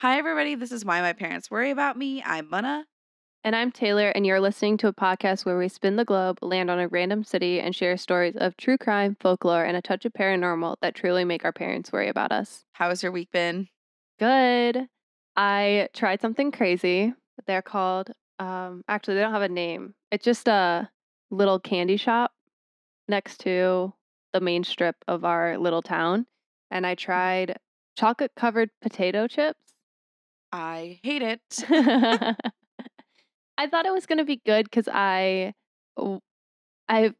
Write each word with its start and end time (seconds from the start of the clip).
Hi, 0.00 0.16
everybody. 0.16 0.54
This 0.54 0.70
is 0.70 0.84
Why 0.84 1.00
My 1.00 1.12
Parents 1.12 1.50
Worry 1.50 1.72
About 1.72 1.96
Me. 1.96 2.22
I'm 2.22 2.48
Muna. 2.48 2.84
And 3.42 3.56
I'm 3.56 3.72
Taylor, 3.72 4.10
and 4.10 4.24
you're 4.24 4.38
listening 4.38 4.76
to 4.76 4.86
a 4.86 4.92
podcast 4.92 5.44
where 5.44 5.58
we 5.58 5.66
spin 5.66 5.96
the 5.96 6.04
globe, 6.04 6.38
land 6.40 6.70
on 6.70 6.78
a 6.78 6.86
random 6.86 7.24
city, 7.24 7.58
and 7.58 7.74
share 7.74 7.96
stories 7.96 8.36
of 8.36 8.56
true 8.56 8.78
crime, 8.78 9.16
folklore, 9.18 9.64
and 9.64 9.76
a 9.76 9.82
touch 9.82 10.04
of 10.04 10.12
paranormal 10.12 10.76
that 10.82 10.94
truly 10.94 11.24
make 11.24 11.44
our 11.44 11.50
parents 11.50 11.90
worry 11.90 12.06
about 12.06 12.30
us. 12.30 12.64
How 12.74 12.90
has 12.90 13.02
your 13.02 13.10
week 13.10 13.32
been? 13.32 13.66
Good. 14.20 14.86
I 15.34 15.88
tried 15.94 16.20
something 16.20 16.52
crazy. 16.52 17.12
They're 17.48 17.60
called, 17.60 18.12
um, 18.38 18.84
actually, 18.86 19.16
they 19.16 19.22
don't 19.22 19.32
have 19.32 19.42
a 19.42 19.48
name. 19.48 19.94
It's 20.12 20.24
just 20.24 20.46
a 20.46 20.88
little 21.32 21.58
candy 21.58 21.96
shop 21.96 22.30
next 23.08 23.38
to 23.38 23.92
the 24.32 24.40
main 24.40 24.62
strip 24.62 24.94
of 25.08 25.24
our 25.24 25.58
little 25.58 25.82
town. 25.82 26.26
And 26.70 26.86
I 26.86 26.94
tried 26.94 27.58
chocolate 27.96 28.30
covered 28.36 28.70
potato 28.80 29.26
chips. 29.26 29.67
I 30.52 30.98
hate 31.02 31.22
it. 31.22 31.40
I 33.58 33.66
thought 33.66 33.86
it 33.86 33.92
was 33.92 34.06
gonna 34.06 34.24
be 34.24 34.40
good 34.44 34.64
because 34.64 34.88
I, 34.88 35.52
I've 36.88 37.14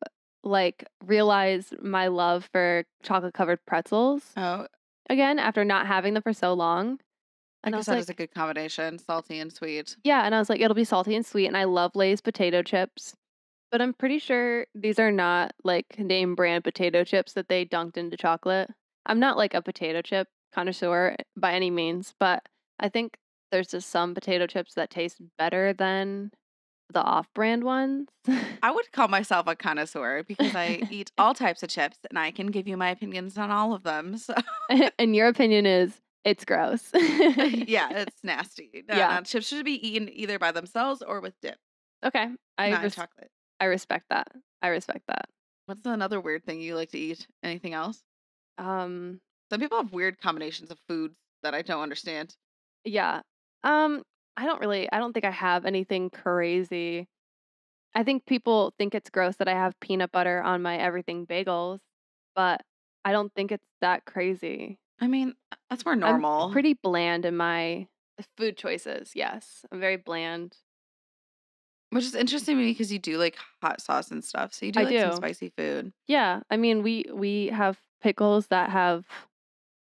like 0.45 0.87
realized 1.05 1.75
my 1.83 2.09
love 2.09 2.49
for 2.53 2.85
chocolate 3.03 3.35
covered 3.35 3.59
pretzels 3.67 4.23
oh, 4.37 4.67
again 5.11 5.39
after 5.39 5.65
not 5.65 5.87
having 5.87 6.15
them 6.15 6.23
for 6.23 6.33
so 6.33 6.55
long. 6.55 6.99
I 7.65 7.69
And 7.69 7.75
I, 7.75 7.79
guess 7.79 7.79
was 7.79 7.87
that 7.87 7.93
like, 7.93 8.01
is 8.03 8.09
a 8.11 8.15
good 8.15 8.35
combination 8.35 8.99
salty 8.99 9.41
and 9.41 9.53
sweet. 9.53 9.97
yeah, 10.05 10.25
and 10.25 10.35
I 10.35 10.39
was 10.39 10.49
like, 10.49 10.61
it'll 10.61 10.77
be 10.77 10.85
salty 10.85 11.17
and 11.17 11.27
sweet, 11.27 11.47
and 11.49 11.57
I 11.57 11.65
love 11.65 11.97
Lay's 11.97 12.21
potato 12.21 12.63
chips. 12.63 13.15
But 13.71 13.83
I'm 13.83 13.93
pretty 13.93 14.19
sure 14.19 14.67
these 14.75 14.99
are 14.99 15.13
not 15.13 15.53
like 15.65 15.99
name 15.99 16.35
brand 16.35 16.65
potato 16.65 17.05
chips 17.05 17.35
that 17.35 17.49
they 17.49 17.67
dunked 17.67 17.97
into 17.99 18.17
chocolate. 18.17 18.71
I'm 19.05 19.21
not 19.21 19.37
like 19.37 19.55
a 19.55 19.61
potato 19.61 20.01
chip 20.03 20.29
connoisseur 20.55 21.17
by 21.37 21.53
any 21.53 21.71
means, 21.71 22.15
but 22.19 22.43
I 22.81 22.89
think 22.89 23.19
there's 23.51 23.69
just 23.69 23.89
some 23.91 24.15
potato 24.15 24.47
chips 24.47 24.75
that 24.75 24.91
taste 24.91 25.19
better 25.39 25.73
than 25.73 26.31
the 26.91 27.03
off 27.03 27.29
brand 27.35 27.65
ones. 27.65 28.09
I 28.63 28.71
would 28.71 28.91
call 28.93 29.09
myself 29.09 29.47
a 29.47 29.55
connoisseur 29.55 30.23
because 30.23 30.55
I 30.55 30.83
eat 30.91 31.13
all 31.19 31.35
types 31.35 31.63
of 31.63 31.69
chips 31.69 31.99
and 32.09 32.19
I 32.19 32.31
can 32.31 32.47
give 32.47 32.67
you 32.67 32.77
my 32.77 32.89
opinions 32.91 33.37
on 33.37 33.51
all 33.51 33.75
of 33.75 33.83
them. 33.83 34.17
So, 34.17 34.35
and 34.99 35.15
your 35.15 35.29
opinion 35.29 35.67
is 35.67 35.93
it's 36.25 36.45
gross. 36.45 36.91
yeah, 36.95 37.91
it's 37.91 38.17
nasty. 38.25 38.85
No, 38.89 38.97
Yeah. 38.97 39.17
no, 39.17 39.23
chips 39.23 39.47
should 39.49 39.65
be 39.65 39.87
eaten 39.87 40.09
either 40.13 40.39
by 40.39 40.51
themselves 40.53 41.03
or 41.03 41.21
with 41.21 41.35
dip, 41.43 41.57
Okay. 42.05 42.27
I 42.57 42.71
not 42.71 42.83
res- 42.83 42.95
chocolate. 42.95 43.31
I 43.61 43.67
respect 43.67 44.07
that. 44.11 44.29
I 44.63 44.69
respect 44.69 45.03
that. 45.09 45.27
What's 45.67 45.85
another 45.85 46.21
weird 46.21 46.45
thing 46.45 46.61
you 46.61 46.75
like 46.75 46.91
to 46.93 46.99
eat? 46.99 47.27
Anything 47.43 47.75
else? 47.75 48.01
Um 48.57 49.21
Some 49.51 49.61
people 49.61 49.77
have 49.79 49.93
weird 49.93 50.21
combinations 50.21 50.71
of 50.71 50.79
foods 50.89 51.17
that 51.43 51.55
I 51.55 51.61
don't 51.63 51.83
understand. 51.83 52.35
yeah. 52.85 53.21
Um 53.65 54.03
I 54.37 54.45
don't 54.47 54.61
really 54.61 54.91
I 54.93 54.99
don't 54.99 55.13
think 55.13 55.25
I 55.25 55.31
have 55.31 55.65
anything 55.67 56.11
crazy. 56.11 57.09
I 57.95 58.05
think 58.05 58.27
people 58.27 58.75
think 58.79 58.95
it's 58.95 59.11
gross 59.11 59.37
that 59.37 59.49
I 59.49 59.55
have 59.55 59.79
peanut 59.81 60.13
butter 60.13 60.43
on 60.43 60.63
my 60.63 60.79
everything 60.79 61.27
bagels, 61.27 61.81
but 62.37 62.63
I 63.05 63.13
don't 63.13 63.33
think 63.35 63.53
it's 63.53 63.67
that 63.81 64.05
crazy. 64.07 64.79
I 65.01 65.07
mean, 65.07 65.35
that's 65.71 65.85
more 65.85 65.97
I'm 65.97 66.01
normal. 66.01 66.51
pretty 66.51 66.75
bland 66.75 67.25
in 67.25 67.37
my 67.37 67.89
food 68.37 68.57
choices. 68.57 69.13
Yes. 69.15 69.65
I'm 69.73 69.81
very 69.81 69.97
bland. 69.97 70.57
Which 71.91 72.05
is 72.05 72.15
interesting 72.15 72.57
to 72.57 72.63
me 72.63 72.71
because 72.73 72.93
you 72.93 72.99
do 72.99 73.17
like 73.17 73.37
hot 73.63 73.81
sauce 73.81 74.11
and 74.11 74.23
stuff. 74.23 74.53
So 74.53 74.67
you 74.67 74.73
do 74.73 74.81
I 74.81 74.85
like 74.85 74.99
some 74.99 75.11
do. 75.11 75.17
spicy 75.17 75.49
food. 75.57 75.93
Yeah, 76.07 76.43
I 76.51 76.57
mean 76.57 76.83
we 76.83 77.05
we 77.13 77.49
have 77.49 77.81
pickles 78.03 78.49
that 78.49 78.71
have 78.71 79.07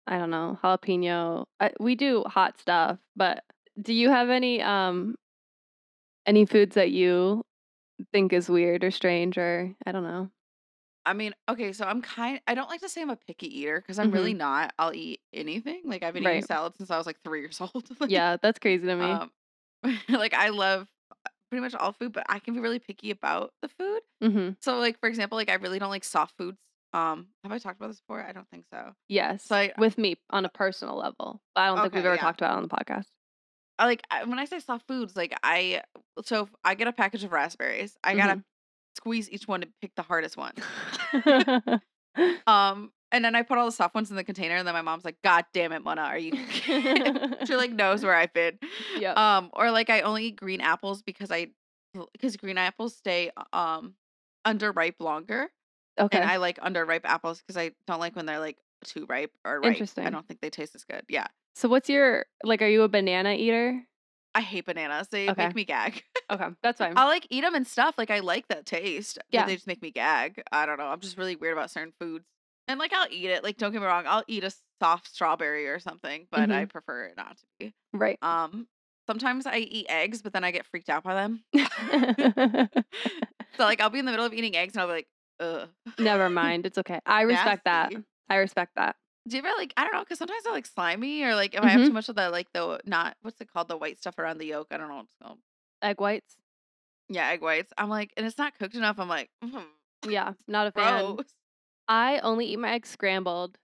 I 0.09 0.17
don't 0.17 0.29
know 0.31 0.57
jalapeno. 0.63 1.45
I, 1.59 1.71
we 1.79 1.95
do 1.95 2.23
hot 2.25 2.59
stuff, 2.59 2.97
but 3.15 3.43
do 3.81 3.93
you 3.93 4.09
have 4.09 4.29
any 4.29 4.61
um 4.61 5.15
any 6.25 6.45
foods 6.45 6.75
that 6.75 6.91
you 6.91 7.45
think 8.11 8.33
is 8.33 8.49
weird 8.49 8.83
or 8.83 8.91
strange 8.91 9.37
or 9.37 9.73
I 9.85 9.91
don't 9.91 10.03
know? 10.03 10.29
I 11.05 11.13
mean, 11.13 11.33
okay, 11.47 11.73
so 11.73 11.85
I'm 11.85 12.01
kind 12.01 12.39
I 12.47 12.55
don't 12.55 12.69
like 12.69 12.81
to 12.81 12.89
say 12.89 13.01
I'm 13.01 13.09
a 13.09 13.15
picky 13.15 13.59
eater 13.59 13.81
because 13.81 13.99
I'm 13.99 14.11
really 14.11 14.33
Mhm. 14.33 14.37
not. 14.37 14.73
I'll 14.77 14.93
eat 14.93 15.21
anything. 15.33 15.81
Like 15.85 16.03
I've 16.03 16.13
been 16.13 16.23
eating 16.23 16.41
salad 16.43 16.75
since 16.77 16.91
I 16.91 16.97
was 16.97 17.05
like 17.07 17.21
three 17.23 17.41
years 17.41 17.59
old. 17.61 17.89
Like, 17.99 18.09
Yeah, 18.09 18.37
that's 18.41 18.59
crazy 18.59 18.85
to 18.85 18.95
me. 18.95 19.11
Um, 19.11 19.31
like 20.09 20.33
I 20.33 20.49
love 20.49 20.87
uh, 21.11 21.29
pretty 21.49 21.61
much 21.61 21.73
all 21.73 21.93
food, 21.93 22.13
but 22.13 22.25
I 22.29 22.39
can 22.39 22.53
be 22.53 22.59
really 22.59 22.79
picky 22.79 23.11
about 23.11 23.53
the 23.61 23.69
food. 23.69 24.01
hmm 24.21 24.49
So 24.61 24.77
like 24.79 24.99
for 24.99 25.07
example, 25.07 25.37
like 25.37 25.49
I 25.49 25.55
really 25.55 25.79
don't 25.79 25.89
like 25.89 26.03
soft 26.03 26.35
foods. 26.37 26.59
Um, 26.93 27.27
have 27.43 27.51
I 27.51 27.57
talked 27.59 27.77
about 27.79 27.87
this 27.89 27.99
before? 27.99 28.23
I 28.23 28.31
don't 28.31 28.47
think 28.49 28.65
so. 28.71 28.93
Yes, 29.07 29.43
So 29.45 29.55
I 29.55 29.71
with 29.77 29.97
me 29.97 30.17
on 30.31 30.45
a 30.45 30.49
personal 30.49 30.97
level, 30.97 31.41
but 31.55 31.61
I 31.61 31.67
don't 31.67 31.81
think 31.81 31.93
we've 31.93 32.05
ever 32.05 32.15
yeah. 32.15 32.21
talked 32.21 32.41
about 32.41 32.53
it 32.53 32.57
on 32.57 32.63
the 32.63 32.69
podcast. 32.69 33.05
I 33.77 33.85
like 33.85 34.01
I, 34.09 34.23
when 34.25 34.39
I 34.39 34.45
say 34.45 34.59
soft 34.59 34.87
foods, 34.87 35.15
like 35.15 35.37
I 35.43 35.83
so 36.25 36.43
if 36.43 36.49
I 36.63 36.75
get 36.75 36.87
a 36.87 36.91
package 36.93 37.23
of 37.23 37.31
raspberries. 37.31 37.95
I 38.03 38.15
gotta 38.15 38.37
Mhm. 38.37 38.43
squeeze 38.97 39.29
each 39.29 39.47
one 39.47 39.61
to 39.61 39.67
pick 39.81 39.93
the 39.95 40.01
hardest 40.01 40.35
one. 40.37 40.53
Mm-hmm. 41.13 41.75
Um, 42.47 42.91
and 43.11 43.23
then 43.23 43.35
I 43.35 43.43
put 43.43 43.57
all 43.57 43.65
the 43.65 43.71
soft 43.71 43.95
ones 43.95 44.09
in 44.09 44.15
the 44.15 44.23
container, 44.23 44.55
and 44.55 44.67
then 44.67 44.73
my 44.73 44.81
mom's 44.81 45.05
like, 45.05 45.17
"God 45.23 45.45
damn 45.53 45.71
it, 45.71 45.83
Muna, 45.83 45.99
are 45.99 46.17
you?" 46.17 46.33
she 47.45 47.55
like 47.55 47.71
knows 47.71 48.03
where 48.03 48.13
I've 48.15 48.33
been. 48.33 48.59
Yep. 48.97 49.15
Um, 49.17 49.49
or 49.53 49.71
like 49.71 49.89
I 49.89 50.01
only 50.01 50.25
eat 50.25 50.35
green 50.35 50.59
apples 50.59 51.01
because 51.03 51.31
I 51.31 51.47
because 52.13 52.35
green 52.37 52.57
apples 52.57 52.95
stay 52.97 53.31
um 53.53 53.93
underripe 54.45 54.95
longer, 54.99 55.49
okay. 55.99 56.17
and 56.19 56.29
I 56.29 56.37
like 56.37 56.57
underripe 56.59 57.01
apples 57.05 57.39
because 57.39 57.57
I 57.57 57.71
don't 57.87 57.99
like 57.99 58.15
when 58.15 58.25
they're 58.25 58.39
like 58.39 58.57
too 58.85 59.05
ripe 59.07 59.31
or 59.45 59.59
ripe. 59.59 59.71
Interesting. 59.73 60.05
I 60.07 60.09
don't 60.09 60.27
think 60.27 60.41
they 60.41 60.49
taste 60.49 60.75
as 60.75 60.83
good. 60.83 61.03
Yeah, 61.09 61.27
so 61.55 61.67
what's 61.69 61.89
your 61.89 62.25
like? 62.43 62.61
Are 62.61 62.67
you 62.67 62.83
a 62.83 62.87
banana 62.87 63.33
eater? 63.33 63.83
I 64.35 64.41
hate 64.41 64.65
bananas. 64.65 65.07
They 65.09 65.29
Okay. 65.29 65.47
make 65.47 65.55
me 65.55 65.65
gag. 65.65 66.03
Okay, 66.31 66.45
that's 66.61 66.77
fine. 66.77 66.93
I'll 66.95 67.07
like 67.07 67.25
eat 67.31 67.41
them 67.41 67.55
and 67.55 67.65
stuff. 67.65 67.95
Like 67.97 68.11
I 68.11 68.19
like 68.19 68.47
that 68.49 68.67
taste. 68.67 69.17
Yeah. 69.31 69.47
they 69.47 69.55
just 69.55 69.65
make 69.65 69.81
me 69.81 69.89
gag. 69.89 70.43
I 70.51 70.67
don't 70.67 70.77
know. 70.77 70.85
I'm 70.85 70.99
just 70.99 71.17
really 71.17 71.35
weird 71.35 71.53
about 71.57 71.71
certain 71.71 71.91
foods. 71.99 72.23
And 72.67 72.77
like 72.79 72.93
I'll 72.93 73.07
eat 73.09 73.31
it. 73.31 73.43
Like 73.43 73.57
don't 73.57 73.71
get 73.71 73.81
me 73.81 73.87
wrong. 73.87 74.03
I'll 74.07 74.23
eat 74.27 74.43
a 74.43 74.53
soft 74.79 75.11
strawberry 75.11 75.67
or 75.67 75.79
something, 75.79 76.27
but 76.29 76.51
I 76.51 76.65
prefer 76.65 77.05
it 77.05 77.17
not 77.17 77.37
to 77.37 77.43
be. 77.57 77.73
right. 77.93 78.19
Um, 78.21 78.67
sometimes 79.07 79.47
I 79.47 79.57
eat 79.57 79.87
eggs, 79.89 80.21
but 80.21 80.31
then 80.31 80.43
I 80.43 80.51
get 80.51 80.67
freaked 80.67 80.87
out 80.91 81.03
by 81.03 81.15
them. 81.15 81.43
so 83.57 83.63
like 83.63 83.81
I'll 83.81 83.89
be 83.89 83.97
in 83.97 84.05
the 84.05 84.11
middle 84.11 84.25
of 84.27 84.33
eating 84.33 84.55
eggs 84.55 84.75
and 84.75 84.81
I'll 84.81 84.87
be 84.87 84.93
like, 84.93 85.07
ugh. 85.39 85.69
Never 85.97 86.29
mind. 86.41 86.65
It's 86.65 86.77
okay. 86.77 86.99
I 87.05 87.21
respect 87.23 87.65
that. 87.65 87.91
I 88.29 88.35
respect 88.35 88.75
that. 88.75 88.95
Do 89.27 89.37
you 89.37 89.43
ever 89.43 89.53
like 89.57 89.73
I 89.77 89.83
don't 89.83 89.93
know 89.93 89.99
because 89.99 90.17
sometimes 90.17 90.43
they're 90.43 90.53
like 90.53 90.65
slimy 90.65 91.23
or 91.23 91.35
like 91.35 91.53
if 91.53 91.61
I 91.61 91.69
have 91.69 91.81
Mhm. 91.81 91.87
too 91.87 91.93
much 91.93 92.09
of 92.09 92.15
the 92.15 92.29
like 92.29 92.47
the 92.53 92.79
not 92.85 93.15
what's 93.21 93.39
it 93.41 93.51
called 93.51 93.67
the 93.67 93.77
white 93.77 93.99
stuff 93.99 94.17
around 94.17 94.37
the 94.39 94.45
yolk 94.45 94.67
I 94.71 94.77
don't 94.77 94.87
know 94.89 94.95
what 94.95 95.05
it's 95.05 95.15
called 95.21 95.39
Egg 95.81 95.99
whites. 96.01 96.35
yeah 97.09 97.27
egg 97.29 97.41
whites 97.41 97.71
I'm 97.77 97.89
like 97.89 98.11
and 98.17 98.25
it's 98.25 98.37
not 98.37 98.57
cooked 98.57 98.75
enough 98.75 98.99
I'm 98.99 99.09
like 99.09 99.29
mm, 99.43 99.63
Yeah, 100.07 100.33
not 100.47 100.67
a 100.67 100.71
fan. 100.71 101.15
gross 101.15 101.27
I 101.87 102.19
only 102.19 102.45
eat 102.45 102.59
my 102.59 102.71
eggs 102.73 102.89
scrambled. 102.89 103.57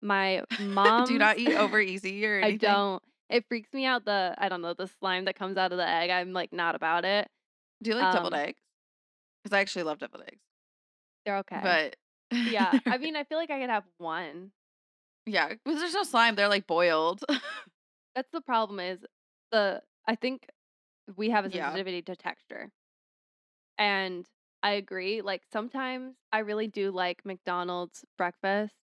My 0.00 0.42
mom. 0.58 1.04
do 1.06 1.18
not 1.18 1.38
eat 1.38 1.54
over 1.54 1.80
easy 1.80 2.24
or 2.26 2.38
I 2.42 2.48
anything 2.48 2.68
don't. 2.68 3.02
It 3.28 3.44
freaks 3.48 3.72
me 3.72 3.86
out. 3.86 4.04
The 4.04 4.34
I 4.38 4.48
don't 4.48 4.62
know 4.62 4.74
the 4.74 4.88
slime 4.88 5.24
that 5.26 5.36
comes 5.36 5.56
out 5.56 5.72
of 5.72 5.78
the 5.78 5.88
egg. 5.88 6.10
I'm 6.10 6.32
like 6.32 6.52
not 6.52 6.74
about 6.74 7.04
it. 7.04 7.28
Do 7.82 7.90
you 7.90 7.96
like 7.96 8.12
deviled 8.12 8.34
Um, 8.34 8.40
eggs? 8.40 8.60
Because 9.42 9.56
I 9.56 9.60
actually 9.60 9.82
love 9.84 9.98
deviled 9.98 10.22
eggs. 10.26 10.42
They're 11.24 11.38
okay. 11.38 11.62
But 11.62 11.96
yeah, 12.44 12.78
I 12.90 12.98
mean, 12.98 13.16
I 13.16 13.24
feel 13.24 13.38
like 13.38 13.50
I 13.50 13.60
could 13.60 13.70
have 13.70 13.84
one. 13.98 14.52
yeah, 15.26 15.48
because 15.48 15.80
there's 15.80 15.94
no 15.94 16.02
slime. 16.02 16.34
They're 16.34 16.48
like 16.48 16.66
boiled. 16.66 17.22
That's 18.14 18.30
the 18.32 18.40
problem. 18.40 18.80
Is 18.80 19.04
the 19.50 19.82
I 20.06 20.14
think 20.16 20.46
we 21.16 21.30
have 21.30 21.44
a 21.44 21.50
Yeah. 21.50 21.50
sensitivity 21.50 22.02
to 22.02 22.16
texture, 22.16 22.72
and 23.78 24.26
I 24.62 24.72
agree. 24.72 25.22
Like 25.22 25.42
sometimes 25.52 26.14
I 26.32 26.40
really 26.40 26.68
do 26.68 26.90
like 26.90 27.24
McDonald's 27.24 28.04
breakfast, 28.16 28.74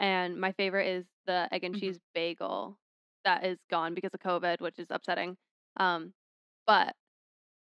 and 0.00 0.40
my 0.40 0.52
favorite 0.52 0.88
is 0.88 1.06
the 1.26 1.48
egg 1.52 1.64
and 1.64 1.74
Mhm. 1.74 1.76
cheese 1.76 1.98
bagel 2.14 2.78
that 3.24 3.44
is 3.44 3.58
gone 3.70 3.94
because 3.94 4.14
of 4.14 4.20
COVID, 4.20 4.60
which 4.60 4.78
is 4.78 4.88
upsetting. 4.90 5.36
Um, 5.76 6.14
but 6.66 6.94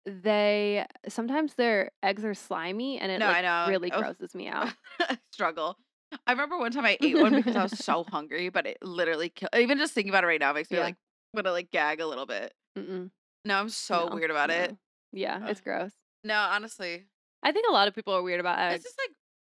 they 0.07 0.85
sometimes 1.07 1.55
their 1.55 1.91
eggs 2.01 2.23
are 2.23 2.33
slimy, 2.33 2.99
and 2.99 3.11
it 3.11 3.19
No, 3.19 3.27
I 3.27 3.41
know. 3.41 3.69
really 3.69 3.91
Oh. 3.91 3.99
grosses 3.99 4.33
me 4.33 4.47
out. 4.47 4.73
Struggle. 5.31 5.77
I 6.25 6.31
remember 6.31 6.57
one 6.57 6.71
time 6.71 6.85
I 6.85 6.97
ate 7.01 7.19
one 7.19 7.35
because 7.35 7.55
I 7.55 7.63
was 7.63 7.77
so 7.85 8.03
hungry, 8.05 8.49
but 8.49 8.65
it 8.65 8.77
literally 8.81 9.29
killed. 9.29 9.49
Even 9.55 9.77
just 9.77 9.93
thinking 9.93 10.09
about 10.09 10.23
it 10.23 10.27
right 10.27 10.39
now 10.39 10.53
makes 10.53 10.71
me 10.71 10.77
Yeah. 10.77 10.85
like 10.85 10.95
want 11.33 11.45
to 11.45 11.51
like 11.51 11.69
gag 11.71 11.99
a 11.99 12.07
little 12.07 12.25
bit. 12.25 12.53
Mm-mm, 12.77 13.11
No, 13.45 13.59
I'm 13.59 13.69
so 13.69 14.07
no, 14.09 14.15
weird 14.15 14.31
about 14.31 14.49
it. 14.49 14.71
no. 14.71 14.77
Yeah, 15.11 15.47
it's 15.49 15.61
gross. 15.61 15.91
No, 16.23 16.35
honestly, 16.35 17.05
I 17.43 17.51
think 17.51 17.67
a 17.69 17.73
lot 17.73 17.87
of 17.87 17.95
people 17.95 18.13
are 18.13 18.23
weird 18.23 18.39
about 18.39 18.59
eggs. 18.59 18.75
it's 18.75 18.85
just 18.85 18.99
like 18.99 19.15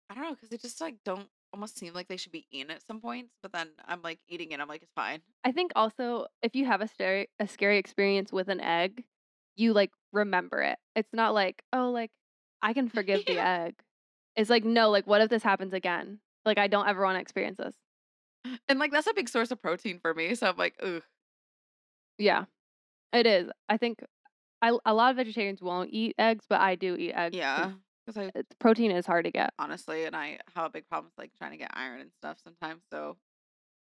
I 0.09 0.13
don't 0.15 0.23
know 0.23 0.33
because 0.35 0.49
they 0.49 0.57
just 0.57 0.79
like 0.81 0.95
don't 1.03 1.27
almost 1.53 1.77
seem 1.77 1.94
like 1.94 2.07
they 2.07 2.17
should 2.17 2.31
be 2.31 2.45
eaten 2.51 2.71
at 2.71 2.85
some 2.85 3.01
points. 3.01 3.33
But 3.41 3.51
then 3.51 3.69
I'm 3.85 4.01
like 4.01 4.19
eating 4.29 4.51
it. 4.51 4.59
I'm 4.59 4.67
like 4.67 4.81
it's 4.83 4.91
fine. 4.94 5.21
I 5.44 5.51
think 5.51 5.71
also 5.75 6.27
if 6.41 6.55
you 6.55 6.65
have 6.65 6.81
a 6.81 6.88
scary 6.88 7.29
a 7.39 7.47
scary 7.47 7.77
experience 7.77 8.31
with 8.31 8.47
an 8.47 8.61
egg, 8.61 9.03
you 9.57 9.74
like 9.74 9.92
remember 10.13 10.62
it. 10.62 10.77
It's 10.95 11.13
not 11.13 11.33
like, 11.33 11.62
oh, 11.74 11.89
like 11.92 12.12
I 12.62 12.74
can 12.74 12.88
forgive 12.89 13.25
the 13.25 13.38
egg. 13.45 13.75
It's 14.36 14.50
like, 14.50 14.63
no, 14.63 14.89
like 14.89 15.06
what 15.07 15.21
if 15.21 15.30
this 15.30 15.44
happens 15.44 15.74
again? 15.74 16.19
Like 16.45 16.57
I 16.57 16.68
don't 16.68 16.88
ever 16.88 17.04
want 17.04 17.18
to 17.18 17.21
experience 17.21 17.57
this. 17.57 17.75
And 18.69 18.80
like 18.80 18.92
that's 18.92 19.07
a 19.07 19.13
big 19.13 19.27
source 19.27 19.51
of 19.51 19.62
protein 19.62 20.00
for 20.00 20.13
me. 20.13 20.33
So 20.36 20.48
I'm 20.48 20.57
like, 20.57 20.75
ugh. 20.81 21.04
Yeah. 22.18 22.45
It 23.13 23.25
is. 23.25 23.50
I 23.69 23.77
think 23.77 24.00
I 24.62 24.77
a 24.86 24.94
lot 24.94 25.12
of 25.12 25.18
vegetarians 25.18 25.62
won't 25.62 25.89
eat 25.92 26.15
eggs, 26.18 26.45
but 26.50 26.59
I 26.62 26.75
do 26.75 26.95
eat 26.95 27.13
eggs. 27.13 27.36
Yeah, 27.36 27.71
because 28.06 28.18
I 28.36 28.42
protein 28.59 28.92
is 28.92 29.06
hard 29.06 29.25
to 29.25 29.31
get. 29.31 29.54
honestly, 29.59 30.06
and 30.06 30.15
I 30.15 30.39
have 30.56 30.65
a 30.65 30.69
big 30.69 30.88
problem 30.89 31.12
with 31.15 31.24
like 31.24 31.31
trying 31.38 31.51
to 31.51 31.57
get 31.57 31.71
iron 31.74 32.01
and 32.01 32.12
stuff 32.19 32.38
sometimes. 32.44 32.81
So 32.92 33.18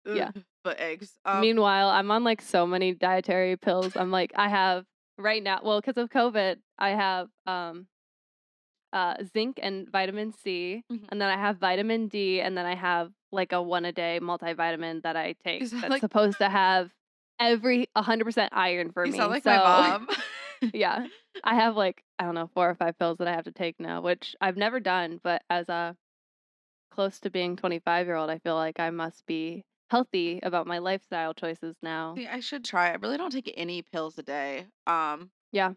Yeah. 0.05 0.31
but 0.63 0.79
eggs. 0.79 1.13
Um, 1.25 1.41
Meanwhile, 1.41 1.89
I'm 1.89 2.11
on 2.11 2.23
like 2.23 2.41
so 2.41 2.65
many 2.67 2.93
dietary 2.93 3.55
pills. 3.55 3.95
I'm 3.95 4.11
like, 4.11 4.31
I 4.35 4.49
have 4.49 4.85
right 5.17 5.41
now. 5.43 5.59
Well, 5.63 5.79
because 5.81 5.97
of 5.97 6.09
COVID, 6.09 6.57
I 6.77 6.89
have 6.91 7.29
um, 7.45 7.87
uh, 8.91 9.15
zinc 9.33 9.59
and 9.61 9.89
vitamin 9.89 10.31
C, 10.31 10.83
Mhm. 10.91 11.05
and 11.09 11.21
then 11.21 11.29
I 11.29 11.37
have 11.37 11.57
vitamin 11.57 12.07
D, 12.07 12.41
and 12.41 12.57
then 12.57 12.65
I 12.65 12.75
have 12.75 13.11
like 13.31 13.51
a 13.51 13.61
one 13.61 13.85
a 13.85 13.91
day 13.91 14.19
multivitamin 14.21 15.01
that 15.03 15.15
I 15.15 15.33
take 15.43 15.65
sound 15.67 15.83
that's 15.83 15.89
like- 15.91 15.99
supposed 16.01 16.37
to 16.37 16.49
have 16.49 16.91
every 17.39 17.87
100% 17.95 18.49
iron 18.53 18.91
for 18.91 19.05
you 19.05 19.11
me. 19.11 19.17
sound 19.17 19.31
like 19.31 19.43
so, 19.43 19.49
my 19.49 19.57
mom. 19.57 20.07
yeah, 20.73 21.07
I 21.43 21.55
have 21.55 21.75
like 21.75 22.03
I 22.19 22.25
don't 22.25 22.35
know 22.35 22.49
four 22.53 22.69
or 22.69 22.75
five 22.75 22.97
pills 22.99 23.17
that 23.17 23.27
I 23.27 23.31
have 23.33 23.45
to 23.45 23.51
take 23.51 23.79
now, 23.79 24.01
which 24.01 24.35
I've 24.39 24.57
never 24.57 24.79
done. 24.79 25.19
But 25.23 25.41
as 25.49 25.67
a 25.69 25.97
close 26.91 27.19
to 27.21 27.31
being 27.31 27.55
25 27.55 28.05
year 28.05 28.15
old, 28.15 28.29
I 28.29 28.37
feel 28.37 28.53
like 28.55 28.79
I 28.79 28.91
must 28.91 29.25
be 29.25 29.65
healthy 29.93 30.39
about 30.43 30.67
my 30.67 30.79
lifestyle 30.79 31.33
choices 31.33 31.77
now. 31.83 32.17
See, 32.17 32.27
I 32.27 32.39
should 32.41 32.63
try. 32.63 32.89
I 32.91 32.95
really 32.95 33.17
don't 33.17 33.31
take 33.31 33.51
any 33.55 33.81
pills 33.81 34.17
a 34.19 34.23
day. 34.23 34.67
Um, 34.85 35.31
Yeah. 35.51 35.73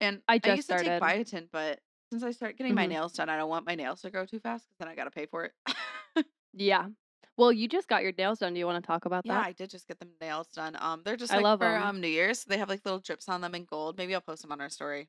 and 0.00 0.22
I 0.28 0.38
I 0.44 0.48
just 0.48 0.62
used 0.62 0.68
to 0.68 0.76
take 0.76 0.98
started. 0.98 1.00
biotin, 1.00 1.50
but 1.52 1.80
since 2.12 2.22
I 2.24 2.32
start 2.32 2.56
getting 2.58 2.74
my 2.74 2.86
Mhm. 2.86 2.88
nails 2.88 3.14
done, 3.14 3.28
I 3.30 3.36
don't 3.36 3.50
want 3.50 3.66
my 3.66 3.76
nails 3.76 4.02
to 4.02 4.10
grow 4.10 4.26
too 4.26 4.40
fast 4.40 4.66
because 4.66 4.78
then 4.78 4.88
I 4.88 4.94
gotta 4.96 5.10
pay 5.12 5.26
for 5.26 5.44
it. 5.44 5.54
Yeah. 6.52 6.88
Well, 7.36 7.52
you 7.52 7.68
just 7.68 7.88
got 7.88 8.02
your 8.02 8.12
nails 8.16 8.38
done. 8.40 8.54
Do 8.54 8.58
you 8.58 8.66
want 8.66 8.82
to 8.82 8.86
talk 8.86 9.04
about 9.04 9.26
yeah, 9.26 9.34
that? 9.34 9.42
Yeah, 9.42 9.48
I 9.48 9.52
did 9.52 9.70
just 9.70 9.86
get 9.86 9.98
them 9.98 10.14
nails 10.20 10.48
done. 10.48 10.76
Um, 10.78 11.02
they're 11.02 11.16
just 11.16 11.34
I 11.34 11.36
like 11.36 11.48
love 11.48 11.62
for 11.62 11.76
'em. 11.76 11.78
um 11.78 12.00
New 12.00 12.08
Year's. 12.08 12.44
They 12.44 12.58
have 12.58 12.68
like 12.68 12.84
little 12.84 13.00
drips 13.00 13.28
on 13.28 13.40
them 13.40 13.54
in 13.54 13.64
gold. 13.64 13.98
Maybe 13.98 14.14
I'll 14.14 14.20
post 14.20 14.42
them 14.42 14.52
on 14.52 14.60
our 14.60 14.68
story. 14.70 15.08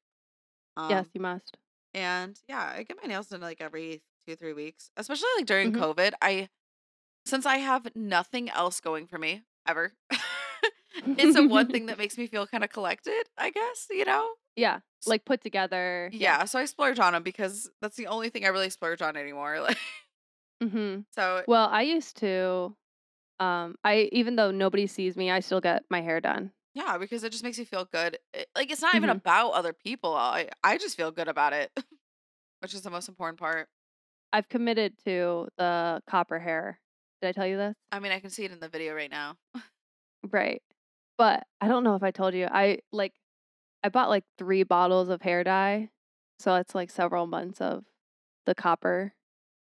Um, 0.78 1.08
yes, 1.08 1.10
you 1.14 1.22
must. 1.22 1.58
And 1.94 2.40
yeah, 2.48 2.74
I 2.78 2.84
get 2.84 2.98
my 3.02 3.08
nails 3.08 3.30
done 3.30 3.42
like 3.42 3.62
every 3.62 4.04
two, 4.26 4.36
three 4.38 4.54
weeks, 4.54 4.92
especially 4.98 5.30
like 5.38 5.48
during 5.48 5.72
Mhm. 5.72 5.74
COVID. 5.74 6.14
I, 6.22 6.50
since 7.26 7.46
I 7.46 7.58
have 7.58 7.88
nothing 7.96 8.50
else 8.50 8.80
going 8.80 9.08
for 9.08 9.18
me 9.18 9.44
ever, 9.68 9.94
it's 11.18 11.36
the 11.36 11.48
one 11.48 11.68
thing 11.68 11.86
that 11.88 11.98
makes 11.98 12.18
me 12.18 12.28
feel 12.28 12.48
kind 12.48 12.64
of 12.64 12.70
collected, 12.70 13.24
I 13.38 13.50
guess, 13.52 13.88
you 13.90 14.06
know? 14.06 14.28
yeah, 14.56 14.80
like 15.06 15.24
put 15.26 15.42
together. 15.42 16.10
Yeah. 16.14 16.46
So 16.46 16.60
I 16.60 16.66
splurge 16.66 17.00
on 17.00 17.14
them 17.14 17.24
because 17.24 17.70
that's 17.82 17.96
the 17.96 18.08
only 18.08 18.30
thing 18.30 18.44
I 18.46 18.50
really 18.50 18.70
splurge 18.70 19.02
on 19.02 19.16
anymore. 19.18 19.60
Like, 19.68 19.78
mm-hmm. 20.64 21.02
so 21.16 21.44
Well, 21.48 21.68
I 21.72 21.82
used 21.84 22.18
to. 22.18 22.76
Um, 23.40 23.76
I 23.84 24.10
even 24.12 24.36
though 24.36 24.52
nobody 24.52 24.86
sees 24.86 25.16
me, 25.18 25.32
I 25.32 25.40
still 25.40 25.62
get 25.62 25.84
my 25.90 26.02
hair 26.02 26.20
done. 26.22 26.52
yeah, 26.76 26.98
because 27.00 27.24
it 27.24 27.32
just 27.32 27.44
makes 27.44 27.58
me 27.58 27.66
feel 27.66 27.86
good. 27.92 28.20
It- 28.34 28.50
like, 28.56 28.72
it's 28.72 28.82
not 28.82 28.94
even 28.96 29.10
Mhm. 29.10 29.16
about 29.16 29.52
other 29.54 29.74
people. 29.74 30.14
I, 30.16 30.50
I 30.64 30.78
just 30.78 30.96
feel 30.96 31.10
good 31.12 31.28
about 31.28 31.54
it, 31.54 31.72
which 32.60 32.76
is 32.76 32.82
the 32.84 32.92
most 32.92 33.10
important 33.10 33.40
part. 33.40 33.68
I've 34.32 34.48
committed 34.50 34.94
to 35.06 35.48
the 35.58 36.04
copper 36.08 36.38
hair. 36.40 36.80
Did 37.22 37.28
I 37.30 37.32
tell 37.34 37.48
you 37.48 37.58
this? 37.58 37.76
I 37.92 38.00
mean, 38.00 38.12
I 38.12 38.20
can 38.20 38.30
see 38.30 38.44
it 38.46 38.52
in 38.52 38.60
the 38.60 38.70
video 38.70 38.94
right 38.96 39.12
now. 39.12 39.38
Right. 40.32 40.62
But 41.18 41.48
I 41.60 41.68
don't 41.68 41.84
know 41.84 41.96
if 41.96 42.04
I 42.04 42.12
told 42.12 42.36
you. 42.36 42.48
I 42.52 42.80
like 42.92 43.14
I 43.84 43.90
bought 43.90 44.10
like 44.10 44.24
3 44.38 44.62
bottles 44.64 45.10
of 45.10 45.20
hair 45.24 45.44
dye. 45.44 45.90
So 46.40 46.56
it's 46.56 46.76
like 46.76 46.92
several 46.92 47.26
months 47.26 47.60
of 47.60 47.84
the 48.46 48.54
copper 48.54 49.14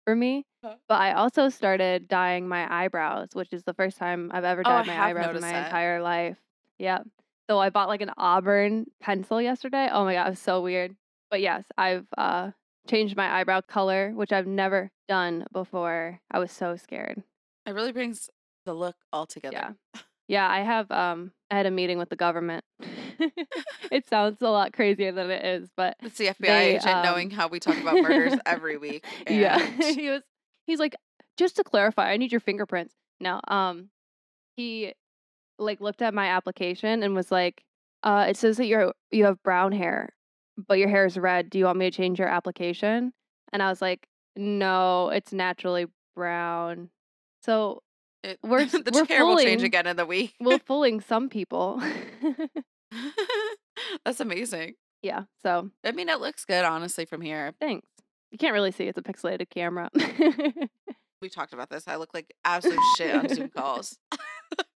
for 0.04 0.14
me. 0.14 0.46
Huh. 0.64 0.76
But 0.88 1.00
I 1.00 1.14
also 1.14 1.48
started 1.48 2.06
dyeing 2.06 2.46
my 2.46 2.72
eyebrows, 2.84 3.30
which 3.32 3.52
is 3.52 3.64
the 3.64 3.74
first 3.74 3.96
time 3.98 4.30
I've 4.32 4.44
ever 4.44 4.60
Oh, 4.64 4.68
dyed 4.70 4.86
my 4.86 5.00
eyebrows 5.08 5.34
in 5.34 5.40
my 5.42 5.50
that. 5.50 5.66
entire 5.66 6.00
life. 6.00 6.36
Yeah. 6.78 7.00
So 7.50 7.58
I 7.58 7.70
bought 7.70 7.88
like 7.88 8.00
an 8.00 8.12
auburn 8.16 8.86
pencil 9.00 9.42
yesterday. 9.42 9.88
Oh 9.92 10.04
my 10.04 10.14
god, 10.14 10.28
it 10.28 10.30
was 10.30 10.38
so 10.38 10.62
weird. 10.62 10.94
But 11.32 11.40
yes, 11.40 11.64
I've 11.76 12.06
uh 12.16 12.52
changed 12.88 13.16
my 13.16 13.40
eyebrow 13.40 13.60
color, 13.62 14.12
which 14.14 14.30
I've 14.32 14.46
never 14.46 14.92
done 15.08 15.46
before. 15.52 16.20
I 16.30 16.38
was 16.38 16.52
so 16.52 16.76
scared. 16.76 17.24
It 17.66 17.72
really 17.72 17.92
brings 17.92 18.28
the 18.66 18.74
look 18.74 18.96
all 19.12 19.26
together. 19.26 19.74
Yeah. 19.94 20.00
Yeah, 20.26 20.48
I 20.48 20.60
have 20.60 20.90
um 20.90 21.32
I 21.50 21.56
had 21.56 21.66
a 21.66 21.70
meeting 21.70 21.98
with 21.98 22.08
the 22.08 22.16
government. 22.16 22.64
it 23.92 24.08
sounds 24.08 24.42
a 24.42 24.48
lot 24.50 24.72
crazier 24.72 25.12
than 25.12 25.30
it 25.30 25.44
is, 25.44 25.70
but 25.76 25.96
It's 26.02 26.18
the 26.18 26.26
FBI 26.28 26.38
They, 26.40 26.76
agent 26.76 26.86
um, 26.96 27.04
knowing 27.04 27.30
how 27.30 27.46
we 27.48 27.60
talk 27.60 27.76
about 27.80 27.94
murders 27.94 28.34
every 28.46 28.76
week. 28.76 29.04
yeah. 29.28 29.60
and- 29.62 29.82
he 29.98 30.10
was 30.10 30.22
he's 30.66 30.78
like, 30.80 30.96
just 31.36 31.56
to 31.56 31.64
clarify, 31.64 32.10
I 32.10 32.16
need 32.16 32.32
your 32.32 32.40
fingerprints. 32.40 32.94
No, 33.20 33.40
um 33.48 33.90
he 34.56 34.94
like 35.58 35.80
looked 35.80 36.02
at 36.02 36.14
my 36.14 36.26
application 36.28 37.02
and 37.02 37.14
was 37.14 37.30
like, 37.30 37.62
uh, 38.02 38.26
it 38.28 38.36
says 38.36 38.56
that 38.56 38.66
you're 38.66 38.92
you 39.10 39.24
have 39.26 39.42
brown 39.42 39.72
hair, 39.72 40.08
but 40.68 40.78
your 40.78 40.88
hair 40.88 41.04
is 41.06 41.16
red. 41.16 41.50
Do 41.50 41.58
you 41.58 41.66
want 41.66 41.78
me 41.78 41.90
to 41.90 41.96
change 41.96 42.18
your 42.18 42.28
application? 42.28 43.12
And 43.52 43.62
I 43.62 43.68
was 43.68 43.80
like, 43.82 44.08
No, 44.36 45.10
it's 45.10 45.32
naturally 45.32 45.86
brown. 46.16 46.90
So 47.44 47.82
It, 48.22 48.38
We're- 48.42 48.64
the 48.86 48.90
we're 48.92 49.04
hair 49.06 49.24
will 49.26 49.38
change 49.38 49.62
again 49.62 49.86
in 49.86 49.96
the 49.96 50.06
week. 50.06 50.34
we're 50.40 50.58
fooling 50.66 51.00
some 51.00 51.28
people. 51.28 51.82
That's 54.04 54.20
amazing. 54.20 54.74
yeah, 55.02 55.24
so 55.42 55.70
I 55.84 55.92
mean, 55.92 56.08
it 56.08 56.20
looks 56.20 56.44
good, 56.44 56.64
honestly, 56.64 57.04
from 57.04 57.20
here. 57.20 57.52
Thanks. 57.60 57.86
You 58.30 58.38
can't 58.38 58.52
really 58.52 58.72
see. 58.72 58.84
It's 58.84 58.98
a 58.98 59.02
pixelated 59.02 59.48
camera. 59.50 59.90
We 61.22 61.28
talked 61.28 61.52
about 61.54 61.70
this. 61.70 61.84
I 61.86 61.96
look 61.96 62.10
like 62.12 62.34
absolute 62.44 62.78
shit 62.96 63.14
on 63.14 63.28
Zoom 63.28 63.48
calls. 63.48 63.96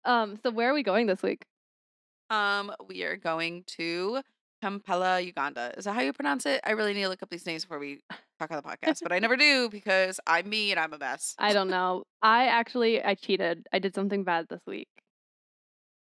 um. 0.05 0.39
So 0.43 0.51
where 0.51 0.71
are 0.71 0.75
we 0.75 0.83
going 0.83 1.07
this 1.07 1.23
week? 1.23 1.45
Um, 2.31 2.73
we 2.89 3.05
are 3.05 3.17
going 3.17 3.65
to 3.79 4.21
Kampala, 4.65 5.21
Uganda. 5.21 5.75
Is 5.77 5.85
that 5.85 5.93
how 5.93 6.01
you 6.01 6.15
pronounce 6.15 6.47
it? 6.47 6.59
I 6.65 6.71
really 6.71 6.95
need 6.95 7.03
to 7.03 7.11
look 7.11 7.23
up 7.23 7.29
these 7.29 7.45
names 7.45 7.65
before 7.65 7.79
we 7.79 8.01
talk 8.39 8.51
on 8.51 8.57
the 8.57 8.63
podcast, 8.63 9.03
but 9.03 9.13
I 9.13 9.19
never 9.19 9.37
do 9.37 9.69
because 9.69 10.19
I'm 10.27 10.49
me 10.49 10.71
and 10.71 10.81
I'm 10.81 10.95
a 10.95 10.99
mess. 10.99 11.35
I 11.39 11.53
don't 11.53 11.69
know. 11.69 12.05
I 12.23 12.47
actually 12.47 13.05
I 13.05 13.15
cheated. 13.15 13.67
I 13.75 13.79
did 13.79 13.95
something 13.95 14.25
bad 14.25 14.47
this 14.49 14.63
week. 14.67 14.89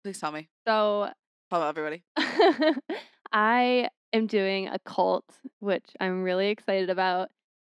Please 0.04 0.20
tell 0.20 0.30
me. 0.30 0.48
So 0.64 1.08
Tell 1.50 1.64
everybody. 1.64 2.04
I 3.32 3.88
am 4.12 4.28
doing 4.28 4.68
a 4.68 4.78
cult, 4.78 5.24
which 5.58 5.84
I'm 5.98 6.22
really 6.22 6.50
excited 6.50 6.88
about. 6.88 7.30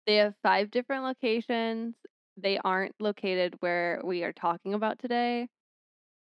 They 0.08 0.16
have 0.16 0.34
five 0.42 0.72
different 0.72 1.04
locations. 1.04 1.94
They 2.36 2.58
aren't 2.58 2.96
located 3.00 3.54
where 3.60 4.02
we 4.04 4.24
are 4.24 4.34
talking 4.34 4.74
about 4.74 4.98
today, 4.98 5.50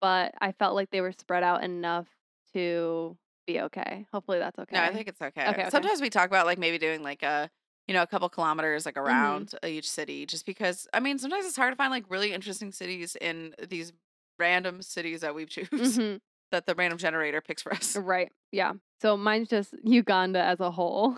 but 0.01 0.33
I 0.41 0.51
felt 0.51 0.75
like 0.75 0.89
they 0.89 0.99
were 0.99 1.13
spread 1.13 1.43
out 1.43 1.63
enough 1.63 2.07
to 2.51 3.15
be 3.47 3.61
okay. 3.61 4.05
Hopefully 4.13 4.37
that's 4.39 4.59
okay. 4.59 4.75
No, 4.75 4.83
I 4.83 4.93
think 4.93 5.07
it's 5.07 5.21
okay. 5.21 5.41
Okay, 5.41 5.61
okay. 5.61 5.69
Sometimes 5.71 6.01
we 6.01 6.09
talk 6.11 6.27
about 6.27 6.45
like 6.45 6.59
maybe 6.59 6.77
doing 6.77 7.01
like 7.01 7.23
a 7.23 7.49
you 7.87 7.93
know 7.95 8.03
a 8.03 8.07
couple 8.07 8.29
kilometers 8.29 8.85
like 8.85 8.95
Mm-hmm. 8.95 9.07
around 9.07 9.55
each 9.65 9.89
city, 9.89 10.25
just 10.27 10.45
because 10.45 10.87
I 10.93 10.99
mean 10.99 11.17
sometimes 11.17 11.45
it's 11.45 11.55
hard 11.55 11.71
to 11.71 11.75
find 11.77 11.89
like 11.89 12.05
really 12.09 12.33
interesting 12.33 12.71
cities 12.71 13.15
in 13.19 13.55
these 13.67 13.91
random 14.37 14.81
cities 14.83 15.21
that 15.21 15.33
we 15.33 15.45
choose 15.45 15.69
Mhm. 15.71 16.19
that 16.51 16.65
the 16.67 16.75
random 16.75 16.99
generator 16.99 17.41
picks 17.41 17.61
for 17.63 17.73
us. 17.73 17.95
Right. 17.95 18.31
Yeah. 18.51 18.73
So 19.01 19.17
mine's 19.17 19.47
just 19.49 19.73
Uganda 19.83 20.41
as 20.41 20.59
a 20.59 20.69
whole. 20.69 21.17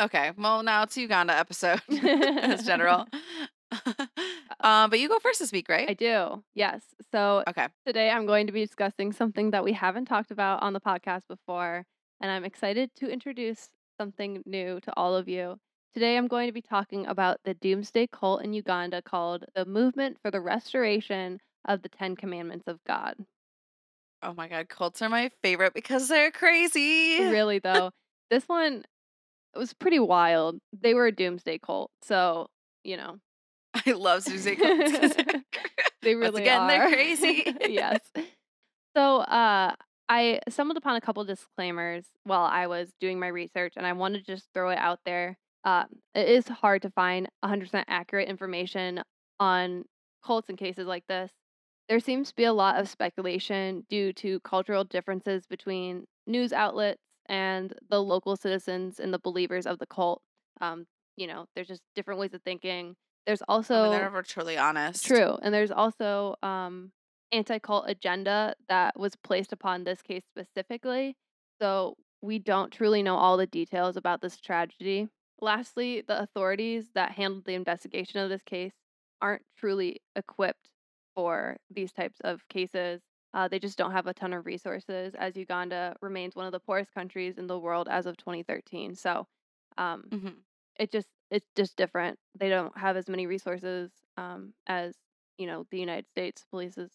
Okay, 0.00 0.32
well 0.38 0.62
now 0.62 0.82
it's 0.84 0.96
Uganda 0.96 1.36
episode 1.36 1.80
as 2.02 2.64
general. 2.64 3.06
um, 4.62 4.90
but 4.90 4.98
you 4.98 5.08
go 5.08 5.18
first 5.18 5.38
this 5.38 5.52
week, 5.52 5.68
right? 5.68 5.88
I 5.88 5.94
do. 5.94 6.42
Yes. 6.54 6.82
So 7.12 7.42
okay. 7.48 7.68
today 7.86 8.10
I'm 8.10 8.26
going 8.26 8.46
to 8.46 8.52
be 8.52 8.64
discussing 8.64 9.12
something 9.12 9.50
that 9.50 9.64
we 9.64 9.72
haven't 9.72 10.06
talked 10.06 10.30
about 10.30 10.62
on 10.62 10.72
the 10.72 10.80
podcast 10.80 11.22
before, 11.28 11.84
and 12.20 12.30
I'm 12.30 12.44
excited 12.44 12.90
to 12.96 13.08
introduce 13.08 13.68
something 13.98 14.42
new 14.46 14.80
to 14.80 14.92
all 14.96 15.14
of 15.14 15.28
you. 15.28 15.56
Today 15.92 16.16
I'm 16.16 16.28
going 16.28 16.46
to 16.46 16.52
be 16.52 16.62
talking 16.62 17.06
about 17.06 17.38
the 17.44 17.54
doomsday 17.54 18.06
cult 18.06 18.44
in 18.44 18.52
Uganda 18.52 19.02
called 19.02 19.44
the 19.54 19.64
Movement 19.64 20.18
for 20.22 20.30
the 20.30 20.40
Restoration 20.40 21.40
of 21.66 21.82
the 21.82 21.88
Ten 21.88 22.14
Commandments 22.14 22.68
of 22.68 22.78
God. 22.86 23.14
Oh 24.22 24.34
my 24.34 24.48
god, 24.48 24.68
cults 24.68 25.02
are 25.02 25.08
my 25.08 25.30
favorite 25.42 25.74
because 25.74 26.08
they're 26.08 26.30
crazy. 26.30 27.18
Really, 27.30 27.58
though, 27.58 27.90
this 28.30 28.44
one 28.44 28.84
was 29.54 29.72
pretty 29.72 29.98
wild. 29.98 30.58
They 30.78 30.94
were 30.94 31.06
a 31.06 31.12
doomsday 31.12 31.58
cult, 31.58 31.90
so, 32.02 32.48
you 32.84 32.96
know, 32.96 33.18
I 33.86 33.92
love 33.92 34.22
Susie 34.22 34.56
cults. 34.56 34.92
'cause 34.98 35.14
they're- 35.16 35.44
They 36.02 36.14
Once 36.14 36.30
really 36.30 36.42
again, 36.42 36.60
are. 36.62 36.68
they're 36.68 36.88
crazy. 36.88 37.44
yes. 37.68 38.00
So, 38.96 39.18
uh, 39.18 39.74
I 40.08 40.40
stumbled 40.48 40.76
upon 40.78 40.96
a 40.96 41.00
couple 41.00 41.24
disclaimers 41.24 42.06
while 42.24 42.44
I 42.44 42.66
was 42.66 42.92
doing 43.00 43.20
my 43.20 43.28
research, 43.28 43.74
and 43.76 43.86
I 43.86 43.92
wanted 43.92 44.24
to 44.24 44.32
just 44.32 44.48
throw 44.54 44.70
it 44.70 44.78
out 44.78 45.00
there. 45.04 45.36
Uh, 45.64 45.84
it 46.14 46.28
is 46.28 46.48
hard 46.48 46.82
to 46.82 46.90
find 46.90 47.28
100% 47.44 47.84
accurate 47.86 48.28
information 48.28 49.02
on 49.38 49.84
cults 50.24 50.48
and 50.48 50.58
cases 50.58 50.86
like 50.86 51.04
this. 51.06 51.30
There 51.88 52.00
seems 52.00 52.30
to 52.30 52.34
be 52.36 52.44
a 52.44 52.52
lot 52.52 52.80
of 52.80 52.88
speculation 52.88 53.84
due 53.90 54.12
to 54.14 54.40
cultural 54.40 54.84
differences 54.84 55.44
between 55.46 56.06
news 56.26 56.52
outlets 56.52 57.02
and 57.26 57.72
the 57.90 58.02
local 58.02 58.36
citizens 58.36 58.98
and 59.00 59.12
the 59.12 59.18
believers 59.18 59.66
of 59.66 59.78
the 59.78 59.86
cult. 59.86 60.22
Um, 60.60 60.86
you 61.16 61.26
know, 61.26 61.46
there's 61.54 61.68
just 61.68 61.82
different 61.94 62.18
ways 62.20 62.32
of 62.32 62.42
thinking. 62.42 62.96
There's 63.26 63.42
I 63.74 63.78
also 63.78 63.80
mean, 63.80 63.90
they're 63.90 64.00
never 64.00 64.22
truly 64.22 64.56
honest. 64.56 65.04
True. 65.04 65.38
And 65.42 65.54
there's 65.54 65.70
also 65.70 66.36
um 66.42 66.92
anti-cult 67.32 67.84
agenda 67.88 68.54
that 68.68 68.98
was 68.98 69.14
placed 69.16 69.52
upon 69.52 69.84
this 69.84 70.02
case 70.02 70.24
specifically. 70.26 71.16
So 71.60 71.96
we 72.22 72.38
don't 72.38 72.72
truly 72.72 73.02
know 73.02 73.16
all 73.16 73.36
the 73.36 73.46
details 73.46 73.96
about 73.96 74.20
this 74.20 74.40
tragedy. 74.40 75.08
Lastly, 75.40 76.02
the 76.06 76.20
authorities 76.20 76.90
that 76.94 77.12
handled 77.12 77.44
the 77.44 77.54
investigation 77.54 78.20
of 78.20 78.28
this 78.28 78.42
case 78.42 78.72
aren't 79.22 79.42
truly 79.56 80.02
equipped 80.16 80.70
for 81.14 81.56
these 81.70 81.92
types 81.92 82.20
of 82.20 82.46
cases. 82.48 83.00
Uh, 83.32 83.46
they 83.48 83.58
just 83.60 83.78
don't 83.78 83.92
have 83.92 84.06
a 84.08 84.14
ton 84.14 84.32
of 84.32 84.44
resources, 84.44 85.14
as 85.14 85.36
Uganda 85.36 85.96
remains 86.02 86.34
one 86.34 86.46
of 86.46 86.52
the 86.52 86.60
poorest 86.60 86.92
countries 86.92 87.38
in 87.38 87.46
the 87.46 87.58
world 87.58 87.88
as 87.88 88.06
of 88.06 88.16
2013. 88.16 88.94
So, 88.96 89.26
um, 89.78 90.12
hmm 90.12 90.42
it 90.80 90.90
just 90.92 91.08
it's 91.30 91.46
just 91.56 91.76
different. 91.76 92.18
They 92.38 92.48
don't 92.48 92.76
have 92.76 92.96
as 92.96 93.08
many 93.08 93.26
resources 93.28 93.92
um, 94.16 94.54
as 94.66 94.96
you 95.38 95.46
know 95.46 95.66
the 95.70 95.78
United 95.78 96.08
States 96.08 96.44
polices 96.52 96.90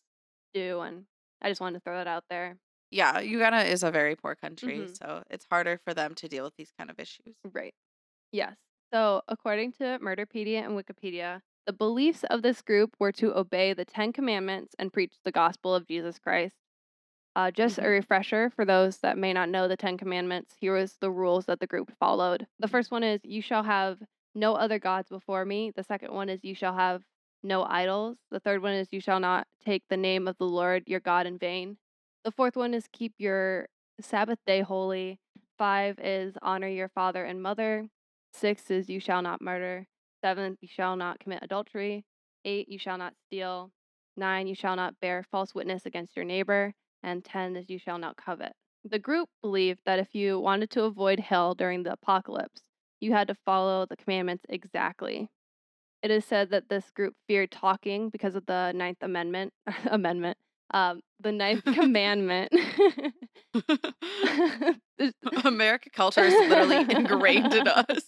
do, 0.54 0.82
and 0.82 1.06
I 1.42 1.50
just 1.50 1.62
wanted 1.62 1.80
to 1.80 1.84
throw 1.84 1.98
that 1.98 2.08
out 2.08 2.26
there. 2.30 2.58
Yeah, 2.92 3.20
Uganda 3.20 3.64
is 3.64 3.84
a 3.84 3.92
very 3.92 4.16
poor 4.16 4.36
country, 4.36 4.80
hmm 4.80 4.94
so 4.94 5.24
it's 5.30 5.46
harder 5.50 5.80
for 5.86 5.94
them 5.94 6.16
to 6.16 6.28
deal 6.28 6.44
with 6.44 6.56
these 6.58 6.72
kind 6.78 6.90
of 6.90 7.00
issues. 7.00 7.36
Right. 7.54 7.74
Yes. 8.32 8.58
So, 8.94 9.22
according 9.28 9.74
to 9.74 10.00
Murderpedia 10.00 10.64
and 10.64 10.74
Wikipedia, 10.74 11.42
the 11.66 11.74
beliefs 11.74 12.24
of 12.26 12.42
this 12.42 12.62
group 12.62 12.96
were 13.00 13.12
to 13.14 13.38
obey 13.38 13.74
the 13.74 13.86
Ten 13.86 14.14
Commandments 14.14 14.76
and 14.80 14.94
preach 14.94 15.16
the 15.24 15.32
gospel 15.32 15.76
of 15.76 15.88
Jesus 15.88 16.20
Christ. 16.20 16.56
Uh, 17.36 17.52
just 17.52 17.78
a 17.78 17.82
hmm 17.82 17.88
refresher 17.88 18.50
for 18.50 18.66
those 18.66 18.98
that 19.00 19.18
may 19.18 19.34
not 19.34 19.50
know 19.50 19.68
the 19.68 19.76
Ten 19.76 19.98
Commandments, 19.98 20.56
here 20.60 20.74
was 20.74 20.96
the 21.02 21.12
rules 21.12 21.46
that 21.46 21.60
the 21.60 21.68
group 21.68 21.92
followed. 22.00 22.48
The 22.60 22.68
first 22.68 22.92
one 22.92 23.04
is, 23.04 23.20
You 23.24 23.42
shall 23.42 23.64
have 23.64 24.00
no 24.34 24.56
other 24.56 24.80
gods 24.80 25.10
before 25.10 25.44
me. 25.46 25.72
The 25.76 25.84
second 25.84 26.14
one 26.14 26.30
is, 26.30 26.44
You 26.44 26.56
shall 26.56 26.76
have 26.76 27.04
no 27.44 27.64
idols. 27.64 28.18
The 28.32 28.40
third 28.40 28.62
one 28.62 28.74
is, 28.74 28.88
You 28.92 29.02
shall 29.02 29.20
not 29.20 29.48
take 29.66 29.84
the 29.90 29.98
name 29.98 30.28
of 30.28 30.38
the 30.38 30.46
Lord 30.46 30.84
your 30.88 31.02
God 31.02 31.28
in 31.28 31.38
vain. 31.38 31.78
The 32.24 32.32
fourth 32.32 32.56
one 32.56 32.74
is, 32.74 32.88
Keep 32.94 33.16
your 33.18 33.68
Sabbath 34.00 34.40
day 34.48 34.62
holy. 34.62 35.20
Five 35.58 36.00
is, 36.00 36.36
Honor 36.42 36.70
your 36.70 36.90
father 36.90 37.26
and 37.26 37.42
mother. 37.42 37.88
Six 38.34 38.72
is, 38.72 38.90
You 38.90 39.00
shall 39.02 39.22
not 39.22 39.42
murder. 39.42 39.86
Seven, 40.24 40.58
You 40.62 40.70
shall 40.70 40.96
not 40.96 41.20
commit 41.20 41.40
adultery. 41.42 42.06
Eight, 42.46 42.70
You 42.70 42.80
shall 42.80 42.98
not 42.98 43.14
steal. 43.28 43.72
Nine, 44.16 44.48
You 44.48 44.56
shall 44.56 44.78
not 44.78 45.00
bear 45.02 45.24
false 45.32 45.54
witness 45.54 45.86
against 45.86 46.16
your 46.16 46.26
neighbor 46.26 46.74
and 47.06 47.24
10 47.24 47.56
is 47.56 47.70
you 47.70 47.80
shall 47.80 48.00
not 48.00 48.18
covet. 48.18 48.52
The 48.84 49.00
group 49.00 49.30
believed 49.42 49.80
that 49.86 50.00
if 50.00 50.14
you 50.14 50.40
wanted 50.40 50.70
to 50.72 50.84
avoid 50.84 51.20
hell 51.20 51.54
during 51.54 51.84
the 51.84 51.94
apocalypse, 51.94 52.62
you 53.00 53.14
had 53.14 53.28
to 53.30 53.36
follow 53.46 53.86
the 53.86 53.96
commandments 53.96 54.44
exactly. 54.50 55.30
It 56.04 56.12
is 56.12 56.26
said 56.26 56.50
that 56.52 56.70
this 56.70 56.92
group 56.92 57.14
feared 57.28 57.52
talking 57.52 58.10
because 58.10 58.36
of 58.36 58.46
the 58.46 58.72
Ninth 58.74 58.98
Amendment. 59.02 59.54
amendment. 59.86 60.38
Um, 60.74 61.02
the 61.20 61.32
Ninth 61.32 61.64
Commandment. 61.64 62.52
American 65.46 65.92
culture 65.96 66.24
is 66.24 66.34
literally 66.34 66.86
ingrained 66.90 67.54
in 67.54 67.68
us. 67.68 68.04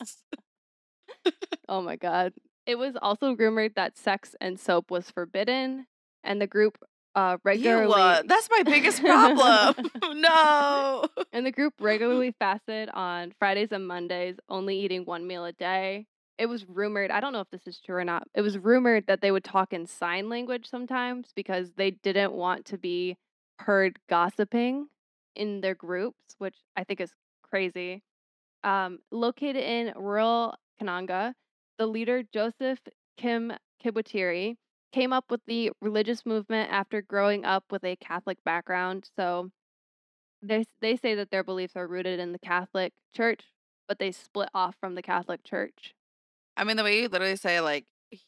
oh 1.69 1.81
my 1.81 1.95
god. 1.95 2.33
It 2.65 2.77
was 2.77 2.95
also 3.01 3.35
rumored 3.35 3.73
that 3.75 3.97
sex 3.97 4.35
and 4.41 4.59
soap 4.59 4.91
was 4.91 5.09
forbidden, 5.09 5.85
and 6.23 6.41
the 6.41 6.47
group 6.47 6.77
uh, 7.17 7.31
You, 7.31 7.39
regularly. 7.43 8.21
that's 8.27 8.47
my 8.51 8.63
biggest 8.63 9.01
problem. 9.01 9.89
no. 10.21 11.05
And 11.33 11.45
the 11.45 11.51
group 11.51 11.73
regularly 11.79 12.35
fasted 12.37 12.89
on 12.93 13.33
Fridays 13.39 13.69
and 13.71 13.87
Mondays, 13.87 14.35
only 14.49 14.79
eating 14.79 15.03
one 15.03 15.25
meal 15.25 15.43
a 15.45 15.51
day. 15.51 16.05
It 16.37 16.45
was 16.45 16.69
rumored, 16.69 17.09
I 17.09 17.19
don't 17.19 17.33
know 17.33 17.39
if 17.39 17.49
this 17.49 17.65
is 17.65 17.79
true 17.79 17.95
or 17.95 18.03
not. 18.03 18.27
It 18.35 18.41
was 18.41 18.59
rumored 18.59 19.07
that 19.07 19.21
they 19.21 19.31
would 19.31 19.43
talk 19.43 19.73
in 19.73 19.87
sign 19.87 20.29
language 20.29 20.69
sometimes 20.69 21.29
because 21.35 21.71
they 21.75 21.89
didn't 21.89 22.33
want 22.33 22.65
to 22.65 22.77
be 22.77 23.17
heard 23.57 23.97
gossiping 24.07 24.87
in 25.35 25.61
their 25.61 25.73
groups, 25.73 26.35
which 26.37 26.57
I 26.75 26.83
think 26.83 27.01
is 27.01 27.11
crazy. 27.41 28.03
Um, 28.63 28.99
located 29.11 29.55
in 29.63 29.93
rural 29.95 30.53
Kanungu, 30.79 31.33
the 31.79 31.87
leader 31.87 32.21
Joseph 32.31 32.79
Kim 33.17 33.53
Kibweteere 33.83 34.55
came 34.97 35.13
up 35.13 35.25
with 35.29 35.41
the 35.45 35.71
religious 35.79 36.25
movement 36.25 36.71
after 36.71 37.03
growing 37.03 37.45
up 37.45 37.63
with 37.69 37.83
a 37.83 37.95
Catholic 37.97 38.43
background. 38.43 39.07
So 39.15 39.51
they 40.41 40.65
they 40.81 40.95
say 40.95 41.13
that 41.13 41.29
their 41.29 41.43
beliefs 41.43 41.75
are 41.75 41.87
rooted 41.87 42.19
in 42.19 42.31
the 42.31 42.39
Catholic 42.39 42.93
Church, 43.15 43.41
but 43.87 43.99
they 43.99 44.11
split 44.11 44.49
off 44.55 44.75
from 44.79 44.95
the 44.95 45.03
Catholic 45.03 45.43
Church. 45.43 45.93
I 46.55 46.63
mean, 46.63 46.77
the 46.77 46.83
way 46.83 47.01
you 47.01 47.09
literally 47.09 47.35
say, 47.35 47.61
like, 47.61 47.85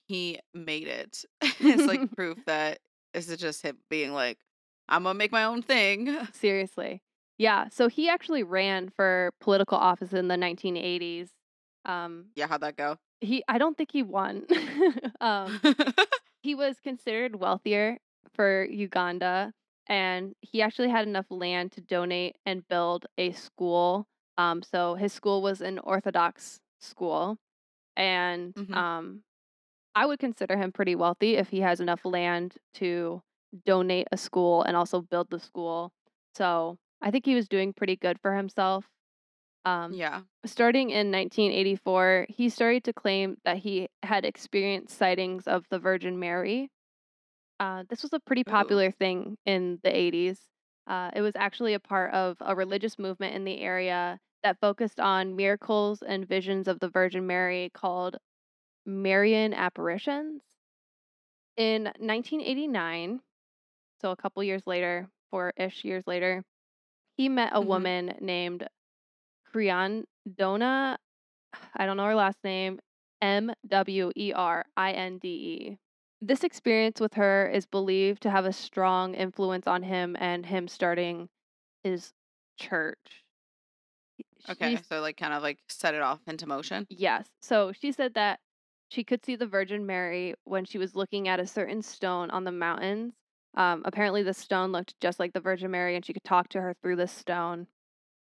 he 0.08 0.40
made 0.54 0.88
it 0.88 1.26
is 1.60 1.88
like 1.88 2.12
proof 2.16 2.38
that 2.46 2.78
this 3.16 3.30
is 3.30 3.38
just 3.40 3.64
him 3.64 3.78
being 3.90 4.14
like, 4.14 4.38
I'm 4.88 5.06
to 5.06 5.16
make 5.16 5.32
my 5.32 5.46
own 5.46 5.64
thing. 5.64 6.16
Seriously. 6.34 7.02
Yeah, 7.40 7.70
so 7.70 7.88
he 7.88 8.10
actually 8.10 8.44
ran 8.44 8.90
for 8.96 9.32
political 9.42 9.78
office 9.78 10.14
in 10.14 10.28
the 10.28 10.36
1980s. 10.36 11.30
Um 11.86 12.26
Yeah, 12.36 12.46
how'd 12.48 12.62
that 12.62 12.78
go? 12.78 12.98
he 13.22 13.44
I 13.48 13.58
don't 13.58 13.76
think 13.76 13.92
he 13.92 14.04
won. 14.04 14.46
um 15.20 15.60
he 16.42 16.56
was 16.56 16.80
considered 16.80 17.36
wealthier 17.36 18.00
for 18.34 18.64
Uganda 18.66 19.54
and 19.88 20.36
he 20.42 20.62
actually 20.62 20.90
had 20.90 21.08
enough 21.08 21.28
land 21.32 21.72
to 21.74 21.82
donate 21.82 22.38
and 22.46 22.68
build 22.68 23.06
a 23.18 23.32
school. 23.32 24.08
Um 24.38 24.62
so 24.64 24.96
his 24.96 25.14
school 25.14 25.42
was 25.42 25.62
an 25.62 25.80
orthodox 25.80 26.60
school 26.80 27.38
and 27.98 28.56
hmm 28.56 28.74
um 28.74 29.24
I 29.96 30.06
would 30.06 30.20
consider 30.20 30.58
him 30.58 30.72
pretty 30.72 30.96
wealthy 30.96 31.36
if 31.38 31.50
he 31.50 31.62
has 31.62 31.80
enough 31.82 32.06
land 32.06 32.58
to 32.76 33.22
donate 33.66 34.08
a 34.12 34.18
school 34.18 34.64
and 34.64 34.78
also 34.78 35.02
build 35.02 35.30
the 35.30 35.40
school. 35.40 35.92
So 36.36 36.78
I 37.02 37.12
think 37.12 37.26
he 37.26 37.36
was 37.36 37.50
doing 37.50 37.74
pretty 37.74 37.96
good 37.96 38.20
for 38.22 38.36
himself. 38.36 38.90
Um, 39.66 39.96
Yeah. 39.96 40.24
starting 40.46 40.90
in 40.92 41.12
1984, 41.12 42.28
he 42.30 42.50
started 42.50 42.84
to 42.86 42.94
claim 42.94 43.38
that 43.46 43.58
he 43.58 43.90
had 44.04 44.26
experienced 44.26 44.98
sightings 44.98 45.48
of 45.48 45.66
the 45.70 45.80
Virgin 45.80 46.20
Mary. 46.20 46.72
Uh, 47.60 47.84
this 47.90 48.04
was 48.04 48.14
a 48.14 48.20
pretty 48.20 48.44
Ooh. 48.50 48.70
popular 48.70 48.92
thing 48.92 49.38
in 49.46 49.80
the 49.84 49.96
80s. 49.96 50.48
Uh, 50.88 51.12
it 51.16 51.22
was 51.22 51.36
actually 51.36 51.74
a 51.74 51.80
part 51.80 52.14
of 52.14 52.38
a 52.42 52.56
religious 52.56 53.00
movement 53.00 53.36
in 53.36 53.44
the 53.46 53.60
area 53.62 54.20
that 54.44 54.60
focused 54.62 55.00
on 55.00 55.36
miracles 55.36 56.02
and 56.02 56.28
visions 56.28 56.68
of 56.68 56.80
the 56.80 56.90
Virgin 56.90 57.28
Mary 57.28 57.70
called 57.74 58.18
Marian 58.86 59.54
apparitions. 59.54 60.44
In 61.58 61.92
1989, 62.00 63.22
so 64.02 64.10
a 64.12 64.16
couple 64.16 64.42
years 64.44 64.66
later, 64.66 65.10
four 65.30 65.54
ish 65.58 65.84
years 65.84 66.08
later, 66.08 66.44
he 67.18 67.30
met 67.30 67.52
a 67.56 67.62
hmm 67.62 67.62
woman 67.62 68.18
named 68.22 68.68
Credonia. 69.54 70.98
I 71.76 71.86
don't 71.86 71.98
know 71.98 72.06
her 72.06 72.16
last 72.16 72.38
name. 72.44 72.80
M 73.22 73.52
W 73.68 74.12
E 74.16 74.34
R 74.34 74.66
I 74.78 74.92
N 74.92 75.18
D 75.18 75.28
E. 75.28 75.78
This 76.22 76.44
experience 76.44 77.00
with 77.00 77.14
her 77.14 77.50
is 77.50 77.66
believed 77.66 78.24
to 78.24 78.30
have 78.30 78.46
a 78.46 78.54
strong 78.54 79.14
influence 79.14 79.68
on 79.68 79.84
him 79.84 80.16
and 80.20 80.46
him 80.46 80.68
starting 80.68 81.30
his 81.84 82.12
church. 82.58 83.24
Okay. 84.50 84.76
She 84.76 84.84
So, 84.84 85.02
like, 85.02 85.18
kind 85.18 85.34
of 85.34 85.44
like 85.44 85.60
set 85.70 85.96
it 85.96 86.02
off 86.02 86.20
into 86.28 86.48
motion. 86.48 86.86
Yes. 86.90 87.28
So 87.42 87.72
she 87.72 87.92
said 87.92 88.14
that 88.16 88.40
she 88.90 89.04
could 89.04 89.24
see 89.24 89.36
the 89.36 89.46
Virgin 89.46 89.86
Mary 89.86 90.34
when 90.46 90.66
she 90.66 90.78
was 90.78 90.96
looking 90.96 91.28
at 91.28 91.40
a 91.40 91.48
certain 91.48 91.82
stone 91.82 92.32
on 92.32 92.44
the 92.44 92.52
mountains. 92.52 93.14
Um, 93.56 93.82
apparently, 93.86 94.24
the 94.24 94.34
stone 94.34 94.72
looked 94.72 95.00
just 95.00 95.20
like 95.20 95.34
the 95.34 95.40
Virgin 95.40 95.72
Mary, 95.72 95.96
and 95.96 96.06
she 96.06 96.14
could 96.14 96.24
talk 96.24 96.50
to 96.50 96.62
her 96.62 96.76
through 96.82 96.96
the 96.98 97.08
stone. 97.08 97.68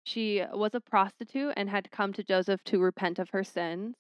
She 0.04 0.45
was 0.52 0.75
a 0.75 0.80
prostitute 0.80 1.54
and 1.57 1.71
had 1.71 1.90
come 1.90 2.12
to 2.14 2.23
Joseph 2.23 2.62
to 2.64 2.80
repent 2.80 3.19
of 3.19 3.30
her 3.30 3.45
sins. 3.45 3.97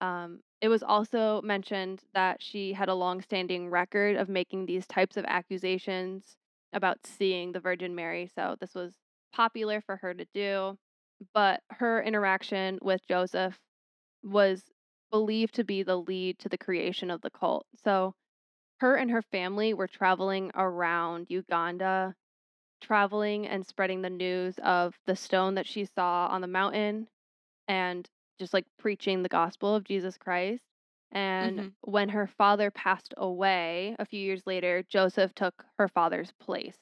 Um, 0.00 0.40
it 0.60 0.68
was 0.68 0.82
also 0.82 1.40
mentioned 1.42 2.02
that 2.14 2.42
she 2.42 2.72
had 2.72 2.88
a 2.88 2.94
long-standing 2.94 3.70
record 3.70 4.16
of 4.16 4.28
making 4.28 4.66
these 4.66 4.86
types 4.86 5.16
of 5.16 5.24
accusations 5.26 6.36
about 6.72 7.06
seeing 7.06 7.52
the 7.52 7.60
Virgin 7.60 7.94
Mary, 7.94 8.30
so 8.34 8.56
this 8.60 8.74
was 8.74 8.94
popular 9.32 9.80
for 9.80 9.96
her 9.96 10.14
to 10.14 10.26
do. 10.34 10.76
But 11.34 11.62
her 11.70 12.02
interaction 12.02 12.78
with 12.82 13.06
Joseph 13.06 13.58
was 14.22 14.64
believed 15.10 15.54
to 15.54 15.64
be 15.64 15.82
the 15.82 15.96
lead 15.96 16.38
to 16.40 16.48
the 16.48 16.58
creation 16.58 17.10
of 17.10 17.20
the 17.20 17.30
cult. 17.30 17.66
So 17.84 18.14
her 18.78 18.96
and 18.96 19.10
her 19.10 19.22
family 19.22 19.74
were 19.74 19.88
traveling 19.88 20.50
around 20.54 21.26
Uganda, 21.28 22.14
traveling 22.82 23.46
and 23.48 23.66
spreading 23.66 24.02
the 24.02 24.10
news 24.10 24.58
of 24.60 24.98
the 25.06 25.16
stone 25.16 25.56
that 25.56 25.66
she 25.66 25.86
saw 25.86 26.28
on 26.28 26.42
the 26.42 26.48
mountain 26.48 27.08
and 27.68 28.08
just 28.38 28.54
like 28.54 28.66
preaching 28.78 29.22
the 29.22 29.28
gospel 29.30 29.74
of 29.74 29.84
Jesus 29.84 30.18
Christ. 30.18 30.64
And 31.12 31.62
hmm 31.62 31.74
when 31.82 32.10
her 32.10 32.26
father 32.26 32.70
passed 32.70 33.14
away 33.16 33.96
a 33.98 34.06
few 34.06 34.20
years 34.20 34.46
later, 34.46 34.82
Joseph 34.84 35.34
took 35.34 35.64
her 35.78 35.88
father's 35.88 36.32
place. 36.40 36.78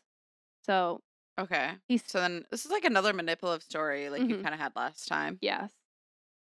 So 0.64 1.00
Okay. 1.38 1.78
he's, 1.88 2.04
So 2.06 2.20
then 2.20 2.46
this 2.50 2.64
is 2.64 2.70
like 2.70 2.84
another 2.84 3.12
manipulative 3.12 3.62
story 3.62 4.10
like 4.10 4.28
you 4.28 4.34
mhm, 4.34 4.42
kind 4.42 4.54
of 4.54 4.60
had 4.60 4.76
last 4.76 5.06
time. 5.08 5.40
yes. 5.40 5.72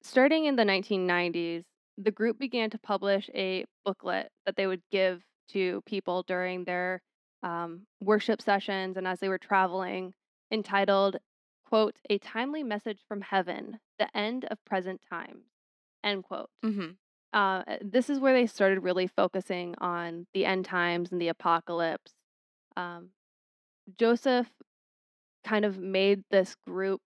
Starting 0.03 0.45
in 0.45 0.55
the 0.57 0.65
1990s, 0.65 1.65
the 1.97 2.11
group 2.11 2.39
began 2.39 2.69
to 2.71 2.79
publish 2.79 3.29
a 3.35 3.65
booklet 3.85 4.31
that 4.45 4.55
they 4.57 4.67
would 4.67 4.83
give 4.91 5.23
to 5.49 5.81
people 5.85 6.23
during 6.23 6.65
their 6.65 7.01
um, 7.44 7.82
worship 8.01 8.42
sessions 8.42 8.98
and 8.98 9.08
as 9.08 9.20
they 9.20 9.30
were 9.30 9.38
traveling, 9.38 10.13
entitled, 10.51 11.18
quote, 11.68 11.96
A 12.10 12.18
Timely 12.18 12.63
Message 12.63 13.00
from 13.08 13.22
Heaven, 13.22 13.80
The 14.00 14.15
End 14.15 14.46
of 14.46 14.63
Present 14.65 15.01
Times, 15.10 15.46
end 16.04 16.24
quote. 16.24 16.50
hmm 16.63 16.92
Uh, 17.34 17.63
uh, 17.68 17.77
this 17.82 18.10
is 18.10 18.20
where 18.20 18.34
they 18.34 18.48
started 18.48 18.80
really 18.84 19.08
focusing 19.08 19.75
on 19.80 20.27
the 20.34 20.46
end 20.46 20.65
times 20.65 21.12
and 21.12 21.20
the 21.22 21.27
apocalypse. 21.27 22.13
Um, 22.77 23.10
Joseph 23.98 24.50
kind 25.44 25.65
of 25.65 25.77
made 25.77 26.24
this 26.32 26.56
group 26.65 27.01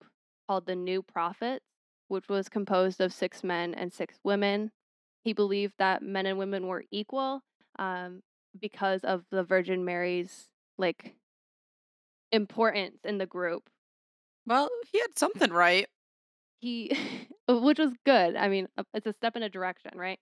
called 0.47 0.67
the 0.67 0.77
New 0.77 1.03
Prophets, 1.03 1.65
which 2.09 2.29
was 2.29 2.49
composed 2.49 3.01
of 3.01 3.13
six 3.13 3.43
men 3.43 3.75
and 3.75 3.93
six 3.93 4.19
women. 4.23 4.71
He 5.25 5.33
believed 5.33 5.75
that 5.79 6.03
men 6.03 6.27
and 6.27 6.39
women 6.39 6.67
were 6.67 6.85
equal 6.91 7.43
um, 7.79 8.23
because 8.59 9.05
of 9.05 9.25
the 9.31 9.43
Virgin 9.43 9.85
Mary's 9.85 10.49
like 10.79 11.15
importance 12.33 12.99
in 13.05 13.19
the 13.19 13.27
group. 13.27 13.69
Well, 14.47 14.69
he 14.93 15.01
had 15.01 15.19
something 15.19 15.51
right. 15.53 15.87
He, 16.61 16.97
which 17.49 17.79
was 17.79 17.93
good. 18.05 18.37
I 18.37 18.49
mean, 18.49 18.69
uh, 18.77 18.85
it's 18.95 19.07
a 19.07 19.13
step 19.13 19.37
in 19.37 19.43
a 19.43 19.49
direction, 19.49 19.93
right? 19.97 20.19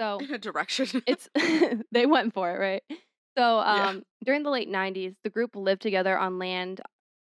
So 0.00 0.18
In 0.18 0.32
a 0.34 0.38
direction. 0.38 1.02
it's 1.06 1.28
they 1.92 2.06
went 2.06 2.34
for 2.34 2.54
it, 2.54 2.58
right? 2.58 2.82
So 3.36 3.58
yeah. 3.58 3.88
um, 3.88 4.02
during 4.24 4.42
the 4.42 4.50
late 4.50 4.70
90s, 4.70 5.14
the 5.24 5.30
group 5.30 5.56
lived 5.56 5.82
together 5.82 6.16
on 6.16 6.38
land 6.38 6.80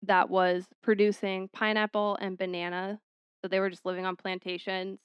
that 0.03 0.29
was 0.29 0.67
producing 0.83 1.49
pineapple 1.53 2.19
and 2.21 2.37
banana. 2.37 3.01
So 3.43 3.49
they 3.49 3.61
were 3.61 3.71
just 3.71 3.87
living 3.87 4.05
on 4.05 4.17
plantations. 4.17 4.99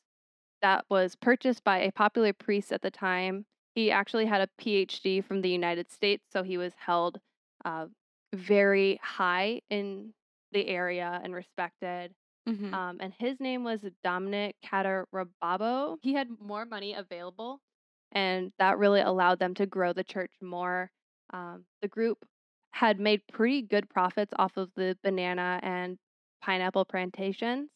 That 0.62 0.86
was 0.90 1.16
purchased 1.16 1.64
by 1.64 1.80
a 1.80 1.92
popular 1.92 2.34
priest 2.34 2.74
at 2.74 2.82
the 2.82 2.92
time. 2.92 3.46
He 3.76 3.92
actually 3.92 4.26
had 4.26 4.42
a 4.42 4.50
PhD 4.60 5.24
from 5.24 5.42
the 5.42 5.50
United 5.50 5.90
States, 5.92 6.26
so 6.32 6.44
he 6.44 6.58
was 6.58 6.74
held 6.76 7.20
uh, 7.66 7.88
very 8.34 9.00
high 9.04 9.62
in 9.70 10.14
the 10.52 10.68
area 10.68 11.20
and 11.24 11.34
respected. 11.34 12.14
hmm 12.48 12.74
Um, 12.74 12.98
and 13.02 13.14
his 13.14 13.40
name 13.40 13.64
was 13.64 13.84
Dominic 14.04 14.56
Kataribabo. 14.64 15.98
He 16.02 16.14
had 16.14 16.30
more 16.40 16.66
money 16.66 16.94
available, 16.94 17.62
and 18.12 18.54
that 18.60 18.78
really 18.78 19.02
allowed 19.02 19.40
them 19.40 19.56
to 19.56 19.66
grow 19.66 19.94
the 19.94 20.04
church 20.04 20.34
more. 20.42 20.92
Um, 21.32 21.66
the 21.82 21.88
group 21.88 22.26
had 22.72 23.00
made 23.00 23.22
pretty 23.28 23.62
good 23.64 23.90
profits 23.90 24.34
off 24.38 24.58
of 24.58 24.72
the 24.76 24.98
banana 25.04 25.60
and 25.64 25.98
pineapple 26.42 26.86
plantations, 26.86 27.70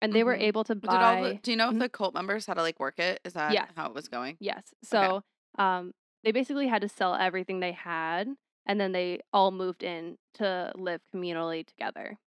and 0.00 0.12
they 0.14 0.24
were 0.24 0.34
hmm 0.36 0.42
able 0.42 0.64
to 0.64 0.74
all 0.74 0.78
the? 1.16 1.34
buy. 1.34 1.40
Do 1.42 1.50
you 1.50 1.56
know 1.56 1.68
if 1.68 1.74
Mhm. 1.76 1.80
the 1.80 1.88
cult 1.88 2.14
members 2.14 2.46
had 2.46 2.54
to 2.54 2.62
like 2.62 2.78
work 2.80 2.98
it? 2.98 3.20
Is 3.24 3.34
that 3.34 3.52
Yes, 3.52 3.68
how 3.76 3.86
it 3.88 3.94
was 3.94 4.08
going? 4.08 4.36
yes. 4.40 4.74
Okay. 4.92 5.06
So 5.06 5.24
um, 5.58 5.92
they 6.24 6.32
basically 6.32 6.68
had 6.68 6.82
to 6.82 6.88
sell 6.88 7.14
everything 7.14 7.60
they 7.60 7.72
had, 7.72 8.28
and 8.66 8.80
then 8.80 8.92
they 8.92 9.20
all 9.32 9.50
moved 9.50 9.82
in 9.82 10.16
to 10.34 10.72
live 10.76 11.00
communally 11.14 11.66
together. 11.66 12.18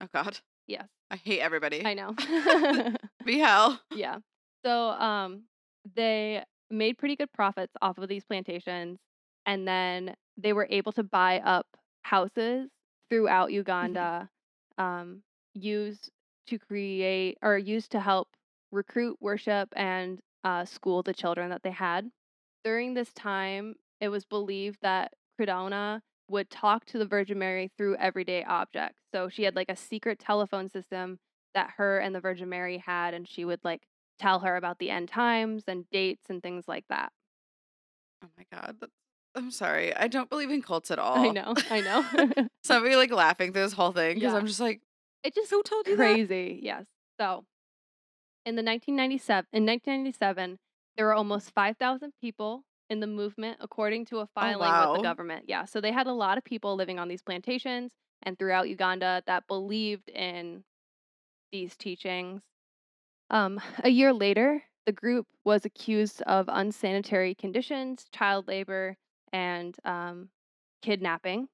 Oh 0.00 0.08
God, 0.12 0.38
Yes, 0.66 0.88
I 1.10 1.16
hate 1.16 1.40
everybody. 1.40 1.86
I 1.86 1.94
know. 1.94 2.14
Be 3.24 3.38
hell. 3.38 3.80
Yeah. 3.94 4.18
So 4.64 4.90
um 4.90 5.42
they 5.94 6.42
made 6.70 6.98
pretty 6.98 7.14
good 7.16 7.32
profits 7.32 7.72
off 7.80 7.98
of 7.98 8.08
these 8.08 8.24
plantations 8.24 8.98
and 9.46 9.66
then 9.68 10.14
they 10.36 10.52
were 10.52 10.66
able 10.70 10.92
to 10.92 11.04
buy 11.04 11.38
up 11.40 11.66
houses 12.02 12.68
throughout 13.08 13.50
hmm 13.50 13.54
Uganda 13.54 14.28
um 14.78 15.22
used 15.54 16.10
to 16.46 16.58
create 16.58 17.38
or 17.42 17.58
used 17.58 17.90
to 17.92 18.00
help 18.00 18.28
recruit 18.72 19.16
worship 19.20 19.68
and 19.76 20.20
uh, 20.44 20.64
school 20.64 21.02
the 21.02 21.14
children 21.14 21.50
that 21.50 21.62
they 21.62 21.70
had. 21.70 22.10
During 22.64 22.94
this 22.94 23.12
time, 23.12 23.74
it 24.00 24.08
was 24.08 24.24
believed 24.24 24.78
that 24.82 25.12
Credonia 25.38 26.00
would 26.28 26.50
talk 26.50 26.84
to 26.86 26.98
the 26.98 27.06
Virgin 27.06 27.38
Mary 27.38 27.70
through 27.76 27.96
everyday 27.96 28.42
objects. 28.44 28.98
So 29.14 29.28
she 29.28 29.44
had 29.44 29.54
like 29.56 29.70
a 29.70 29.76
secret 29.76 30.18
telephone 30.18 30.68
system 30.68 31.18
that 31.54 31.74
her 31.76 31.98
and 31.98 32.14
the 32.14 32.20
Virgin 32.20 32.48
Mary 32.48 32.78
had, 32.78 33.14
and 33.14 33.28
she 33.28 33.44
would 33.44 33.60
like 33.64 33.82
tell 34.18 34.40
her 34.40 34.56
about 34.56 34.78
the 34.78 34.90
end 34.90 35.08
times 35.08 35.64
and 35.66 35.88
dates 35.90 36.26
and 36.28 36.42
things 36.42 36.64
like 36.66 36.84
that. 36.88 37.12
Oh 38.24 38.28
my 38.36 38.44
God. 38.52 38.76
I'm 39.34 39.50
sorry. 39.50 39.94
I 39.94 40.08
don't 40.08 40.30
believe 40.30 40.50
in 40.50 40.62
cults 40.62 40.90
at 40.90 40.98
all. 40.98 41.18
I 41.18 41.28
know, 41.28 41.54
I 41.70 41.80
know. 41.80 42.48
So 42.64 42.74
I'm 42.76 42.92
like 42.96 43.12
laughing 43.12 43.52
through 43.52 43.62
this 43.62 43.72
whole 43.72 43.92
thing 43.92 44.14
because 44.14 44.32
yeah, 44.32 44.38
I'm 44.38 44.46
just 44.46 44.58
like, 44.58 44.80
it 45.26 45.34
just 45.34 45.50
who 45.50 45.62
told 45.62 45.86
you 45.86 45.96
that? 45.96 46.02
crazy. 46.02 46.60
Yes. 46.62 46.84
So 47.20 47.44
in 48.44 48.54
the 48.54 48.62
1997 48.62 49.46
in 49.52 49.66
1997, 49.66 50.58
there 50.96 51.06
were 51.06 51.14
almost 51.14 51.52
5,000 51.52 52.12
people 52.20 52.64
in 52.88 53.00
the 53.00 53.06
movement, 53.06 53.58
according 53.60 54.06
to 54.06 54.18
a 54.18 54.22
Oh 54.22 54.28
filing 54.34 54.72
with 54.72 54.92
the 54.92 55.02
government. 55.02 55.44
Yeah, 55.48 55.64
so 55.64 55.80
they 55.80 55.92
had 55.92 56.06
a 56.06 56.12
lot 56.12 56.38
of 56.38 56.44
people 56.44 56.76
living 56.76 56.98
on 56.98 57.08
these 57.08 57.22
plantations 57.22 57.92
and 58.22 58.38
throughout 58.38 58.68
Uganda 58.68 59.22
that 59.26 59.46
believed 59.48 60.08
in 60.08 60.62
these 61.52 61.76
teachings. 61.76 62.42
Um, 63.30 63.60
a 63.84 63.90
year 63.90 64.12
later, 64.12 64.62
the 64.86 64.92
group 64.92 65.26
was 65.44 65.64
accused 65.64 66.22
of 66.22 66.48
unsanitary 66.48 67.34
conditions, 67.34 68.06
child 68.12 68.46
labor, 68.46 68.96
and 69.32 69.76
um, 69.84 70.28
kidnapping. 70.82 71.48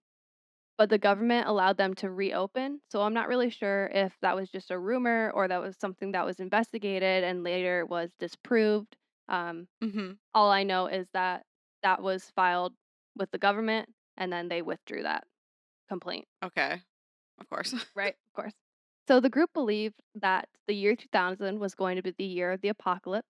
But 0.79 0.91
the 0.91 0.99
government 0.99 1.47
allowed 1.49 1.77
them 1.77 1.95
to 1.97 2.11
reopen. 2.11 2.81
So 2.91 3.03
I'm 3.03 3.15
not 3.15 3.29
really 3.29 3.51
sure 3.51 3.87
if 3.93 4.19
that 4.21 4.35
was 4.37 4.51
just 4.51 4.71
a 4.71 4.79
rumor 4.79 5.31
or 5.35 5.47
that 5.49 5.61
was 5.61 5.77
something 5.79 6.13
that 6.13 6.25
was 6.27 6.41
investigated 6.41 7.25
and 7.25 7.43
later 7.45 7.87
was 7.87 8.13
disproved. 8.19 8.97
Um, 9.29 9.69
hmm 9.83 10.13
all 10.35 10.51
I 10.51 10.65
know 10.65 10.87
is 10.87 11.09
that 11.13 11.47
that 11.83 12.03
was 12.03 12.31
filed 12.31 12.75
with 13.17 13.31
the 13.33 13.39
government 13.39 13.91
and 14.17 14.33
then 14.33 14.49
they 14.49 14.63
withdrew 14.63 15.05
that 15.05 15.27
complaint. 15.89 16.27
Okay. 16.43 16.83
Of 17.39 17.49
course. 17.49 17.75
Right, 17.95 18.15
of 18.15 18.33
course. 18.35 18.55
So 19.09 19.21
the 19.21 19.31
group 19.31 19.53
believed 19.53 20.01
that 20.15 20.49
the 20.67 20.75
year 20.75 20.97
2000 20.97 21.59
was 21.59 21.75
going 21.75 21.97
to 21.97 22.03
be 22.03 22.13
the 22.13 22.25
year 22.25 22.53
of 22.53 22.61
the 22.61 22.69
apocalypse. 22.69 23.29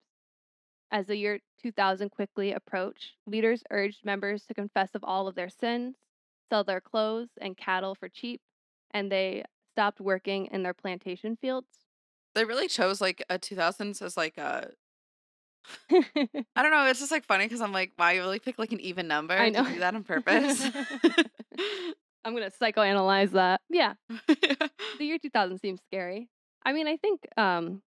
As 0.92 1.07
the 1.07 1.16
year 1.16 1.40
2000 1.59 2.11
quickly 2.11 2.52
approached, 2.52 3.16
leaders 3.26 3.64
urged 3.70 4.05
members 4.05 4.46
to 4.46 4.55
confess 4.55 4.94
of 4.94 5.05
all 5.05 5.28
of 5.28 5.35
their 5.35 5.48
sins, 5.48 5.96
sell 6.52 6.64
their 6.64 6.82
clothes 6.82 7.30
and 7.40 7.56
cattle 7.56 7.94
for 7.94 8.10
cheap, 8.10 8.42
and 8.90 9.10
they 9.10 9.42
stopped 9.72 10.00
working 10.00 10.48
in 10.52 10.62
their 10.62 10.74
plantation 10.74 11.34
fields. 11.34 11.68
they 12.34 12.44
really 12.44 12.68
chose 12.68 13.00
like 13.00 13.24
a 13.30 13.38
2000s 13.38 14.02
as 14.02 14.16
like 14.18 14.36
a. 14.36 14.70
I 15.90 16.62
don't 16.62 16.70
know. 16.70 16.86
It's 16.86 17.00
just 17.00 17.10
like 17.10 17.24
funny 17.24 17.46
because 17.46 17.62
I'm 17.62 17.72
like, 17.72 17.92
wow, 17.98 18.10
you 18.10 18.20
really 18.20 18.38
pick 18.38 18.58
like 18.58 18.72
an 18.72 18.80
even 18.80 19.08
number. 19.08 19.34
I 19.34 19.48
know. 19.48 19.64
do 19.64 19.78
that 19.78 19.94
on 19.94 20.04
purpose? 20.04 20.62
I'm 22.24 22.34
going 22.36 22.48
to 22.48 22.56
psychoanalyze 22.56 23.30
that. 23.30 23.60
Yeah, 23.70 23.94
Yeah. 24.08 24.18
the 24.98 25.04
year 25.04 25.18
2000 25.18 25.58
seems 25.58 25.80
scary. 25.86 26.28
I 26.64 26.72
mean, 26.72 26.86
I 26.86 26.96
think 26.96 27.26
um 27.36 27.82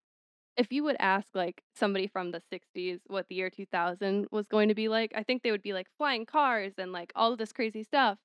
if 0.56 0.70
you 0.70 0.84
would 0.84 0.96
ask 1.00 1.26
like 1.34 1.62
somebody 1.74 2.06
from 2.06 2.30
the 2.30 2.42
60s 2.52 3.00
what 3.06 3.26
the 3.28 3.34
year 3.34 3.50
2000 3.50 4.26
was 4.30 4.46
going 4.46 4.68
to 4.68 4.74
be 4.74 4.88
like, 4.88 5.12
I 5.16 5.22
think 5.22 5.42
they 5.42 5.50
would 5.50 5.62
be 5.62 5.72
like 5.72 5.88
flying 5.98 6.26
cars 6.26 6.74
and 6.78 6.92
like 6.92 7.10
all 7.16 7.32
of 7.32 7.38
this 7.38 7.52
crazy 7.52 7.82
stuff. 7.82 8.18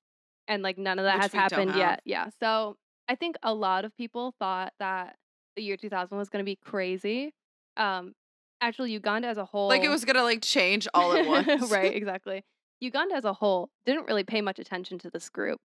And 0.48 0.62
like 0.62 0.78
none 0.78 0.98
of 0.98 1.04
that 1.04 1.16
Which 1.16 1.32
has 1.32 1.32
happened 1.32 1.76
yet. 1.76 2.00
Yeah. 2.04 2.30
So 2.40 2.76
I 3.06 3.14
think 3.14 3.36
a 3.42 3.54
lot 3.54 3.84
of 3.84 3.96
people 3.96 4.34
thought 4.38 4.72
that 4.80 5.16
the 5.56 5.62
year 5.62 5.76
2000 5.76 6.16
was 6.16 6.28
going 6.28 6.44
to 6.44 6.44
be 6.44 6.56
crazy. 6.56 7.32
Um, 7.76 8.14
actually, 8.60 8.92
Uganda 8.92 9.28
as 9.28 9.38
a 9.38 9.44
whole. 9.44 9.68
Like 9.68 9.84
it 9.84 9.88
was 9.88 10.04
gonna 10.04 10.22
like 10.22 10.42
change 10.42 10.88
all 10.94 11.12
at 11.12 11.26
once. 11.26 11.70
right, 11.70 11.94
exactly. 11.94 12.44
Uganda 12.80 13.16
as 13.16 13.24
a 13.24 13.32
whole 13.32 13.70
didn't 13.86 14.06
really 14.06 14.24
pay 14.24 14.40
much 14.40 14.58
attention 14.58 14.98
to 15.00 15.10
this 15.10 15.28
group. 15.28 15.60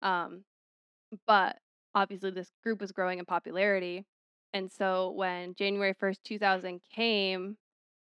Um, 0.00 0.44
but 1.26 1.58
obviously, 1.94 2.30
this 2.30 2.50
group 2.62 2.80
was 2.80 2.92
growing 2.92 3.18
in 3.18 3.24
popularity. 3.24 4.04
And 4.54 4.70
so 4.70 5.10
when 5.10 5.54
January 5.54 5.94
1st, 5.94 6.16
2000 6.24 6.80
came 6.94 7.56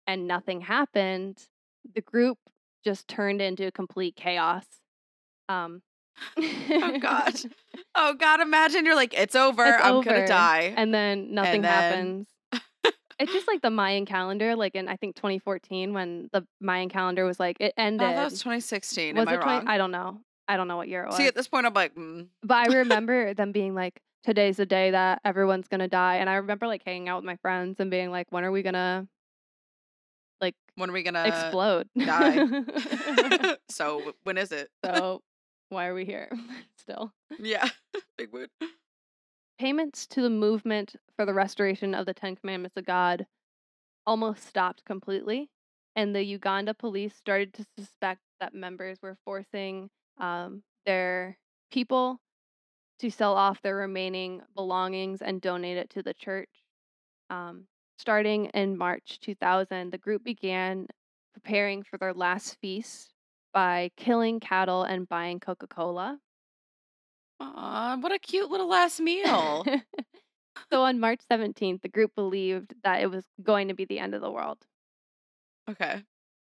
and 0.06 0.26
nothing 0.26 0.60
happened, 0.60 1.46
the 1.94 2.00
group 2.00 2.38
just 2.84 3.06
turned 3.06 3.40
into 3.40 3.66
a 3.66 3.72
complete 3.72 4.16
chaos. 4.16 4.64
Um, 5.48 5.82
oh 6.38 6.98
God. 7.00 7.34
Oh 7.94 8.14
God. 8.14 8.40
Imagine 8.40 8.86
you're 8.86 8.94
like, 8.96 9.12
it's 9.12 9.34
over. 9.34 9.64
It's 9.64 9.84
I'm 9.84 9.96
over. 9.96 10.08
gonna 10.08 10.26
die. 10.26 10.72
and 10.76 10.94
then 10.94 11.34
nothing 11.34 11.60
then- 11.62 11.70
happens. 11.72 12.26
it's 13.18 13.32
just 13.32 13.46
like 13.46 13.60
the 13.60 13.70
Mayan 13.70 14.06
calendar, 14.06 14.56
like 14.56 14.74
in 14.74 14.88
I 14.88 14.96
think 14.96 15.14
2014 15.16 15.92
when 15.92 16.30
the 16.32 16.46
Mayan 16.60 16.88
calendar 16.88 17.24
was 17.26 17.38
like 17.38 17.56
it 17.60 17.74
ended. 17.76 18.08
Oh, 18.08 18.12
that 18.14 18.24
was 18.24 18.38
2016. 18.38 19.16
Was 19.16 19.22
Am 19.22 19.28
I 19.28 19.34
it 19.34 19.42
20 19.42 19.58
wrong? 19.58 19.68
I 19.68 19.76
don't 19.78 19.90
know. 19.90 20.20
I 20.48 20.56
don't 20.56 20.68
know 20.68 20.76
what 20.78 20.88
year 20.88 21.04
it 21.04 21.08
was. 21.08 21.16
See, 21.16 21.26
at 21.26 21.34
this 21.34 21.48
point, 21.48 21.66
I'm 21.66 21.74
like, 21.74 21.94
mm, 21.94 22.28
but 22.42 22.68
I 22.70 22.76
remember 22.78 23.34
them 23.34 23.52
being 23.52 23.74
like, 23.74 24.00
"Today's 24.24 24.56
the 24.56 24.66
day 24.66 24.90
that 24.90 25.20
everyone's 25.24 25.68
gonna 25.68 25.88
die," 25.88 26.16
and 26.16 26.30
I 26.30 26.34
remember 26.36 26.66
like 26.66 26.82
hanging 26.84 27.08
out 27.08 27.16
with 27.16 27.24
my 27.26 27.36
friends 27.36 27.78
and 27.78 27.90
being 27.90 28.10
like, 28.10 28.26
"When 28.30 28.44
are 28.44 28.50
we 28.50 28.62
gonna 28.62 29.06
like 30.40 30.54
when 30.76 30.88
are 30.90 30.92
we 30.94 31.02
gonna 31.02 31.24
explode?" 31.26 31.88
die. 31.98 33.56
so 33.68 34.14
when 34.24 34.38
is 34.38 34.50
it? 34.52 34.68
so 34.84 35.22
why 35.72 35.86
are 35.86 35.94
we 35.94 36.04
here 36.04 36.30
still? 36.76 37.12
Yeah. 37.38 37.68
Big 38.18 38.32
mood. 38.32 38.50
Payments 39.58 40.06
to 40.08 40.22
the 40.22 40.30
movement 40.30 40.96
for 41.16 41.24
the 41.24 41.34
restoration 41.34 41.94
of 41.94 42.06
the 42.06 42.14
Ten 42.14 42.36
Commandments 42.36 42.76
of 42.76 42.84
God 42.84 43.26
almost 44.06 44.46
stopped 44.46 44.84
completely, 44.84 45.48
and 45.96 46.14
the 46.14 46.24
Uganda 46.24 46.74
police 46.74 47.14
started 47.14 47.54
to 47.54 47.64
suspect 47.78 48.20
that 48.40 48.54
members 48.54 48.98
were 49.02 49.16
forcing 49.24 49.88
um, 50.18 50.62
their 50.84 51.38
people 51.70 52.20
to 52.98 53.10
sell 53.10 53.34
off 53.34 53.62
their 53.62 53.76
remaining 53.76 54.42
belongings 54.54 55.22
and 55.22 55.40
donate 55.40 55.76
it 55.76 55.90
to 55.90 56.02
the 56.02 56.14
church. 56.14 56.50
Um, 57.30 57.66
starting 57.98 58.46
in 58.46 58.76
March 58.76 59.20
2000, 59.20 59.90
the 59.90 59.98
group 59.98 60.24
began 60.24 60.86
preparing 61.32 61.82
for 61.82 61.96
their 61.98 62.12
last 62.12 62.58
feast 62.60 63.11
by 63.52 63.90
killing 63.96 64.40
cattle 64.40 64.82
and 64.82 65.08
buying 65.08 65.40
Coca 65.40 65.66
Cola. 65.66 66.18
Aw, 67.40 67.96
what 68.00 68.12
a 68.12 68.18
cute 68.18 68.50
little 68.50 68.68
last 68.68 69.00
meal. 69.00 69.64
so 70.70 70.82
on 70.82 71.00
March 71.00 71.20
17th, 71.30 71.82
the 71.82 71.88
group 71.88 72.14
believed 72.14 72.74
that 72.84 73.02
it 73.02 73.10
was 73.10 73.24
going 73.42 73.68
to 73.68 73.74
be 73.74 73.84
the 73.84 73.98
end 73.98 74.14
of 74.14 74.20
the 74.20 74.30
world. 74.30 74.58
okay. 75.70 76.02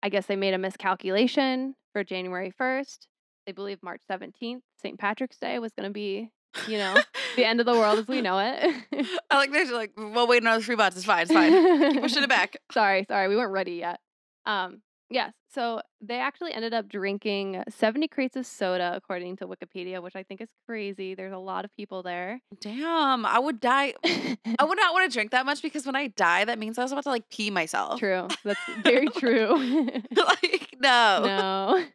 I 0.03 0.09
guess 0.09 0.25
they 0.25 0.35
made 0.35 0.53
a 0.53 0.57
miscalculation 0.57 1.75
for 1.93 2.03
January 2.03 2.51
1st. 2.59 3.07
They 3.45 3.53
believed 3.53 3.81
March 3.81 4.01
17th, 4.11 4.59
St. 4.81 4.99
Patrick's 4.99 5.37
Day, 5.37 5.59
was 5.59 5.71
going 5.71 5.87
to 5.89 5.93
be, 5.93 6.29
you 6.67 6.77
know, 6.77 6.95
the 7.37 7.45
end 7.45 7.61
of 7.61 7.65
the 7.65 7.71
world 7.71 7.99
as 7.99 8.07
we 8.07 8.21
know 8.21 8.37
it. 8.39 8.75
I 9.31 9.37
like 9.37 9.53
they're 9.53 9.65
like, 9.73 9.93
well, 9.95 10.27
wait 10.27 10.41
another 10.41 10.61
three 10.61 10.75
months. 10.75 10.97
It's 10.97 11.05
fine. 11.05 11.23
It's 11.23 11.31
fine. 11.31 11.93
Keep 11.93 12.01
pushing 12.01 12.23
it 12.23 12.29
back. 12.29 12.57
sorry, 12.73 13.05
sorry, 13.07 13.29
we 13.29 13.37
weren't 13.37 13.53
ready 13.53 13.75
yet. 13.75 14.01
Um, 14.45 14.81
yes, 15.13 15.33
so 15.53 15.81
they 16.01 16.19
actually 16.19 16.51
ended 16.53 16.73
up 16.73 16.89
drinking 16.89 17.63
70 17.69 18.07
crates 18.09 18.35
of 18.35 18.45
soda, 18.45 18.93
according 18.95 19.37
to 19.37 19.47
Wikipedia, 19.47 20.01
which 20.03 20.15
I 20.15 20.23
think 20.23 20.41
is 20.41 20.49
crazy. 20.67 21.15
There's 21.15 21.31
a 21.33 21.37
lot 21.37 21.63
of 21.63 21.71
people 21.77 22.03
there. 22.03 22.41
Damn, 22.59 23.25
I 23.25 23.39
would 23.39 23.59
die. 23.59 23.93
I 24.03 24.37
would 24.63 24.77
not 24.77 24.93
want 24.93 25.09
to 25.09 25.13
drink 25.13 25.31
that 25.31 25.45
much 25.45 25.61
because 25.61 25.85
when 25.85 25.95
I 25.95 26.07
die, 26.07 26.45
that 26.45 26.59
means 26.59 26.77
I 26.77 26.83
was 26.83 26.91
about 26.91 27.03
to 27.05 27.09
like 27.09 27.29
pee 27.29 27.49
myself. 27.51 27.99
True. 27.99 28.27
That's 28.43 28.59
very 28.83 29.07
true. 29.07 29.55
like, 30.15 30.75
no. 30.81 31.21
no. 31.23 31.85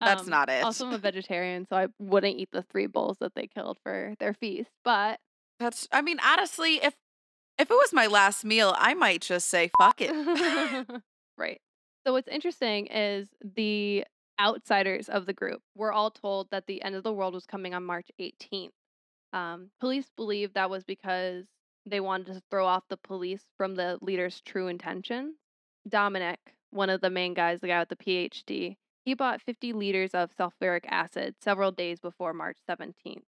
That's 0.00 0.22
Um, 0.24 0.30
not 0.30 0.48
it. 0.48 0.64
Also, 0.64 0.86
I'm 0.86 0.94
a 0.94 0.98
vegetarian, 0.98 1.66
so 1.68 1.76
I 1.76 1.88
wouldn't 1.98 2.36
eat 2.38 2.48
the 2.52 2.62
three 2.62 2.86
bulls 2.86 3.18
that 3.20 3.34
they 3.34 3.46
killed 3.46 3.78
for 3.82 4.14
their 4.18 4.34
feast. 4.34 4.70
But 4.84 5.20
That's, 5.58 5.86
I 5.92 6.00
mean, 6.02 6.18
honestly, 6.24 6.76
if 6.82 6.94
if 7.58 7.70
it 7.70 7.74
was 7.74 7.92
my 7.92 8.06
last 8.06 8.42
meal, 8.44 8.74
I 8.78 8.94
might 8.94 9.20
just 9.20 9.48
say, 9.48 9.70
fuck 9.78 9.96
it. 10.00 10.10
right. 11.36 11.60
So 12.06 12.12
what's 12.12 12.28
interesting 12.28 12.86
is 12.86 13.28
the 13.56 14.04
outsiders 14.40 15.08
of 15.08 15.26
the 15.26 15.32
group 15.32 15.60
were 15.74 15.92
all 15.92 16.10
told 16.10 16.48
that 16.50 16.66
the 16.66 16.82
end 16.82 16.94
of 16.94 17.02
the 17.02 17.12
world 17.12 17.34
was 17.34 17.46
coming 17.46 17.74
on 17.74 17.84
March 17.84 18.08
18th. 18.18 18.70
Um, 19.32 19.70
police 19.80 20.10
believe 20.16 20.54
that 20.54 20.70
was 20.70 20.84
because 20.84 21.44
they 21.86 22.00
wanted 22.00 22.34
to 22.34 22.42
throw 22.50 22.66
off 22.66 22.84
the 22.88 22.96
police 22.96 23.44
from 23.56 23.74
the 23.74 23.98
leader's 24.00 24.40
true 24.40 24.68
intention. 24.68 25.34
Dominic, 25.88 26.38
one 26.70 26.90
of 26.90 27.00
the 27.00 27.10
main 27.10 27.34
guys, 27.34 27.60
the 27.60 27.68
guy 27.68 27.80
with 27.80 27.88
the 27.90 27.96
PhD, 27.96 28.76
he 29.04 29.14
bought 29.14 29.42
50 29.42 29.72
liters 29.72 30.14
of 30.14 30.30
sulfuric 30.36 30.84
acid 30.88 31.34
several 31.40 31.72
days 31.72 32.00
before 32.00 32.32
March 32.32 32.58
17th. 32.68 33.22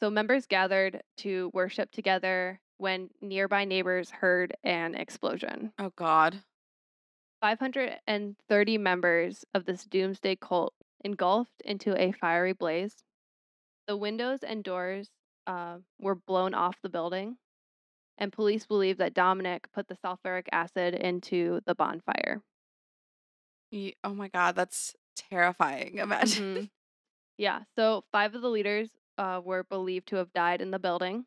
So 0.00 0.10
members 0.10 0.46
gathered 0.46 1.02
to 1.18 1.50
worship 1.54 1.90
together 1.90 2.60
when 2.78 3.08
nearby 3.22 3.64
neighbors 3.64 4.10
heard 4.10 4.54
an 4.62 4.94
explosion. 4.94 5.72
oh, 5.78 5.92
God. 5.96 6.42
530 7.40 8.78
members 8.78 9.44
of 9.54 9.64
this 9.64 9.84
doomsday 9.84 10.36
cult 10.36 10.74
engulfed 11.04 11.60
into 11.64 12.00
a 12.00 12.12
fiery 12.12 12.52
blaze. 12.52 12.96
The 13.86 13.96
windows 13.96 14.40
and 14.42 14.64
doors 14.64 15.08
uh, 15.46 15.78
were 16.00 16.14
blown 16.16 16.54
off 16.54 16.76
the 16.82 16.88
building, 16.88 17.38
and 18.18 18.32
police 18.32 18.66
believe 18.66 18.98
that 18.98 19.14
Dominic 19.14 19.68
put 19.72 19.88
the 19.88 19.96
sulfuric 19.96 20.46
acid 20.52 20.94
into 20.94 21.60
the 21.66 21.74
bonfire. 21.74 22.42
Ye- 23.70 23.96
Oh, 24.04 24.14
my 24.14 24.28
God. 24.28 24.56
That's 24.56 24.94
terrifying. 25.16 25.98
Imagine. 25.98 26.42
Mhm. 26.56 26.70
Yeah, 27.38 27.64
so 27.76 28.04
five 28.12 28.34
of 28.34 28.42
the 28.42 28.48
leaders 28.48 28.90
uh, 29.18 29.40
were 29.44 29.64
believed 29.64 30.08
to 30.08 30.16
have 30.16 30.32
died 30.32 30.62
in 30.62 30.70
the 30.70 30.78
building. 30.78 31.26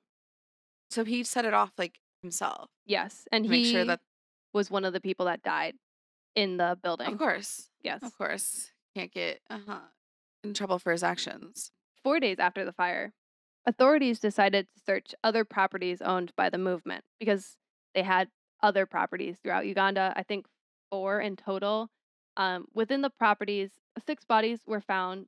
So 0.90 1.06
he 1.06 1.24
set 1.24 1.46
it 1.46 1.54
off 1.54 1.72
like 1.78 2.00
himself 2.24 2.70
Yes, 2.86 3.28
and 3.32 3.46
to 3.46 3.50
he 3.52 3.58
make 3.62 3.66
sure 3.72 3.86
that, 3.86 4.02
was 4.54 4.72
one 4.72 4.86
of 4.86 4.94
the 4.94 5.00
people 5.02 5.28
that 5.28 5.44
died 5.44 5.76
in 6.40 6.58
the 6.58 6.78
building. 6.82 7.08
of 7.08 7.18
course, 7.18 7.70
Yes. 7.84 8.02
of 8.04 8.18
course, 8.18 8.72
can't 8.96 9.12
get 9.12 9.42
uh-huh, 9.50 9.80
in 10.44 10.54
trouble 10.54 10.80
for 10.80 10.92
his 10.92 11.04
actions. 11.04 11.72
Four 12.04 12.20
days 12.20 12.40
after 12.40 12.64
the 12.66 12.74
fire, 12.74 13.14
authorities 13.66 14.20
decided 14.20 14.68
to 14.74 14.82
search 14.86 15.14
other 15.24 15.44
properties 15.46 16.02
owned 16.02 16.32
by 16.36 16.50
the 16.50 16.58
movement 16.58 17.04
because 17.20 17.58
they 17.94 18.04
had 18.04 18.30
other 18.62 18.86
properties 18.86 19.38
throughout 19.42 19.66
Uganda, 19.66 20.14
I 20.16 20.24
think 20.24 20.46
four 20.90 21.20
in 21.20 21.36
total. 21.36 21.90
Um, 22.38 22.68
within 22.74 23.02
the 23.02 23.10
properties, 23.10 23.72
six 24.06 24.24
bodies 24.26 24.62
were 24.66 24.82
found 24.82 25.28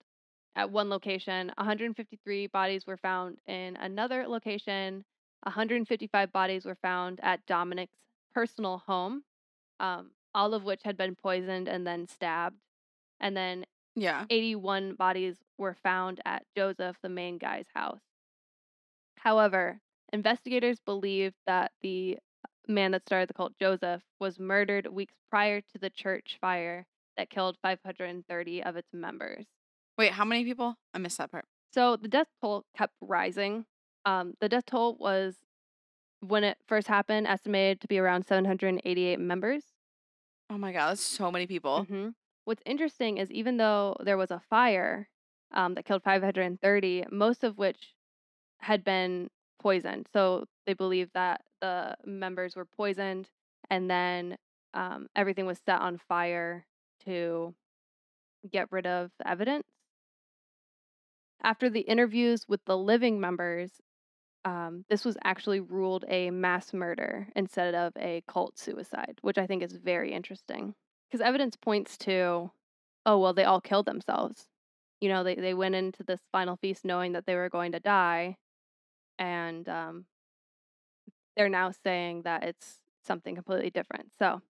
at 0.56 0.70
one 0.72 0.90
location, 0.90 1.52
153 1.58 2.48
bodies 2.48 2.86
were 2.86 2.98
found 2.98 3.38
in 3.48 3.76
another 3.78 4.28
location, 4.28 5.04
155 5.44 6.32
bodies 6.32 6.66
were 6.66 6.78
found 6.82 7.20
at 7.24 7.46
Dominic's 7.46 7.98
personal 8.34 8.82
home, 8.86 9.24
um, 9.80 10.12
all 10.34 10.54
of 10.54 10.64
which 10.64 10.82
had 10.84 10.98
been 10.98 11.16
poisoned 11.16 11.68
and 11.68 11.86
then 11.86 12.08
stabbed. 12.08 12.60
And 13.20 13.36
then 13.36 13.66
Yeah. 13.96 14.26
81 14.30 14.96
bodies 14.96 15.38
were 15.58 15.74
found 15.74 16.22
at 16.26 16.46
Joseph, 16.56 16.98
the 17.02 17.10
main 17.10 17.38
guy's 17.38 17.68
house. 17.74 18.02
However, 19.18 19.80
investigators 20.14 20.80
believe 20.80 21.34
that 21.46 21.72
the 21.82 22.18
man 22.68 22.92
that 22.92 23.04
started 23.06 23.30
the 23.30 23.34
cult, 23.34 23.54
Joseph, 23.60 24.02
was 24.20 24.40
murdered 24.40 24.88
weeks 24.88 25.16
prior 25.30 25.62
to 25.62 25.78
the 25.78 25.90
church 25.90 26.38
fire 26.40 26.86
that 27.18 27.30
killed 27.30 27.58
530 27.62 28.64
of 28.64 28.76
its 28.78 28.94
members. 28.94 29.46
Wait, 29.98 30.12
how 30.14 30.26
many 30.26 30.46
people? 30.46 30.76
I 30.94 30.98
missed 30.98 31.18
that 31.18 31.32
part. 31.32 31.46
So 31.74 31.96
the 31.96 32.08
death 32.08 32.28
toll 32.42 32.66
kept 32.76 32.94
rising. 33.02 33.66
Um, 34.06 34.34
the 34.40 34.50
death 34.50 34.66
toll 34.66 34.96
was, 35.00 35.36
when 36.22 36.44
it 36.44 36.58
first 36.68 36.88
happened, 36.88 37.28
estimated 37.28 37.82
to 37.82 37.88
be 37.88 38.00
around 38.00 38.26
788 38.26 39.20
members. 39.20 39.64
Oh 40.52 40.58
my 40.58 40.74
God, 40.74 40.90
that's 40.92 41.02
so 41.02 41.32
many 41.32 41.48
people. 41.48 41.86
hmm 41.86 42.10
What's 42.44 42.62
interesting 42.66 43.20
is 43.20 43.32
even 43.32 43.56
though 43.58 43.96
there 44.02 44.18
was 44.18 44.32
a 44.32 44.42
fire 44.50 45.08
um, 45.54 45.76
that 45.76 45.86
killed 45.86 46.04
530, 46.04 47.06
most 47.10 47.46
of 47.46 47.58
which 47.58 47.96
had 48.60 48.84
been 48.84 49.30
poisoned. 49.62 50.08
So 50.12 50.46
they 50.66 50.74
believe 50.74 51.10
that 51.14 51.42
the 51.62 51.96
members 52.06 52.56
were 52.58 52.66
poisoned 52.66 53.30
and 53.70 53.90
then 53.90 54.38
um, 54.74 55.08
everything 55.16 55.46
was 55.46 55.60
set 55.66 55.82
on 55.82 56.00
fire 56.10 56.66
to 57.06 57.56
get 58.52 58.72
rid 58.72 58.88
of 58.88 59.12
evidence. 59.26 59.68
After 61.44 61.70
the 61.70 61.82
interviews 61.82 62.48
with 62.48 62.64
the 62.66 62.78
living 62.78 63.20
members, 63.20 63.82
um, 64.46 64.86
this 64.90 65.06
was 65.06 65.18
actually 65.24 65.60
ruled 65.60 66.06
a 66.08 66.32
mass 66.32 66.74
murder 66.74 67.28
instead 67.36 67.76
of 67.76 67.94
a 67.98 68.24
cult 68.28 68.58
suicide, 68.58 69.20
which 69.22 69.38
I 69.38 69.46
think 69.46 69.64
is 69.64 69.74
very 69.74 70.12
interesting 70.14 70.74
because 71.10 71.26
evidence 71.26 71.56
points 71.56 71.98
to, 72.00 72.52
oh, 73.06 73.20
well, 73.20 73.34
they 73.34 73.44
all 73.44 73.62
killed 73.62 73.86
themselves. 73.86 74.48
You 75.00 75.10
know, 75.10 75.24
they, 75.24 75.36
they 75.36 75.54
went 75.54 75.76
into 75.76 76.04
this 76.04 76.22
final 76.32 76.56
feast 76.58 76.86
knowing 76.86 77.14
that 77.14 77.26
they 77.26 77.36
were 77.36 77.50
going 77.50 77.74
to 77.74 77.80
die, 77.80 78.38
and 79.20 79.68
um, 79.68 80.06
they're 81.36 81.50
now 81.50 81.72
saying 81.84 82.24
that 82.24 82.44
it's 82.44 82.80
something 83.04 83.36
completely 83.36 83.70
different. 83.70 84.12
So, 84.20 84.42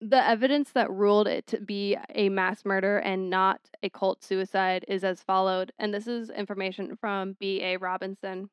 the 0.00 0.24
evidence 0.26 0.70
that 0.72 0.90
ruled 0.90 1.26
it 1.26 1.46
to 1.48 1.60
be 1.60 1.96
a 2.14 2.28
mass 2.28 2.64
murder 2.64 2.98
and 2.98 3.30
not 3.30 3.60
a 3.82 3.88
cult 3.88 4.22
suicide 4.22 4.84
is 4.88 5.04
as 5.04 5.22
followed, 5.22 5.72
and 5.78 5.92
this 5.92 6.06
is 6.06 6.30
information 6.30 6.96
from 6.96 7.36
B.A. 7.40 7.76
Robinson. 7.78 8.50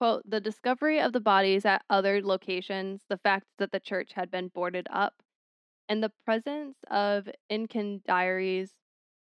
Quote, 0.00 0.28
the 0.28 0.40
discovery 0.40 1.00
of 1.00 1.12
the 1.12 1.20
bodies 1.20 1.64
at 1.64 1.84
other 1.88 2.20
locations, 2.22 3.04
the 3.08 3.18
fact 3.18 3.46
that 3.58 3.72
the 3.72 3.80
church 3.80 4.12
had 4.14 4.30
been 4.30 4.48
boarded 4.48 4.86
up, 4.90 5.22
and 5.88 6.02
the 6.02 6.12
presence 6.24 6.76
of 6.90 7.28
incendiaries 7.48 8.74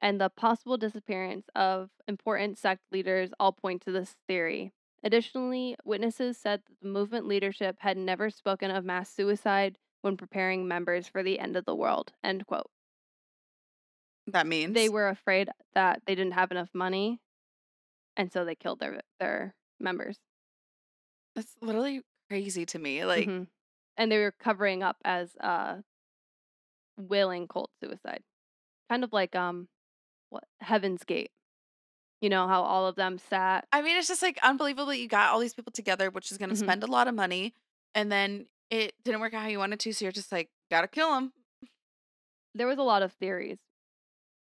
and 0.01 0.19
the 0.19 0.29
possible 0.29 0.77
disappearance 0.77 1.47
of 1.55 1.89
important 2.07 2.57
sect 2.57 2.81
leaders 2.91 3.31
all 3.39 3.51
point 3.51 3.81
to 3.83 3.91
this 3.91 4.15
theory. 4.27 4.71
Additionally, 5.03 5.75
witnesses 5.85 6.37
said 6.37 6.61
that 6.65 6.79
the 6.81 6.87
movement 6.87 7.27
leadership 7.27 7.77
had 7.79 7.97
never 7.97 8.29
spoken 8.29 8.71
of 8.71 8.83
mass 8.83 9.09
suicide 9.09 9.77
when 10.01 10.17
preparing 10.17 10.67
members 10.67 11.07
for 11.07 11.23
the 11.23 11.39
end 11.39 11.55
of 11.55 11.65
the 11.65 11.75
world. 11.75 12.13
End 12.23 12.45
quote. 12.47 12.69
That 14.27 14.47
means 14.47 14.73
They 14.73 14.89
were 14.89 15.07
afraid 15.09 15.49
that 15.73 16.01
they 16.05 16.15
didn't 16.15 16.33
have 16.33 16.51
enough 16.51 16.69
money, 16.73 17.19
and 18.17 18.31
so 18.31 18.43
they 18.45 18.55
killed 18.55 18.79
their 18.79 19.01
their 19.19 19.55
members. 19.79 20.19
That's 21.35 21.55
literally 21.61 22.01
crazy 22.29 22.65
to 22.67 22.79
me. 22.79 23.03
Like, 23.05 23.27
Mhm. 23.27 23.47
and 23.97 24.11
they 24.11 24.17
were 24.19 24.31
covering 24.31 24.83
up 24.83 24.97
as 25.05 25.35
uh 25.39 25.81
willing 26.97 27.47
cult 27.47 27.71
suicide. 27.81 28.23
Kind 28.89 29.03
of 29.03 29.11
like 29.13 29.35
um 29.35 29.67
what 30.29 30.43
Heaven's 30.61 31.03
Gate. 31.03 31.31
You 32.21 32.29
know 32.29 32.47
how 32.47 32.63
all 32.63 32.87
of 32.87 32.95
them 32.95 33.17
sat 33.17 33.67
I 33.71 33.81
mean, 33.81 33.97
it's 33.97 34.07
just 34.07 34.21
like 34.21 34.39
unbelievable 34.41 34.87
that 34.87 34.97
you 34.99 35.07
got 35.07 35.31
all 35.31 35.39
these 35.39 35.53
people 35.53 35.71
together, 35.71 36.09
which 36.09 36.31
is 36.31 36.37
going 36.37 36.49
to 36.49 36.55
Mhm. 36.55 36.59
spend 36.65 36.83
a 36.83 36.87
lot 36.87 37.07
of 37.07 37.13
money, 37.15 37.53
and 37.93 38.11
then 38.11 38.47
it 38.69 38.95
didn't 39.03 39.19
work 39.21 39.33
out 39.33 39.43
how 39.43 39.47
you 39.49 39.59
wanted 39.59 39.79
to. 39.81 39.93
So 39.93 40.05
you're 40.05 40.11
just 40.11 40.31
like, 40.31 40.49
gotta 40.71 40.87
kill 40.87 41.13
them. 41.13 41.33
there 42.57 42.67
was 42.67 42.77
a 42.77 42.83
lot 42.83 43.03
of 43.03 43.11
theories. 43.13 43.59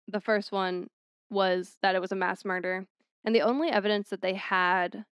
The 0.08 0.22
first 0.22 0.52
one 0.52 0.88
was 1.32 1.78
that 1.82 1.96
it 1.96 2.00
was 2.00 2.12
a 2.12 2.16
mass 2.16 2.46
murder. 2.46 2.86
And 3.26 3.34
the 3.34 3.42
only 3.42 3.70
evidence 3.70 4.10
that 4.10 4.22
they 4.22 4.36
had 4.36 5.06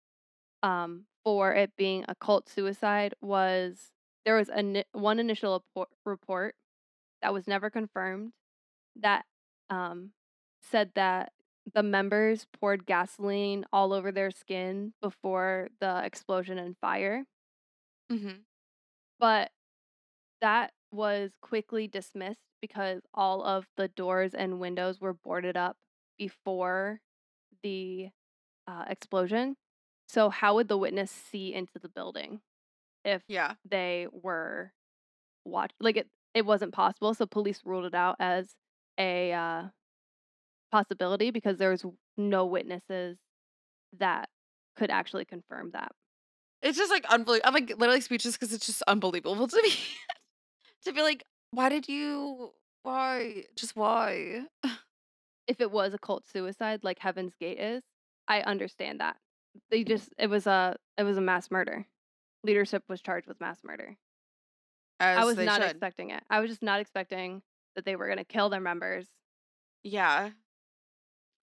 um, 0.62 1.08
for 1.24 1.54
it 1.54 1.72
being 1.78 2.06
a 2.08 2.16
cult 2.16 2.50
suicide 2.50 3.14
was 3.22 3.92
there 4.26 4.36
was 4.36 4.50
a 4.50 4.84
one 4.94 5.20
initial 5.20 5.64
report, 6.06 6.56
that 7.22 7.34
was 7.34 7.48
never 7.48 7.70
confirmed 7.70 8.32
that 9.02 9.26
um, 9.70 10.12
said 10.62 10.92
that 10.96 11.32
the 11.74 11.84
members 11.84 12.46
poured 12.60 12.86
gasoline 12.86 13.66
all 13.72 13.94
over 13.94 14.12
their 14.12 14.32
skin 14.32 14.94
before 15.02 15.70
the 15.80 16.04
explosion 16.04 16.58
and 16.58 16.76
fire. 16.82 17.26
Mm-hmm. 18.12 18.42
But 19.20 19.52
that 20.42 20.74
was 20.92 21.32
quickly 21.42 21.88
dismissed 21.88 22.42
because 22.62 23.02
all 23.14 23.44
of 23.44 23.66
the 23.78 23.88
doors 23.90 24.34
and 24.34 24.60
windows 24.60 25.00
were 25.00 25.14
boarded 25.14 25.56
up 25.58 25.78
before 26.18 27.00
the 27.64 28.10
uh, 28.68 28.86
explosion. 28.90 29.56
So, 30.12 30.30
how 30.30 30.56
would 30.56 30.68
the 30.68 30.78
witness 30.78 31.10
see 31.10 31.54
into 31.54 31.80
the 31.82 31.88
building 31.88 32.42
if 33.06 33.24
Yeah. 33.30 33.54
they 33.64 34.08
were 34.12 34.74
watch 35.46 35.72
like 35.80 35.96
it? 35.96 36.10
It 36.34 36.46
wasn't 36.46 36.74
possible, 36.74 37.14
so 37.14 37.26
police 37.26 37.62
ruled 37.64 37.86
it 37.86 37.94
out 37.96 38.18
as 38.20 38.54
a 38.98 39.32
uh, 39.32 39.64
possibility 40.70 41.32
because 41.32 41.58
there 41.58 41.70
was 41.70 41.86
no 42.18 42.46
witnesses 42.46 43.18
that 44.00 44.28
could 44.76 44.90
actually 44.92 45.24
confirm 45.24 45.72
that. 45.72 45.94
It's 46.62 46.78
just 46.78 46.92
like 46.92 47.06
unbelievable. 47.06 47.48
I'm 47.48 47.54
like 47.54 47.70
literally 47.78 48.02
speechless 48.02 48.36
because 48.36 48.54
it's 48.54 48.66
just 48.66 48.84
unbelievable 48.88 49.48
to 49.48 49.62
me. 49.64 49.72
to 50.84 50.92
be 50.92 51.02
like, 51.02 51.24
why 51.52 51.70
did 51.70 51.88
you? 51.88 52.52
Why? 52.84 53.46
Just 53.56 53.78
why? 53.78 54.42
if 55.48 55.62
it 55.62 55.72
was 55.72 55.94
a 55.94 55.98
cult 56.00 56.28
suicide 56.28 56.82
like 56.84 57.00
Heaven's 57.00 57.34
Gate 57.40 57.60
is, 57.60 57.82
I 58.28 58.42
understand 58.42 59.00
that. 59.00 59.16
They 59.70 59.84
just 59.84 60.10
it 60.18 60.28
was 60.30 60.48
a 60.48 60.76
it 60.98 61.04
was 61.04 61.18
a 61.18 61.22
mass 61.22 61.52
murder. 61.52 61.86
Leadership 62.44 62.84
was 62.88 63.02
charged 63.02 63.28
with 63.28 63.40
mass 63.40 63.60
murder. 63.64 63.98
As 65.00 65.18
I 65.20 65.24
was 65.26 65.38
not 65.38 65.62
should. 65.62 65.72
expecting 65.72 66.12
it. 66.12 66.24
I 66.30 66.40
was 66.40 66.50
just 66.50 66.62
not 66.62 66.80
expecting 66.80 67.42
that 67.76 67.86
they 67.86 67.96
were 67.96 68.06
going 68.06 68.18
to 68.18 68.24
kill 68.24 68.50
their 68.50 68.60
members. 68.62 69.08
Yeah. 69.84 70.32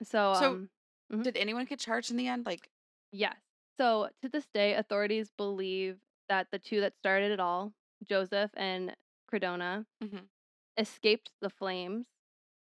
So, 0.03 0.35
So- 0.38 0.51
um 0.53 0.71
Mhm. 1.12 1.23
Did 1.25 1.38
anyone 1.38 1.64
get 1.64 1.79
charged 1.79 2.11
in 2.11 2.18
the 2.18 2.29
end? 2.29 2.44
Like, 2.44 2.68
yes. 3.12 3.35
So 3.79 4.11
to 4.21 4.29
this 4.29 4.47
day 4.53 4.75
authorities 4.75 5.31
believe 5.38 5.99
that 6.29 6.49
the 6.51 6.59
two 6.59 6.83
that 6.83 6.99
started 6.99 7.33
it 7.33 7.40
all, 7.40 7.73
Joseph 8.05 8.51
and 8.55 8.94
Credonia, 9.33 9.87
Mhm. 10.03 10.29
escaped 10.77 11.31
the 11.40 11.49
flames 11.49 12.07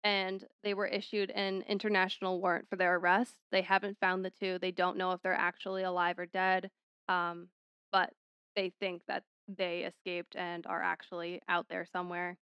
and 0.04 0.44
they 0.62 0.74
were 0.74 0.86
issued 0.86 1.30
an 1.30 1.62
international 1.68 2.40
warrant 2.40 2.68
for 2.68 2.76
their 2.76 2.96
arrest. 2.96 3.34
They 3.52 3.62
haven't 3.62 3.98
found 4.00 4.24
the 4.24 4.30
two. 4.30 4.58
They 4.58 4.70
don't 4.70 4.96
know 4.96 5.12
if 5.12 5.22
they're 5.22 5.32
actually 5.34 5.82
alive 5.82 6.18
or 6.18 6.26
dead. 6.26 6.70
Um, 7.08 7.48
but 7.92 8.12
they 8.56 8.72
think 8.80 9.02
that 9.08 9.24
they 9.48 9.80
escaped 9.80 10.36
and 10.36 10.66
are 10.66 10.82
actually 10.82 11.42
out 11.48 11.66
there 11.68 11.86
somewhere. 11.92 12.36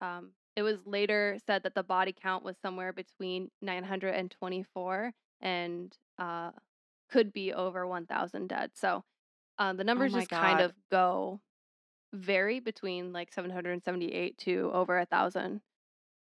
Um, 0.00 0.30
it 0.56 0.62
was 0.62 0.78
later 0.86 1.38
said 1.46 1.64
that 1.64 1.74
the 1.74 1.82
body 1.82 2.14
count 2.14 2.44
was 2.44 2.56
somewhere 2.62 2.92
between 2.92 3.50
924 3.60 5.12
and 5.40 5.96
uh, 6.18 6.50
could 7.10 7.32
be 7.32 7.52
over 7.52 7.86
1,000 7.86 8.48
dead. 8.48 8.70
So 8.74 9.02
uh, 9.58 9.72
the 9.72 9.84
numbers 9.84 10.12
my 10.12 10.20
just 10.20 10.30
kind 10.30 10.60
of 10.60 10.72
go 10.90 11.40
vary 12.12 12.60
between 12.60 13.12
like 13.12 13.32
778 13.32 14.38
to 14.38 14.70
over 14.72 14.98
a 14.98 15.06
thousand. 15.06 15.60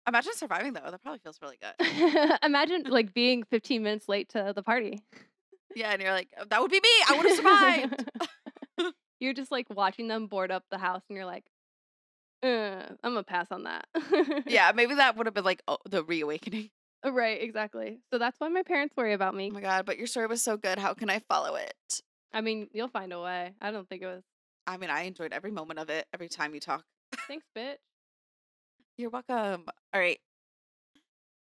Imagine 0.08 0.34
surviving 0.36 0.74
though. 0.74 0.90
That 0.90 1.02
probably 1.02 1.20
feels 1.20 1.40
really 1.42 1.58
good. 1.60 2.38
Imagine 2.44 2.84
like 2.88 3.14
being 3.14 3.44
15 3.44 3.84
minutes 3.84 4.10
late 4.10 4.30
to 4.30 4.54
the 4.56 4.64
party. 4.64 5.02
yeah, 5.76 5.92
and 5.92 6.02
you're 6.02 6.12
like, 6.12 6.30
that 6.50 6.62
would 6.62 6.72
be 6.72 6.80
me. 6.82 6.90
I 7.08 7.18
would 7.18 7.26
have 7.26 7.38
survived. 7.38 8.94
you're 9.20 9.34
just 9.34 9.52
like 9.52 9.68
watching 9.70 10.08
them 10.08 10.28
board 10.28 10.52
up 10.52 10.64
the 10.70 10.78
house 10.78 11.04
and 11.10 11.16
you're 11.16 11.26
like, 11.26 11.46
uh, 12.44 12.84
I'm 13.04 13.14
gonna 13.14 13.24
pass 13.24 13.48
on 13.52 13.64
that. 13.64 13.88
yeah, 14.48 14.72
maybe 14.76 14.96
that 14.96 15.16
would 15.16 15.28
have 15.28 15.34
been 15.34 15.46
like 15.46 15.64
oh, 15.68 15.78
the 15.90 16.04
reawakening. 16.04 16.70
right, 17.06 17.42
exactly. 17.42 18.00
So 18.12 18.18
that's 18.18 18.40
why 18.40 18.50
my 18.50 18.64
parents 18.64 18.96
worry 18.98 19.14
about 19.14 19.36
me. 19.36 19.50
Oh 19.50 19.54
my 19.54 19.62
god, 19.62 19.86
but 19.86 19.98
your 19.98 20.08
story 20.08 20.28
was 20.28 20.42
so 20.42 20.58
good. 20.58 20.78
How 20.78 20.94
can 20.94 21.10
I 21.10 21.20
follow 21.20 21.56
it? 21.56 22.02
I 22.34 22.42
mean, 22.42 22.68
you'll 22.74 22.90
find 22.90 23.14
a 23.14 23.22
way. 23.22 23.54
I 23.62 23.72
don't 23.72 23.88
think 23.88 24.02
it 24.02 24.08
was. 24.08 24.24
I 24.66 24.78
mean, 24.78 24.90
I 24.90 25.04
enjoyed 25.04 25.34
every 25.34 25.52
moment 25.52 25.80
of 25.80 25.90
it. 25.90 26.06
Every 26.14 26.30
time 26.30 26.54
you 26.54 26.60
talk. 26.60 26.84
Thanks, 27.28 27.46
bitch. 27.56 27.76
You're 28.98 29.10
welcome. 29.10 29.66
All 29.94 30.00
right. 30.00 30.20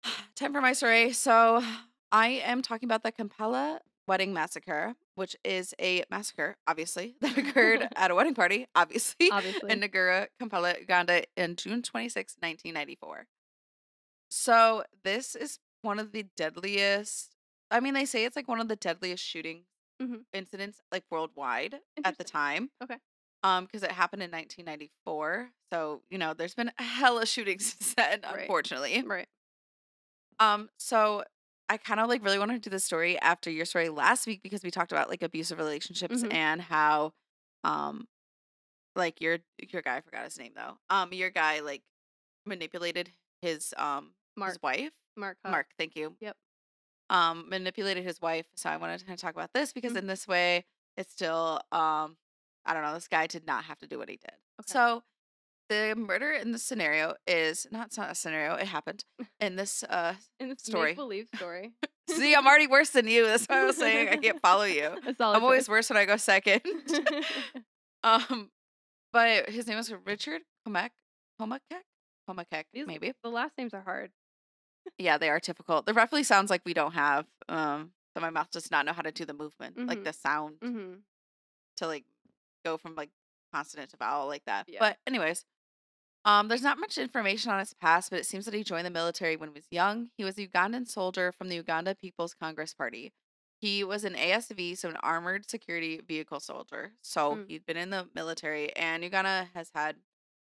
Time 0.35 0.53
for 0.53 0.61
my 0.61 0.73
story. 0.73 1.13
So, 1.13 1.63
I 2.11 2.27
am 2.45 2.61
talking 2.61 2.87
about 2.87 3.03
the 3.03 3.11
Kampala 3.11 3.79
wedding 4.07 4.33
massacre, 4.33 4.93
which 5.15 5.35
is 5.43 5.73
a 5.79 6.03
massacre, 6.11 6.55
obviously, 6.67 7.15
that 7.21 7.37
occurred 7.37 7.87
at 7.95 8.11
a 8.11 8.15
wedding 8.15 8.33
party, 8.35 8.67
obviously, 8.75 9.29
Obviously. 9.31 9.71
in 9.71 9.81
Nagura, 9.81 10.27
Kampala, 10.39 10.75
Uganda, 10.79 11.23
in 11.37 11.55
June 11.55 11.81
26, 11.81 12.35
1994. 12.39 13.27
So, 14.29 14.83
this 15.03 15.35
is 15.35 15.59
one 15.83 15.99
of 15.99 16.11
the 16.11 16.23
deadliest. 16.35 17.35
I 17.71 17.79
mean, 17.79 17.93
they 17.93 18.05
say 18.05 18.25
it's 18.25 18.35
like 18.35 18.47
one 18.47 18.59
of 18.59 18.67
the 18.67 18.75
deadliest 18.75 19.23
shooting 19.23 19.63
Mhm. 20.01 20.25
incidents, 20.33 20.81
like 20.91 21.03
worldwide 21.11 21.79
at 22.03 22.17
the 22.17 22.23
time. 22.23 22.71
Okay. 22.83 22.97
Um, 23.43 23.65
because 23.65 23.83
it 23.83 23.91
happened 23.91 24.23
in 24.23 24.31
1994. 24.31 25.49
So, 25.71 26.01
you 26.09 26.17
know, 26.17 26.33
there's 26.33 26.55
been 26.55 26.71
a 26.79 26.83
hella 26.83 27.25
shootings 27.25 27.75
since 27.77 27.93
then, 27.95 28.21
Right. 28.23 28.41
unfortunately. 28.41 29.03
Right. 29.05 29.27
Um, 30.39 30.69
so 30.77 31.23
I 31.69 31.77
kind 31.77 31.99
of 31.99 32.09
like 32.09 32.23
really 32.23 32.39
wanted 32.39 32.61
to 32.63 32.69
do 32.69 32.73
this 32.73 32.83
story 32.83 33.19
after 33.19 33.49
your 33.49 33.65
story 33.65 33.89
last 33.89 34.27
week 34.27 34.41
because 34.43 34.63
we 34.63 34.71
talked 34.71 34.91
about 34.91 35.09
like 35.09 35.23
abusive 35.23 35.57
relationships 35.57 36.23
Mhm. 36.23 36.33
and 36.33 36.61
how 36.61 37.13
um 37.63 38.07
like 38.95 39.21
your 39.21 39.39
your 39.71 39.81
guy 39.81 39.97
I 39.97 40.01
forgot 40.01 40.23
his 40.25 40.37
name 40.37 40.53
though. 40.55 40.77
Um 40.89 41.13
your 41.13 41.29
guy 41.29 41.59
like 41.61 41.81
manipulated 42.45 43.11
his 43.41 43.73
um 43.77 44.13
Mark. 44.35 44.51
his 44.53 44.61
wife. 44.61 44.91
Mark. 45.15 45.37
Mark, 45.47 45.67
thank 45.77 45.95
you. 45.95 46.15
Yep. 46.19 46.35
Um 47.09 47.47
manipulated 47.49 48.03
his 48.03 48.21
wife. 48.21 48.45
So 48.55 48.69
I 48.69 48.77
wanted 48.77 48.99
to 48.99 49.05
kind 49.05 49.15
of 49.17 49.21
talk 49.21 49.33
about 49.35 49.53
this 49.53 49.71
because 49.73 49.93
Mhm. 49.93 49.97
in 49.99 50.07
this 50.07 50.27
way 50.27 50.65
it's 50.97 51.13
still 51.13 51.61
um 51.71 52.17
I 52.65 52.73
don't 52.73 52.83
know, 52.83 52.93
this 52.93 53.07
guy 53.07 53.27
did 53.27 53.45
not 53.45 53.65
have 53.65 53.79
to 53.79 53.87
do 53.87 53.97
what 53.97 54.09
he 54.09 54.15
did. 54.17 54.31
Okay. 54.61 54.65
So 54.67 55.03
the 55.69 55.95
murder 55.97 56.31
in 56.31 56.51
this 56.51 56.63
scenario 56.63 57.15
is 57.27 57.65
not, 57.71 57.87
it's 57.87 57.97
not 57.97 58.11
a 58.11 58.15
scenario, 58.15 58.55
it 58.55 58.67
happened 58.67 59.05
in 59.39 59.55
this 59.55 59.83
uh 59.83 60.15
In 60.39 60.49
this 60.49 60.61
story. 60.63 60.93
believe 60.93 61.27
story. 61.35 61.73
See, 62.09 62.35
I'm 62.35 62.45
already 62.45 62.67
worse 62.67 62.89
than 62.89 63.07
you. 63.07 63.25
That's 63.25 63.45
why 63.45 63.61
I 63.61 63.65
was 63.65 63.77
saying 63.77 64.09
I 64.09 64.17
can't 64.17 64.41
follow 64.41 64.65
you. 64.65 64.89
I'm 65.19 65.43
always 65.43 65.69
worse 65.69 65.89
when 65.89 65.95
I 65.97 66.03
go 66.05 66.17
second. 66.17 66.61
um, 68.03 68.49
but 69.11 69.49
his 69.49 69.67
name 69.67 69.77
was 69.77 69.91
Richard 70.05 70.41
Komek. 70.67 70.89
Komakek? 71.39 71.59
Komakek, 72.29 72.65
maybe. 72.85 73.13
the 73.23 73.29
last 73.29 73.53
names 73.57 73.73
are 73.73 73.81
hard. 73.81 74.11
Yeah, 74.97 75.17
they 75.17 75.29
are 75.29 75.39
typical. 75.39 75.81
The 75.81 75.93
roughly 75.93 76.23
sounds 76.23 76.49
like 76.49 76.61
we 76.65 76.73
don't 76.73 76.93
have. 76.93 77.25
Um, 77.49 77.91
so 78.15 78.21
my 78.21 78.29
mouth 78.29 78.49
does 78.51 78.69
not 78.69 78.85
know 78.85 78.93
how 78.93 79.01
to 79.01 79.11
do 79.11 79.25
the 79.25 79.33
movement, 79.33 79.77
like 79.87 79.99
Mhm. 79.99 80.03
the 80.03 80.13
sound 80.13 80.59
Mm-hmm. 80.61 80.93
to 81.77 81.87
like 81.87 82.05
go 82.63 82.77
from 82.77 82.95
like 82.95 83.09
consonant 83.53 83.91
to 83.91 83.97
vowel 83.97 84.27
like 84.27 84.43
that. 84.45 84.65
Yeah. 84.67 84.79
But 84.79 84.97
anyways, 85.07 85.45
um, 86.25 86.47
there's 86.47 86.61
not 86.63 86.79
much 86.79 86.97
information 86.97 87.51
on 87.51 87.59
his 87.59 87.73
past, 87.73 88.09
but 88.09 88.19
it 88.19 88.25
seems 88.25 88.45
that 88.45 88.53
he 88.53 88.63
joined 88.63 88.85
the 88.85 88.89
military 88.91 89.35
when 89.35 89.49
he 89.49 89.53
was 89.53 89.67
young. 89.71 90.09
He 90.17 90.23
was 90.23 90.37
a 90.37 90.47
Ugandan 90.47 90.87
soldier 90.87 91.31
from 91.31 91.49
the 91.49 91.55
Uganda 91.55 91.95
People's 91.95 92.33
Congress 92.33 92.73
Party. 92.73 93.11
He 93.59 93.83
was 93.83 94.03
an 94.03 94.15
ASV, 94.15 94.77
so 94.77 94.89
an 94.89 94.97
armored 95.03 95.49
security 95.49 96.01
vehicle 96.05 96.39
soldier. 96.39 96.93
So 97.01 97.35
Mm. 97.35 97.49
he'd 97.49 97.65
been 97.65 97.77
in 97.77 97.89
the 97.91 98.09
military, 98.15 98.75
and 98.75 99.03
Uganda 99.03 99.49
has 99.53 99.71
had 99.75 99.97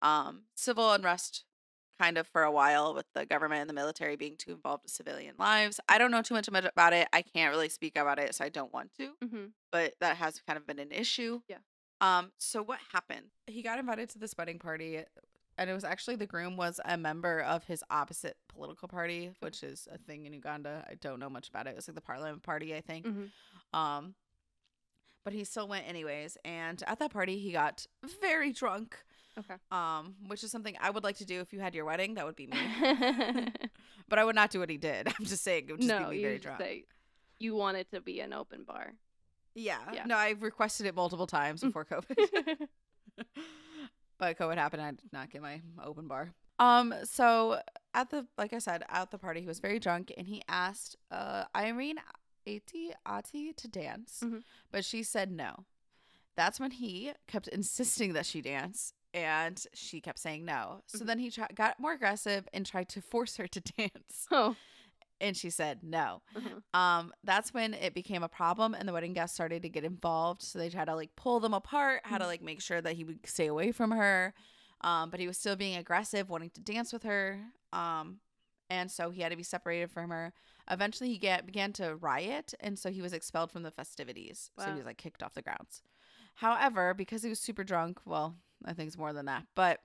um, 0.02 0.44
civil 0.56 0.92
unrest 0.92 1.46
kind 2.00 2.18
of 2.18 2.28
for 2.28 2.44
a 2.44 2.52
while 2.52 2.94
with 2.94 3.06
the 3.16 3.26
government 3.26 3.62
and 3.62 3.70
the 3.70 3.74
military 3.74 4.16
being 4.18 4.36
too 4.36 4.52
involved 4.52 4.84
with 4.84 4.92
civilian 4.92 5.36
lives. 5.38 5.80
I 5.88 5.98
don't 5.98 6.12
know 6.12 6.22
too 6.22 6.34
much 6.34 6.48
about 6.50 6.92
it. 6.94 7.08
I 7.14 7.22
can't 7.22 7.52
really 7.54 7.70
speak 7.70 7.98
about 7.98 8.20
it, 8.20 8.36
so 8.36 8.44
I 8.44 8.50
don't 8.50 8.74
want 8.74 8.92
to 9.00 9.12
Mm-hmm. 9.24 9.46
but 9.72 9.94
that 10.02 10.18
has 10.18 10.42
kind 10.46 10.58
of 10.58 10.68
been 10.68 10.80
an 10.80 10.92
issue. 10.92 11.42
Yeah. 11.48 11.60
Um, 12.04 12.32
so 12.38 12.62
what 12.62 12.80
happened? 12.92 13.28
He 13.48 13.62
got 13.62 13.80
invited 13.80 14.10
to 14.10 14.20
this 14.20 14.36
wedding 14.38 14.60
party 14.60 15.00
and 15.58 15.70
it 15.70 15.74
was 15.74 15.84
actually 15.84 16.16
the 16.16 16.26
groom 16.26 16.58
was 16.58 16.80
a 16.84 16.98
member 16.98 17.42
of 17.42 17.64
his 17.66 17.84
opposite 17.90 18.38
political 18.48 18.88
party, 18.88 19.32
which 19.40 19.64
is 19.64 19.88
a 19.94 19.98
thing 19.98 20.26
in 20.26 20.34
Uganda. 20.34 20.86
I 20.90 20.96
don't 20.96 21.20
know 21.20 21.30
much 21.30 21.50
about 21.50 21.68
it. 21.68 21.72
It 21.72 21.76
was 21.78 21.88
like 21.88 21.96
the 21.96 22.02
Parliament 22.02 22.44
Party, 22.44 22.76
I 22.76 22.82
think. 22.82 23.06
Mm-hmm. 23.06 23.80
Um 23.80 24.16
but 25.24 25.32
he 25.32 25.46
still 25.46 25.70
went 25.70 25.88
anyways, 25.88 26.38
and 26.44 26.84
at 26.86 27.00
that 27.00 27.14
party 27.14 27.40
he 27.40 27.54
got 27.54 27.88
very 28.22 28.52
drunk. 28.52 28.98
Okay. 29.40 29.56
Um, 29.72 30.16
which 30.28 30.44
is 30.44 30.52
something 30.52 30.76
I 30.80 30.90
would 30.90 31.04
like 31.04 31.18
to 31.18 31.26
do 31.26 31.40
if 31.40 31.54
you 31.54 31.60
had 31.60 31.74
your 31.74 31.86
wedding. 31.86 32.16
That 32.16 32.26
would 32.26 32.36
be 32.36 32.48
me. 32.48 32.58
but 34.10 34.20
I 34.20 34.26
would 34.26 34.36
not 34.36 34.52
do 34.52 34.60
what 34.60 34.70
he 34.70 34.78
did. 34.78 35.08
I'm 35.20 35.26
just 35.26 35.44
saying 35.44 35.66
it 35.70 35.72
would 35.72 35.82
just 35.82 35.88
no, 35.88 36.10
be 36.10 36.22
very 36.22 36.40
drunk. 36.40 36.60
say 36.60 36.84
you 37.40 37.56
want 37.56 37.78
it 37.78 37.90
to 37.92 38.02
be 38.02 38.20
an 38.20 38.34
open 38.34 38.64
bar. 38.64 38.94
Yeah. 39.56 39.80
Yeah. 39.94 40.06
No, 40.06 40.16
I 40.18 40.32
requested 40.40 40.86
it 40.88 40.96
multiple 40.96 41.28
times 41.28 41.62
Mm. 41.62 41.68
before 41.68 41.86
COVID. 41.86 42.18
but 44.18 44.38
COVID 44.38 44.58
happened. 44.58 44.82
I 44.82 44.92
did 44.92 45.12
not 45.12 45.30
get 45.30 45.42
my 45.42 45.62
open 45.84 46.08
bar. 46.08 46.34
Um. 46.60 46.94
So 47.04 47.60
at 47.94 48.10
the 48.10 48.28
like 48.38 48.54
I 48.54 48.60
said 48.60 48.84
at 48.90 49.12
the 49.12 49.18
party, 49.18 49.42
he 49.42 49.48
was 49.48 49.60
very 49.60 49.80
drunk, 49.80 50.12
and 50.18 50.28
he 50.28 50.42
asked 50.48 50.96
uh, 51.12 51.46
Irene 51.56 51.98
Ati 52.48 52.92
Ati 53.06 53.54
to 53.54 53.68
dance, 53.68 54.22
Mhm. 54.24 54.44
but 54.72 54.86
she 54.86 55.04
said 55.04 55.32
no. 55.32 55.66
That's 56.36 56.60
when 56.60 56.72
he 56.72 57.12
kept 57.28 57.48
insisting 57.48 58.14
that 58.14 58.26
she 58.26 58.42
dance, 58.42 58.94
and 59.14 59.64
she 59.74 60.00
kept 60.02 60.20
saying 60.20 60.46
no. 60.46 60.82
So 60.88 61.00
Mhm. 61.00 61.08
then 61.08 61.20
he 61.20 61.32
try- 61.32 61.48
got 61.54 61.80
more 61.80 61.94
aggressive 61.94 62.48
and 62.54 62.66
tried 62.66 62.90
to 62.90 63.02
force 63.02 63.38
her 63.38 63.48
to 63.48 63.60
dance, 63.78 64.28
Oh. 64.32 64.56
And 65.24 65.36
she 65.36 65.50
said 65.50 65.80
no. 65.84 66.22
Mhm. 66.36 66.62
Um, 66.78 67.14
that's 67.24 67.54
when 67.54 67.74
it 67.74 67.94
became 67.96 68.22
a 68.24 68.30
problem, 68.30 68.74
and 68.76 68.88
the 68.88 68.94
wedding 68.94 69.14
guests 69.14 69.34
started 69.34 69.62
to 69.64 69.70
get 69.70 69.84
involved. 69.84 70.42
So 70.44 70.60
they 70.60 70.70
tried 70.70 70.86
to 70.86 70.96
like 70.96 71.16
pull 71.16 71.40
them 71.40 71.54
apart, 71.54 72.02
how 72.04 72.18
to 72.20 72.26
Mhm. 72.26 72.28
like 72.28 72.42
make 72.42 72.62
sure 72.62 72.82
that 72.82 72.94
he 72.96 73.04
would 73.04 73.26
stay 73.26 73.48
away 73.48 73.72
from 73.72 73.92
her. 73.92 74.34
Um, 74.82 75.10
but 75.10 75.20
he 75.20 75.28
was 75.28 75.38
still 75.40 75.56
being 75.56 75.78
aggressive, 75.78 76.30
wanting 76.30 76.50
to 76.52 76.62
dance 76.62 76.92
with 76.94 77.04
her. 77.04 77.40
Um, 77.72 78.20
and 78.70 78.92
so 78.92 79.12
he 79.12 79.22
had 79.22 79.30
to 79.30 79.38
be 79.38 79.44
separated 79.44 79.90
from 79.92 80.10
her. 80.10 80.34
Eventually, 80.70 81.10
he 81.10 81.18
get 81.18 81.46
began 81.46 81.74
to 81.74 81.96
riot, 81.96 82.54
and 82.60 82.78
so 82.78 82.92
he 82.92 83.02
was 83.02 83.14
expelled 83.14 83.52
from 83.52 83.64
the 83.64 83.72
festivities. 83.72 84.52
So 84.58 84.66
he 84.72 84.78
was 84.78 84.86
like 84.86 84.98
kicked 84.98 85.24
off 85.24 85.34
the 85.36 85.42
grounds. 85.42 85.84
However, 86.36 86.94
because 86.94 87.24
he 87.24 87.30
was 87.30 87.40
super 87.40 87.64
drunk, 87.64 88.00
well, 88.06 88.36
I 88.66 88.74
think 88.74 88.88
it's 88.88 88.98
more 88.98 89.14
than 89.14 89.26
that, 89.28 89.46
but 89.56 89.82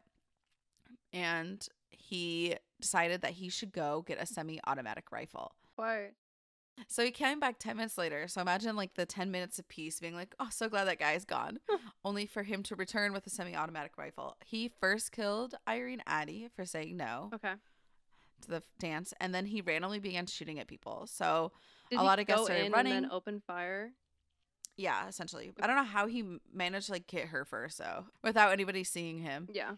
and 1.13 1.67
he 1.91 2.57
decided 2.81 3.23
that 3.23 3.33
he 3.33 3.49
should 3.49 3.73
go 3.73 4.03
get 4.07 4.21
a 4.21 4.27
semi-automatic 4.27 5.11
rifle. 5.13 5.53
Why? 5.77 6.11
So 6.87 7.05
he 7.05 7.11
came 7.11 7.41
back 7.41 7.59
10 7.59 7.77
minutes 7.77 7.99
later. 7.99 8.29
So 8.29 8.41
imagine 8.41 8.77
like 8.77 8.95
the 8.95 9.05
10 9.05 9.31
minutes 9.33 9.59
of 9.59 9.67
peace 9.69 9.99
being 9.99 10.15
like, 10.15 10.35
oh, 10.39 10.49
so 10.51 10.69
glad 10.69 10.85
that 10.85 11.01
guy's 11.01 11.25
gone. 11.25 11.59
Only 12.05 12.25
for 12.27 12.45
him 12.45 12.63
to 12.65 12.77
return 12.77 13.13
with 13.13 13.27
a 13.27 13.31
semi 13.31 13.57
automatic 13.57 13.99
rifle. 13.99 14.37
He 14.45 14.71
first 14.81 15.11
killed 15.11 15.55
Irene 15.69 16.03
Addy 16.07 16.49
for 16.55 16.65
saying 16.65 16.97
no 16.97 17.31
Okay. 17.35 17.55
to 18.43 18.49
the 18.49 18.63
dance. 18.79 19.13
And 19.21 19.35
then 19.35 19.47
he 19.47 19.61
randomly 19.61 19.99
began 19.99 20.27
shooting 20.27 20.61
at 20.61 20.69
people. 20.69 21.09
So, 21.09 21.51
Did 21.91 21.99
A 21.99 22.03
lot 22.05 22.21
of 22.21 22.27
guests 22.27 22.45
started 22.45 22.71
running. 22.73 22.93
and 22.93 23.05
then 23.07 23.11
open 23.13 23.41
fire? 23.45 23.91
yeah, 24.77 25.09
essentially. 25.09 25.51
I 25.61 25.67
don't 25.67 25.75
know 25.75 25.83
how 25.83 26.07
he 26.07 26.39
managed 26.55 26.87
to 26.87 26.93
like 26.93 27.11
hit 27.11 27.27
her 27.29 27.45
first, 27.45 27.79
though, 27.79 28.05
without 28.23 28.53
anybody 28.53 28.85
seeing 28.85 29.19
him. 29.19 29.49
Yeah. 29.53 29.73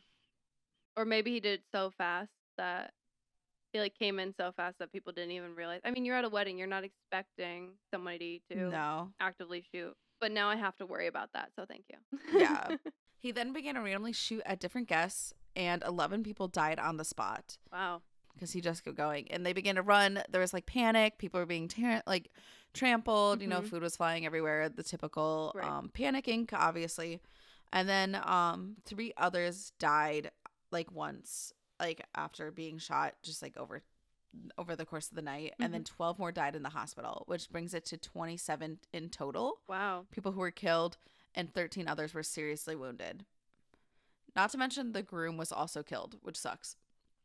Or 0.96 1.04
maybe 1.04 1.30
he 1.30 1.40
did 1.40 1.60
it 1.60 1.62
so 1.72 1.90
fast 1.96 2.30
that 2.58 2.92
he 3.72 3.78
like 3.80 3.94
came 3.98 4.18
in 4.18 4.34
so 4.38 4.52
fast 4.56 4.76
that 4.80 4.90
people 4.92 5.12
didn't 5.12 5.30
even 5.32 5.54
realize. 5.54 5.80
I 5.84 5.90
mean, 5.90 6.04
you're 6.04 6.16
at 6.16 6.24
a 6.24 6.28
wedding, 6.28 6.58
you're 6.58 6.66
not 6.66 6.84
expecting 6.84 7.70
somebody 7.92 8.42
to 8.50 8.56
No. 8.56 9.10
actively 9.20 9.64
shoot. 9.72 9.94
But 10.20 10.32
now 10.32 10.48
I 10.50 10.56
have 10.56 10.76
to 10.78 10.86
worry 10.86 11.06
about 11.06 11.30
that, 11.34 11.50
so 11.56 11.64
thank 11.66 11.84
you. 11.90 12.38
Yeah. 12.38 12.76
He 13.22 13.32
then 13.32 13.52
began 13.52 13.74
to 13.74 13.82
randomly 13.82 14.14
shoot 14.14 14.40
at 14.46 14.60
different 14.60 14.88
guests, 14.88 15.34
and 15.54 15.82
11 15.86 16.22
people 16.22 16.48
died 16.48 16.78
on 16.78 16.96
the 16.96 17.04
spot. 17.04 17.58
wow. 17.70 18.00
because 18.34 18.52
he 18.52 18.62
just 18.62 18.82
kept 18.82 18.96
going 18.96 19.30
and 19.30 19.44
they 19.44 19.52
began 19.52 19.74
to 19.74 19.82
run 19.82 20.22
there 20.30 20.40
was 20.40 20.54
like 20.54 20.64
panic 20.64 21.18
people 21.18 21.38
were 21.38 21.44
being 21.44 21.68
tar- 21.68 22.02
like 22.06 22.30
trampled 22.72 23.42
you 23.42 23.46
know 23.48 23.60
Mhm. 23.60 23.66
food 23.68 23.82
was 23.82 23.96
flying 23.96 24.24
everywhere 24.24 24.70
the 24.70 24.82
typical 24.82 25.52
Right. 25.54 25.68
um 25.68 25.90
panicking 25.92 26.48
obviously 26.54 27.20
and 27.72 27.86
then 27.88 28.14
um 28.24 28.76
three 28.86 29.12
others 29.18 29.72
died 29.78 30.30
like 30.70 30.90
once 30.92 31.52
like 31.78 32.04
after 32.14 32.50
being 32.50 32.78
shot 32.78 33.14
just 33.22 33.42
like 33.42 33.56
over 33.56 33.82
over 34.58 34.76
the 34.76 34.84
course 34.86 35.08
of 35.08 35.16
the 35.16 35.22
night 35.22 35.54
and 35.58 35.74
then 35.74 35.82
mm-hmm. 35.82 35.96
12 35.96 36.18
more 36.18 36.30
died 36.32 36.54
in 36.54 36.62
the 36.62 36.68
hospital 36.68 37.24
which 37.26 37.50
brings 37.50 37.74
it 37.74 37.84
to 37.84 37.96
27 37.96 38.78
in 38.92 39.08
total 39.08 39.58
Wow. 39.68 40.06
people 40.12 40.32
who 40.32 40.40
were 40.40 40.52
killed 40.52 40.98
and 41.34 41.52
13 41.52 41.88
others 41.88 42.14
were 42.14 42.22
seriously 42.22 42.76
wounded 42.76 43.24
not 44.36 44.50
to 44.50 44.58
mention 44.58 44.92
the 44.92 45.02
groom 45.02 45.36
was 45.36 45.50
also 45.50 45.82
killed 45.82 46.16
which 46.22 46.38
sucks 46.38 46.76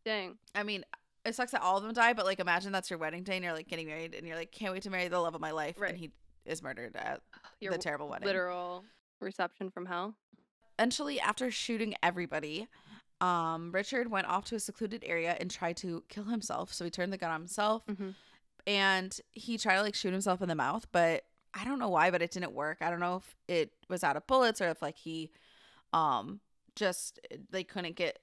Dang. 0.06 0.38
I 0.54 0.62
mean, 0.64 0.86
it 1.26 1.34
sucks 1.34 1.52
that 1.52 1.62
all 1.62 1.78
of 1.78 1.84
them 1.84 1.92
die, 1.92 2.14
but 2.14 2.26
like 2.26 2.40
imagine 2.40 2.72
that's 2.72 2.90
your 2.90 3.00
wedding 3.00 3.24
day 3.24 3.36
and 3.36 3.44
you're 3.44 3.54
like 3.54 3.68
getting 3.68 3.88
married 3.88 4.14
and 4.14 4.26
you're 4.28 4.38
like, 4.38 4.52
can't 4.52 4.72
wait 4.72 4.84
to 4.84 4.92
marry 4.92 5.08
the 5.08 5.20
love 5.20 5.34
of 5.34 5.42
my 5.42 5.52
life. 5.52 5.76
Right. 5.80 5.90
And 5.90 6.00
he 6.00 6.12
is 6.46 6.62
murdered 6.62 6.96
at 6.96 7.22
Your 7.60 7.72
the 7.74 7.80
terrible 7.80 8.08
wedding. 8.08 8.28
literal 8.28 8.86
reception 9.20 9.72
from 9.72 9.88
hell. 9.88 10.16
Eventually, 10.78 11.20
after 11.20 11.50
shooting 11.50 11.96
everybody, 12.04 12.68
um, 13.22 13.72
Richard 13.72 14.10
went 14.12 14.28
off 14.28 14.46
to 14.46 14.56
a 14.56 14.60
secluded 14.60 15.04
area 15.06 15.36
and 15.40 15.50
tried 15.50 15.78
to 15.78 16.04
kill 16.10 16.26
himself. 16.26 16.74
So 16.74 16.84
he 16.84 16.92
turned 16.92 17.14
the 17.14 17.18
gun 17.18 17.32
on 17.32 17.40
himself 17.42 17.86
Mm-hmm. 17.88 18.10
and 18.68 19.20
he 19.32 19.58
tried 19.58 19.76
to 19.78 19.82
like 19.84 19.96
shoot 19.96 20.12
himself 20.12 20.42
in 20.42 20.50
the 20.50 20.56
mouth, 20.56 20.88
but 20.92 21.24
I 21.54 21.64
don't 21.64 21.80
know 21.80 21.90
why, 21.90 22.12
but 22.12 22.22
it 22.22 22.32
didn't 22.32 22.52
work. 22.52 22.80
I 22.82 22.90
don't 22.90 23.00
know 23.00 23.18
if 23.18 23.36
it 23.48 23.72
was 23.90 24.04
out 24.04 24.18
of 24.18 24.28
bullets 24.28 24.60
or 24.62 24.68
if 24.70 24.82
like 24.82 24.98
he 24.98 25.32
um 25.94 26.40
just 26.76 27.20
they 27.52 27.64
couldn't 27.64 27.96
get 27.96 28.20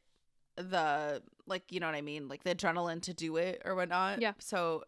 the 0.56 1.22
like 1.46 1.62
you 1.72 1.80
know 1.80 1.86
what 1.86 1.94
I 1.94 2.02
mean, 2.02 2.28
like 2.28 2.44
the 2.44 2.54
adrenaline 2.54 3.00
to 3.02 3.14
do 3.14 3.36
it 3.36 3.62
or 3.64 3.74
whatnot. 3.74 4.20
Yeah. 4.20 4.32
So 4.38 4.84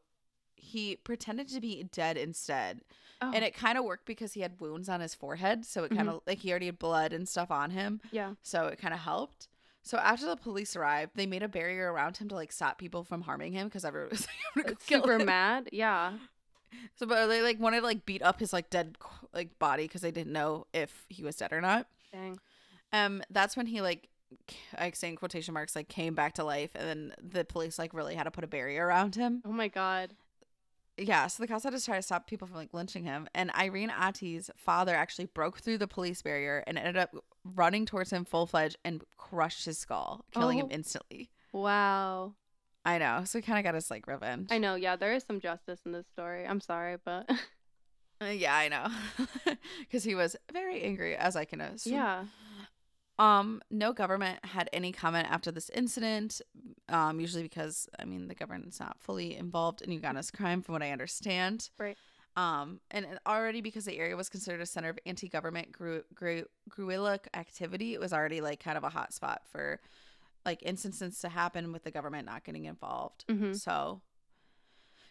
he 0.57 0.97
pretended 0.97 1.49
to 1.49 1.61
be 1.61 1.85
dead 1.85 2.17
instead. 2.17 2.83
Oh, 3.23 3.31
And 3.35 3.45
it 3.45 3.55
kind 3.55 3.79
of 3.79 3.85
worked 3.85 4.07
because 4.07 4.33
he 4.35 4.41
had 4.41 4.61
wounds 4.61 4.89
on 4.89 5.01
his 5.01 5.15
forehead. 5.15 5.65
So 5.65 5.85
it 5.85 5.95
kind 5.95 6.09
of 6.09 6.21
like 6.27 6.39
he 6.39 6.51
already 6.51 6.67
had 6.67 6.79
blood 6.79 7.13
and 7.13 7.29
stuff 7.29 7.51
on 7.51 7.71
him. 7.71 8.01
yeah. 8.13 8.35
So 8.43 8.67
it 8.67 8.79
kind 8.79 8.93
of 8.93 9.01
helped. 9.01 9.49
So 9.85 9.99
after 9.99 10.27
the 10.27 10.37
police 10.37 10.75
arrived, 10.75 11.13
they 11.15 11.27
made 11.27 11.43
a 11.43 11.49
barrier 11.49 11.93
around 11.93 12.17
him 12.17 12.29
to 12.31 12.35
like 12.35 12.51
stop 12.53 12.79
people 12.79 13.05
from 13.05 13.21
harming 13.21 13.53
him 13.53 13.69
because 13.69 13.85
everyone 13.85 14.11
was 14.13 14.27
like, 14.57 14.67
go 14.67 14.75
Super 14.81 15.21
him. 15.21 15.27
mad. 15.27 15.69
Yeah. 15.73 16.13
So, 16.97 17.07
but 17.07 17.29
they 17.29 17.41
like 17.41 17.61
wanted 17.61 17.81
to 17.81 17.87
like 17.87 18.05
beat 18.05 18.21
up 18.21 18.41
his 18.41 18.53
like 18.53 18.69
dead 18.69 18.99
like 19.33 19.57
body 19.61 19.85
because 19.85 20.01
they 20.01 20.11
didn't 20.11 20.33
know 20.33 20.67
if 20.75 21.05
he 21.09 21.23
was 21.23 21.37
dead 21.37 21.53
or 21.53 21.61
not. 21.61 21.87
Dang. 22.13 22.41
Um, 22.93 23.23
that's 23.31 23.57
when 23.57 23.67
he 23.67 23.81
like, 23.81 24.09
c- 24.51 24.57
like 24.79 24.97
saying 24.97 25.15
quotation 25.17 25.55
marks 25.55 25.77
like 25.77 25.87
came 25.89 26.17
back 26.17 26.33
to 26.35 26.43
life, 26.45 26.71
and 26.75 26.89
then 26.89 27.15
the 27.23 27.45
police 27.45 27.79
like 27.79 27.95
really 27.95 28.17
had 28.17 28.25
to 28.25 28.33
put 28.33 28.43
a 28.43 28.49
barrier 28.49 28.87
around 28.89 29.15
him. 29.15 29.41
Oh 29.45 29.53
my 29.53 29.69
god. 29.69 30.15
Yeah, 30.99 31.29
so 31.29 31.45
the 31.45 31.47
cops 31.47 31.63
had 31.63 31.73
to 31.75 31.85
try 31.85 31.95
to 31.95 32.03
stop 32.03 32.27
people 32.27 32.49
from 32.49 32.57
like 32.57 32.75
lynching 32.75 33.05
him. 33.05 33.29
And 33.37 33.53
Irene 33.57 33.93
Ati's 33.97 34.51
father 34.57 34.97
actually 34.97 35.27
broke 35.27 35.61
through 35.61 35.79
the 35.79 35.89
police 35.89 36.23
barrier 36.23 36.65
and 36.67 36.77
ended 36.77 36.97
up 36.97 37.15
running 37.45 37.87
towards 37.87 38.11
him 38.11 38.25
full 38.25 38.47
fledged 38.47 38.77
and 38.85 39.03
crushed 39.17 39.65
his 39.67 39.79
skull, 39.79 40.25
killing 40.33 40.59
him 40.59 40.67
Oh. 40.71 40.75
instantly. 40.75 41.31
Wow. 41.53 42.35
I 42.85 42.99
know. 42.99 43.23
So 43.25 43.39
he 43.39 43.43
kind 43.43 43.59
of 43.59 43.65
got 43.65 43.75
his 43.75 43.91
like 43.91 44.07
revenge. 44.07 44.49
I 44.51 44.59
know. 44.59 44.75
Yeah, 44.75 44.97
there 44.97 45.15
is 45.15 45.25
some 45.25 45.41
justice 45.41 45.81
in 45.87 45.93
this 45.93 46.07
story. 46.13 46.47
I'm 46.47 46.61
sorry, 46.61 46.97
but 47.05 47.29
Uh, 48.23 48.27
yeah, 48.27 48.55
I 48.57 48.69
know. 48.69 48.87
Because 49.81 50.05
he 50.05 50.15
was 50.15 50.37
very 50.53 50.83
angry, 50.83 51.17
as 51.17 51.35
I 51.37 51.45
can 51.45 51.61
assume. 51.61 51.95
yeah. 51.95 52.25
Um, 53.19 53.61
no 53.71 53.93
government 53.93 54.45
had 54.45 54.69
any 54.73 54.91
comment 54.93 55.29
after 55.31 55.51
this 55.53 55.69
incident. 55.71 56.41
Um, 56.89 57.21
usually 57.21 57.43
because 57.45 57.89
I 57.99 58.05
mean 58.05 58.27
the 58.29 58.35
government's 58.35 58.81
not 58.81 58.99
fully 59.01 59.37
involved 59.37 59.83
in 59.83 59.91
Uganda's 59.93 60.31
crime, 60.31 60.63
from 60.63 60.73
what 60.75 60.83
I 60.83 60.91
understand. 60.91 61.71
Right. 61.79 61.97
Um, 62.37 62.81
and 62.91 63.07
already 63.27 63.61
because 63.61 63.85
the 63.85 63.97
area 63.97 64.17
was 64.17 64.29
considered 64.29 64.61
a 64.61 64.67
center 64.67 64.89
of 64.89 64.99
anti-government 65.07 65.71
gru- 65.71 66.03
gru- 66.15 66.47
guerrilla 66.69 67.21
activity, 67.33 67.95
it 67.95 68.01
was 68.01 68.13
already 68.13 68.41
like 68.41 68.59
kind 68.59 68.77
of 68.77 68.83
a 68.83 68.89
hot 68.89 69.13
spot 69.15 69.43
for 69.47 69.81
like 70.45 70.61
instances 70.63 71.21
to 71.21 71.29
happen 71.29 71.73
with 71.73 71.85
the 71.85 71.91
government 71.93 72.27
not 72.27 72.43
getting 72.45 72.65
involved. 72.65 73.25
Mhm. 73.29 73.55
So, 73.59 74.03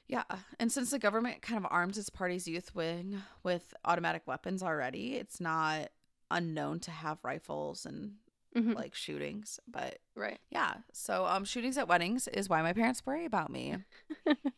yeah, 0.07 0.23
and 0.59 0.69
since 0.71 0.91
the 0.91 0.99
government 0.99 1.41
kind 1.41 1.63
of 1.63 1.71
arms 1.71 1.97
its 1.97 2.09
party's 2.09 2.47
youth 2.47 2.75
wing 2.75 3.21
with 3.41 3.73
automatic 3.86 4.23
weapons 4.27 4.62
already, 4.62 5.15
it's 5.15 5.39
not 5.39 5.89
unknown 6.29 6.79
to 6.81 6.91
have 6.91 7.19
rifles 7.23 7.86
and 7.86 8.15
Mhm. 8.55 8.75
like 8.75 8.93
shootings. 8.93 9.59
But 9.65 9.99
Right. 10.13 10.39
yeah, 10.51 10.75
so 10.91 11.25
um, 11.25 11.45
shootings 11.45 11.78
at 11.78 11.88
weddings 11.88 12.28
is 12.28 12.49
why 12.49 12.61
my 12.61 12.74
parents 12.74 13.05
worry 13.05 13.26
about 13.26 13.49
me. 13.49 13.78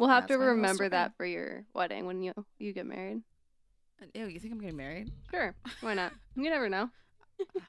We'll 0.00 0.08
have 0.08 0.26
to 0.28 0.34
remember 0.36 0.88
that 0.88 1.12
for 1.16 1.24
your 1.26 1.64
wedding 1.74 2.06
when 2.06 2.22
you 2.22 2.32
you 2.58 2.72
get 2.72 2.86
married. 2.86 3.22
Ew, 4.14 4.26
you 4.26 4.40
think 4.40 4.54
I'm 4.54 4.60
getting 4.60 4.76
married? 4.78 5.12
Sure. 5.30 5.54
Why 5.82 5.94
not? 5.94 6.12
You 6.36 6.48
never 6.48 6.68
know. 6.70 6.88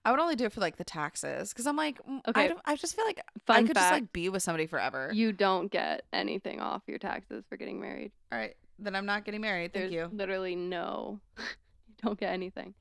I 0.05 0.11
would 0.11 0.19
only 0.19 0.35
do 0.35 0.45
it 0.45 0.53
for 0.53 0.61
like 0.61 0.77
the 0.77 0.83
taxes 0.85 1.49
because 1.49 1.65
I'm 1.67 1.75
like, 1.75 1.97
mm, 2.05 2.21
I, 2.25 2.29
Okay. 2.29 2.47
don't, 2.49 2.59
I 2.65 2.75
just 2.77 2.95
feel 2.95 3.03
like 3.05 3.19
I 3.19 3.39
Fun 3.45 3.67
could 3.67 3.75
just 3.75 3.91
like 3.91 4.13
be 4.13 4.29
with 4.29 4.43
somebody 4.43 4.65
forever. 4.65 5.11
you 5.13 5.33
don't 5.33 5.69
get 5.71 6.03
anything 6.13 6.59
off 6.61 6.83
your 6.87 6.99
taxes 6.99 7.43
for 7.49 7.57
getting 7.57 7.79
married. 7.81 8.11
All 8.31 8.37
right, 8.39 8.55
then 8.79 8.95
I'm 8.95 9.05
not 9.05 9.25
getting 9.25 9.41
married. 9.41 9.73
Thank 9.73 9.91
There's 9.91 9.93
you. 10.11 10.17
literally 10.17 10.55
no 10.55 11.19
you 11.37 11.95
don't 12.01 12.17
get 12.19 12.31
anything. 12.33 12.73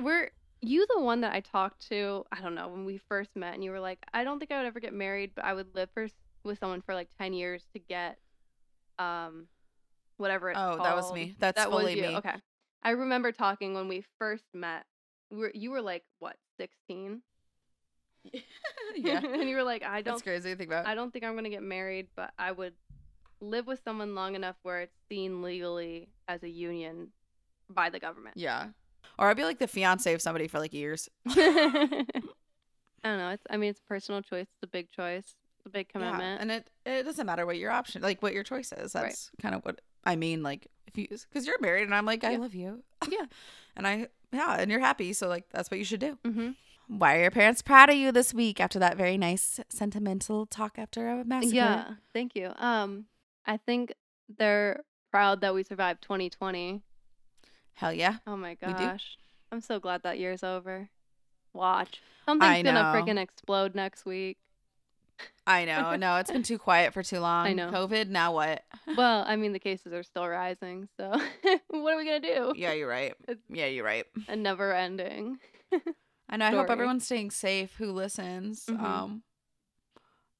Were 0.00 0.30
you 0.60 0.86
the 0.94 1.00
one 1.00 1.20
that 1.22 1.32
I 1.34 1.40
talked 1.40 1.88
to, 1.88 2.24
I 2.32 2.40
don't 2.40 2.54
know, 2.54 2.68
when 2.68 2.84
we 2.84 2.98
first 3.08 3.30
met 3.36 3.54
and 3.54 3.62
you 3.62 3.70
were 3.70 3.80
like, 3.80 3.98
I 4.12 4.24
don't 4.24 4.38
think 4.38 4.50
I 4.50 4.58
would 4.58 4.66
ever 4.66 4.80
get 4.80 4.92
married, 4.94 5.32
but 5.36 5.44
I 5.44 5.54
would 5.54 5.74
live 5.74 5.90
for 5.94 6.06
with 6.44 6.58
someone 6.58 6.80
for 6.82 6.94
like 6.94 7.08
10 7.18 7.32
years 7.32 7.64
to 7.74 7.78
get 7.78 8.18
um 9.00 9.46
whatever 10.18 10.50
it's 10.50 10.58
Oh, 10.60 10.78
that 10.82 10.94
was 10.94 11.12
me. 11.12 11.34
That's 11.38 11.56
that 11.56 11.70
fully 11.70 11.84
was 11.84 11.94
you. 11.94 12.02
me. 12.02 12.16
Okay. 12.16 12.34
I 12.82 12.90
remember 12.90 13.32
talking 13.32 13.74
when 13.74 13.88
we 13.88 14.04
first 14.18 14.44
met. 14.54 14.84
We 15.30 15.38
were, 15.38 15.52
you 15.54 15.70
were 15.70 15.82
like 15.82 16.04
what, 16.18 16.36
16? 16.58 17.22
yeah, 18.96 19.20
and 19.24 19.48
you 19.48 19.56
were 19.56 19.62
like, 19.62 19.82
I 19.82 20.02
don't 20.02 20.14
that's 20.14 20.22
crazy 20.22 20.50
to 20.50 20.56
think 20.56 20.70
about. 20.70 20.86
I 20.86 20.94
don't 20.94 21.12
think 21.12 21.24
I'm 21.24 21.34
gonna 21.34 21.48
get 21.50 21.62
married, 21.62 22.08
but 22.16 22.32
I 22.38 22.52
would 22.52 22.74
live 23.40 23.66
with 23.66 23.80
someone 23.82 24.14
long 24.14 24.34
enough 24.34 24.56
where 24.62 24.80
it's 24.82 24.96
seen 25.08 25.42
legally 25.42 26.08
as 26.28 26.42
a 26.42 26.48
union 26.48 27.08
by 27.68 27.88
the 27.90 27.98
government. 27.98 28.36
Yeah. 28.36 28.68
Or 29.18 29.28
I'd 29.28 29.36
be 29.36 29.44
like 29.44 29.58
the 29.58 29.68
fiance 29.68 30.12
of 30.12 30.20
somebody 30.20 30.48
for 30.48 30.58
like 30.58 30.72
years. 30.72 31.08
I 31.28 32.04
don't 33.04 33.18
know. 33.18 33.30
It's 33.30 33.44
I 33.50 33.56
mean 33.56 33.70
it's 33.70 33.80
a 33.80 33.88
personal 33.88 34.22
choice. 34.22 34.46
It's 34.48 34.62
a 34.62 34.66
big 34.66 34.90
choice. 34.90 35.36
A 35.66 35.68
big 35.68 35.86
Yeah, 35.94 36.00
commitment. 36.00 36.40
and 36.40 36.50
it 36.50 36.70
it 36.86 37.02
doesn't 37.04 37.26
matter 37.26 37.46
what 37.46 37.56
your 37.58 37.70
option, 37.70 38.02
like 38.02 38.22
what 38.22 38.32
your 38.34 38.42
choice 38.44 38.72
is. 38.72 38.94
Right. 38.94 39.04
That's 39.04 39.30
kind 39.40 39.54
of 39.54 39.64
what 39.64 39.80
I 40.04 40.16
mean. 40.16 40.42
Like 40.42 40.66
if 40.86 40.96
you, 40.98 41.06
because 41.08 41.46
you're 41.46 41.60
married, 41.60 41.84
and 41.84 41.94
I'm 41.94 42.06
like, 42.06 42.24
I 42.24 42.32
Yeah. 42.32 42.38
love 42.38 42.54
you. 42.54 42.82
Yeah. 43.08 43.26
and 43.76 43.86
I, 43.86 44.08
yeah, 44.32 44.56
and 44.58 44.70
you're 44.70 44.80
happy, 44.80 45.12
so 45.12 45.28
like 45.28 45.44
that's 45.50 45.70
what 45.70 45.78
you 45.78 45.84
should 45.84 46.00
do. 46.00 46.18
mm-hmm. 46.24 46.50
Why 46.98 47.16
are 47.18 47.22
your 47.22 47.30
parents 47.30 47.62
proud 47.62 47.88
of 47.88 47.94
you 47.96 48.10
this 48.10 48.34
week 48.34 48.58
after 48.60 48.80
that 48.80 48.96
very 48.96 49.16
nice 49.16 49.60
sentimental 49.68 50.44
talk 50.46 50.76
after 50.76 51.08
a 51.08 51.24
massacre? 51.24 51.54
Yeah, 51.54 51.84
thank 52.12 52.34
you. 52.34 52.52
Um, 52.56 53.04
I 53.46 53.58
think 53.58 53.92
they're 54.38 54.82
proud 55.12 55.40
that 55.42 55.54
we 55.54 55.62
survived 55.62 56.02
2020. 56.02 56.82
hell 57.74 57.92
yeah. 57.92 58.16
Oh 58.26 58.36
my 58.36 58.54
gosh, 58.54 59.16
I'm 59.52 59.60
so 59.60 59.78
glad 59.78 60.02
that 60.02 60.18
year's 60.18 60.42
over. 60.42 60.88
Watch, 61.52 62.00
something's 62.26 62.62
gonna 62.64 62.84
freaking 62.94 63.18
explode 63.20 63.74
next 63.74 64.04
week. 64.04 64.38
I 65.46 65.64
know. 65.64 65.96
No, 65.96 66.16
it's 66.16 66.30
been 66.30 66.42
too 66.42 66.58
quiet 66.58 66.92
for 66.92 67.02
too 67.02 67.18
long. 67.28 67.46
I 67.46 67.52
know. 67.52 67.70
COVID. 67.70 68.08
Now 68.08 68.32
what? 68.34 68.62
Well, 68.96 69.24
I 69.26 69.36
mean 69.36 69.52
the 69.52 69.58
cases 69.58 69.92
are 69.92 70.02
still 70.02 70.26
rising, 70.28 70.88
so 70.96 71.10
what 71.68 71.94
are 71.94 71.96
we 71.96 72.04
gonna 72.04 72.20
do? 72.20 72.52
Yeah, 72.56 72.72
you're 72.72 72.88
right. 72.88 73.14
It's- 73.28 73.38
Yeah, 73.48 73.66
you're 73.66 73.84
right. 73.84 74.06
A 74.28 74.36
never 74.36 74.72
ending. 74.72 75.38
And 76.28 76.44
I 76.44 76.50
hope 76.52 76.70
everyone's 76.70 77.04
staying 77.06 77.30
safe 77.32 77.74
who 77.76 77.90
listens. 77.92 78.66
Mhm. 78.66 78.80
Um 78.80 79.22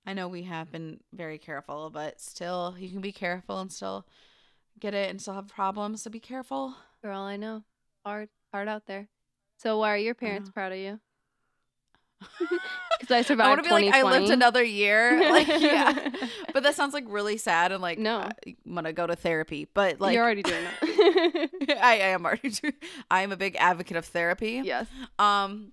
I 0.06 0.14
know 0.14 0.28
we 0.28 0.44
have 0.44 0.72
been 0.72 1.00
very 1.12 1.38
careful, 1.38 1.90
but 1.90 2.20
still 2.20 2.74
you 2.78 2.88
can 2.88 3.00
be 3.00 3.12
careful 3.12 3.60
and 3.60 3.70
still 3.72 4.06
get 4.78 4.94
it 4.94 5.10
and 5.10 5.20
still 5.20 5.34
have 5.34 5.48
problems, 5.48 6.02
so 6.02 6.10
be 6.10 6.20
careful. 6.20 6.74
For 7.02 7.10
all 7.10 7.26
I 7.26 7.36
know, 7.36 7.64
hard, 8.04 8.28
hard 8.52 8.66
out 8.68 8.86
there. 8.86 9.08
So 9.58 9.78
why 9.78 9.92
are 9.92 9.96
your 9.98 10.14
parents 10.14 10.48
proud 10.50 10.72
of 10.72 10.78
you? 10.78 11.00
Because 13.00 13.14
I 13.14 13.22
survived. 13.22 13.46
I 13.46 13.48
want 13.50 13.64
to 13.64 13.68
be 13.68 13.74
like 13.74 13.94
I 13.94 14.02
lived 14.02 14.30
another 14.30 14.62
year. 14.62 15.18
Like 15.30 15.48
yeah. 15.48 16.10
But 16.52 16.64
that 16.64 16.74
sounds 16.74 16.92
like 16.92 17.04
really 17.08 17.38
sad 17.38 17.72
and 17.72 17.80
like 17.80 17.98
No. 17.98 18.28
I'm 18.46 18.74
gonna 18.74 18.92
go 18.92 19.06
to 19.06 19.16
therapy. 19.16 19.66
But 19.72 20.00
like 20.00 20.14
You're 20.14 20.24
already 20.24 20.42
doing 20.42 20.62
that. 20.64 21.78
I, 21.82 21.92
I 21.94 22.06
am 22.08 22.26
already 22.26 22.50
doing 22.50 22.74
I 23.10 23.22
am 23.22 23.32
a 23.32 23.36
big 23.36 23.56
advocate 23.56 23.96
of 23.96 24.04
therapy. 24.04 24.60
yes. 24.64 24.86
Um, 25.18 25.72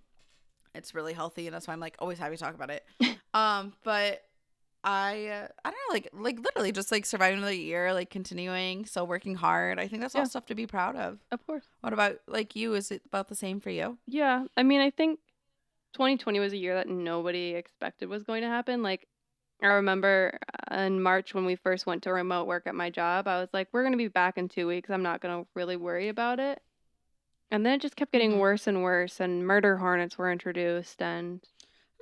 it's 0.73 0.93
really 0.93 1.13
healthy, 1.13 1.47
and 1.47 1.55
that's 1.55 1.67
why 1.67 1.73
I'm 1.73 1.79
like 1.79 1.95
always 1.99 2.19
happy 2.19 2.37
to 2.37 2.41
talk 2.43 2.53
about 2.53 2.69
it. 2.69 2.85
um, 3.33 3.73
but 3.83 4.23
I, 4.83 5.25
uh, 5.27 5.47
I 5.65 5.71
don't 5.71 5.79
know, 5.89 5.93
like, 5.93 6.09
like 6.13 6.39
literally 6.39 6.71
just 6.71 6.91
like 6.91 7.05
surviving 7.05 7.39
another 7.39 7.51
year, 7.51 7.93
like 7.93 8.09
continuing, 8.09 8.85
still 8.85 9.05
working 9.07 9.35
hard. 9.35 9.79
I 9.79 9.87
think 9.87 10.01
that's 10.01 10.15
all 10.15 10.25
stuff 10.25 10.45
to 10.45 10.55
be 10.55 10.65
proud 10.67 10.95
of. 10.95 11.17
Of 11.31 11.45
course. 11.45 11.65
What 11.81 11.93
about 11.93 12.17
like 12.27 12.55
you? 12.55 12.73
Is 12.75 12.91
it 12.91 13.01
about 13.05 13.27
the 13.27 13.35
same 13.35 13.59
for 13.59 13.69
you? 13.69 13.97
Yeah. 14.07 14.45
I 14.55 14.63
mean, 14.63 14.79
I 14.79 14.91
think 14.91 15.19
2020 15.93 16.39
was 16.39 16.53
a 16.53 16.57
year 16.57 16.75
that 16.75 16.87
nobody 16.87 17.55
expected 17.55 18.09
was 18.09 18.23
going 18.23 18.41
to 18.41 18.47
happen. 18.47 18.83
Like, 18.83 19.07
I 19.61 19.67
remember 19.67 20.37
uh, 20.71 20.75
in 20.81 21.01
March 21.01 21.33
when 21.33 21.45
we 21.45 21.55
first 21.55 21.85
went 21.87 22.03
to 22.03 22.13
remote 22.13 22.47
work 22.47 22.67
at 22.67 22.75
my 22.75 22.89
job, 22.89 23.27
I 23.27 23.39
was 23.39 23.49
like, 23.53 23.67
we're 23.71 23.81
going 23.83 23.93
to 23.93 23.97
be 23.97 24.07
back 24.07 24.37
in 24.37 24.49
two 24.49 24.67
weeks. 24.67 24.89
I'm 24.89 25.03
not 25.03 25.21
going 25.21 25.43
to 25.43 25.49
really 25.55 25.75
worry 25.77 26.09
about 26.09 26.39
it. 26.39 26.61
And 27.49 27.65
then 27.65 27.73
it 27.73 27.81
just 27.81 27.95
kept 27.95 28.11
getting 28.11 28.33
Mhm. 28.33 28.39
worse 28.39 28.67
and 28.67 28.83
worse, 28.83 29.19
and 29.19 29.47
murder 29.47 29.77
hornets 29.77 30.17
were 30.17 30.31
introduced, 30.31 31.01
and 31.01 31.41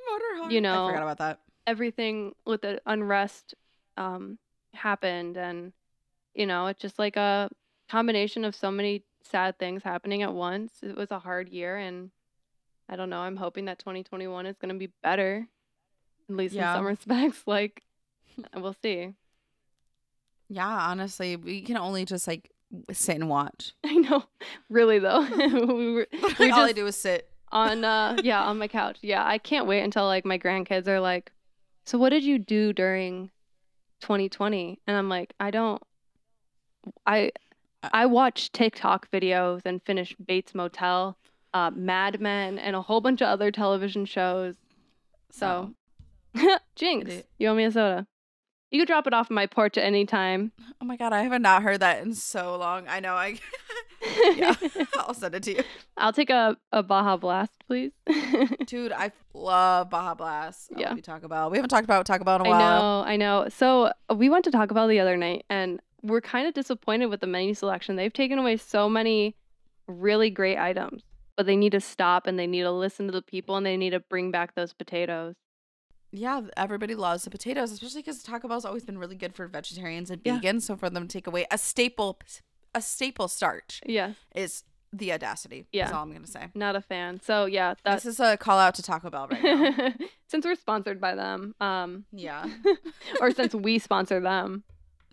Motorhome. 0.09 0.51
You 0.51 0.57
I 0.57 0.61
know, 0.61 0.87
forgot 0.87 1.03
about 1.03 1.17
that. 1.19 1.39
everything 1.67 2.33
with 2.45 2.61
the 2.61 2.81
unrest 2.85 3.53
um, 3.97 4.39
happened. 4.73 5.37
And, 5.37 5.73
you 6.33 6.45
know, 6.45 6.67
it's 6.67 6.81
just 6.81 6.99
like 6.99 7.15
a 7.15 7.49
combination 7.89 8.43
of 8.43 8.55
so 8.55 8.71
many 8.71 9.03
sad 9.21 9.57
things 9.59 9.83
happening 9.83 10.23
at 10.23 10.33
once. 10.33 10.81
It 10.83 10.95
was 10.95 11.11
a 11.11 11.19
hard 11.19 11.49
year, 11.49 11.77
and 11.77 12.11
I 12.89 12.95
don't 12.95 13.09
know. 13.09 13.19
I'm 13.19 13.35
hoping 13.37 13.65
that 13.65 13.79
2021 13.79 14.45
is 14.45 14.57
going 14.57 14.73
to 14.73 14.77
be 14.79 14.91
better, 15.01 15.47
at 16.29 16.35
least 16.35 16.53
Yeah. 16.53 16.71
in 16.73 16.77
some 16.77 16.85
respects. 16.85 17.43
Like, 17.47 17.83
we'll 18.55 18.75
see. 18.81 19.13
Yeah, 20.49 20.67
honestly, 20.67 21.35
we 21.35 21.61
can 21.61 21.77
only 21.77 22.05
just 22.05 22.27
like 22.27 22.51
sit 22.91 23.15
and 23.15 23.29
watch. 23.29 23.73
I 23.85 23.93
know. 23.95 24.25
Really, 24.69 24.99
though. 24.99 25.21
we 25.21 25.93
were 25.93 26.07
All 26.21 26.59
I 26.65 26.71
do 26.73 26.85
is 26.85 26.95
sit. 26.95 27.29
on, 27.51 27.83
uh, 27.83 28.17
yeah, 28.23 28.43
on 28.43 28.57
my 28.59 28.67
couch. 28.67 28.97
Yeah, 29.01 29.25
I 29.25 29.37
can't 29.39 29.65
wait 29.67 29.81
until 29.81 30.05
like 30.05 30.25
my 30.25 30.37
grandkids 30.37 30.87
are 30.87 30.99
like, 30.99 31.31
so 31.85 31.97
what 31.97 32.09
did 32.09 32.23
you 32.23 32.37
do 32.37 32.73
during 32.73 33.31
2020? 34.01 34.79
And 34.85 34.95
I'm 34.97 35.09
like, 35.09 35.33
I 35.39 35.49
don't, 35.51 35.81
I, 37.05 37.31
Uh 37.81 37.89
I 37.93 38.05
watched 38.05 38.53
TikTok 38.53 39.09
videos 39.11 39.61
and 39.65 39.81
finished 39.83 40.15
Bates 40.23 40.53
Motel, 40.53 41.17
uh, 41.55 41.71
Mad 41.73 42.19
Men, 42.19 42.59
and 42.59 42.75
a 42.75 42.81
whole 42.81 42.99
bunch 43.01 43.21
of 43.21 43.27
other 43.29 43.49
television 43.49 44.05
shows. 44.05 44.55
So, 45.31 45.73
Jinx, 46.75 47.09
It- 47.09 47.29
you 47.39 47.47
owe 47.47 47.55
me 47.55 47.63
a 47.63 47.71
soda. 47.71 48.05
You 48.71 48.81
could 48.81 48.87
drop 48.87 49.07
it 49.07 49.13
off 49.13 49.29
my 49.29 49.45
porch 49.45 49.77
at 49.77 49.85
any 49.85 50.05
time. 50.05 50.51
oh 50.81 50.85
my 50.85 50.97
god, 50.97 51.13
I 51.13 51.21
have 51.21 51.39
not 51.39 51.63
heard 51.63 51.79
that 51.79 52.01
in 52.03 52.13
so 52.13 52.57
long. 52.57 52.87
I 52.89 52.99
know. 52.99 53.13
I 53.13 53.39
yeah, 54.35 54.53
I'll 54.97 55.13
send 55.13 55.33
it 55.35 55.43
to 55.43 55.55
you. 55.57 55.63
I'll 55.95 56.11
take 56.11 56.29
a, 56.29 56.57
a 56.73 56.83
Baja 56.83 57.15
Blast, 57.15 57.53
please. 57.67 57.91
Dude, 58.65 58.91
I 58.91 59.11
love 59.33 59.89
Baja 59.89 60.13
Blast. 60.15 60.71
Yeah. 60.75 60.93
you 60.93 61.01
Taco 61.01 61.27
Bell. 61.29 61.49
We 61.49 61.57
haven't 61.57 61.69
talked 61.69 61.85
about 61.85 62.05
Taco 62.05 62.25
Bell 62.25 62.35
in 62.37 62.47
a 62.47 62.49
while. 62.49 62.59
I 62.61 62.79
know, 62.79 63.03
I 63.11 63.15
know. 63.43 63.49
So 63.49 63.91
we 64.13 64.29
went 64.29 64.43
to 64.45 64.51
Taco 64.51 64.73
Bell 64.73 64.87
the 64.89 64.99
other 64.99 65.15
night, 65.15 65.45
and 65.49 65.79
we're 66.03 66.21
kind 66.21 66.45
of 66.47 66.53
disappointed 66.53 67.05
with 67.05 67.21
the 67.21 67.27
menu 67.27 67.53
selection. 67.53 67.95
They've 67.95 68.11
taken 68.11 68.39
away 68.39 68.57
so 68.57 68.89
many 68.89 69.35
really 69.87 70.29
great 70.31 70.57
items, 70.57 71.03
but 71.37 71.45
they 71.45 71.55
need 71.55 71.71
to 71.73 71.81
stop 71.81 72.27
and 72.27 72.37
they 72.39 72.47
need 72.47 72.61
to 72.63 72.71
listen 72.71 73.05
to 73.07 73.11
the 73.11 73.21
people 73.21 73.55
and 73.57 73.65
they 73.65 73.77
need 73.77 73.91
to 73.91 73.99
bring 73.99 74.31
back 74.31 74.55
those 74.55 74.73
potatoes. 74.73 75.35
Yeah, 76.11 76.41
everybody 76.55 76.95
loves 76.95 77.23
the 77.25 77.29
potatoes, 77.29 77.71
especially 77.71 78.01
because 78.01 78.23
Taco 78.23 78.47
Bell's 78.47 78.63
always 78.65 78.85
been 78.85 78.97
really 78.97 79.15
good 79.17 79.35
for 79.35 79.47
vegetarians 79.47 80.09
and 80.09 80.21
Yeah. 80.23 80.39
vegans. 80.39 80.61
So 80.63 80.75
for 80.77 80.89
them 80.89 81.07
to 81.07 81.11
take 81.13 81.27
away 81.27 81.45
a 81.51 81.57
staple, 81.57 82.19
a 82.73 82.81
staple 82.81 83.27
starch 83.27 83.81
yeah, 83.85 84.13
is 84.33 84.63
the 84.93 85.11
audacity. 85.11 85.65
Yeah. 85.73 85.87
is 85.87 85.91
all 85.91 86.03
I'm 86.03 86.13
gonna 86.13 86.25
say. 86.27 86.47
not 86.55 86.77
a 86.77 86.81
fan. 86.81 87.19
So 87.21 87.45
yeah, 87.47 87.73
that's 87.83 88.03
this 88.05 88.13
is 88.13 88.19
a 88.21 88.37
call 88.37 88.59
out 88.59 88.75
to 88.75 88.81
Taco 88.83 89.09
Bell 89.09 89.27
right 89.29 89.43
now. 89.43 89.93
since 90.29 90.45
we're 90.45 90.55
sponsored 90.55 91.01
by 91.01 91.15
them, 91.15 91.53
um, 91.59 92.05
yeah, 92.13 92.45
or 93.19 93.31
since 93.31 93.53
we 93.53 93.77
sponsor 93.77 94.21
them. 94.21 94.63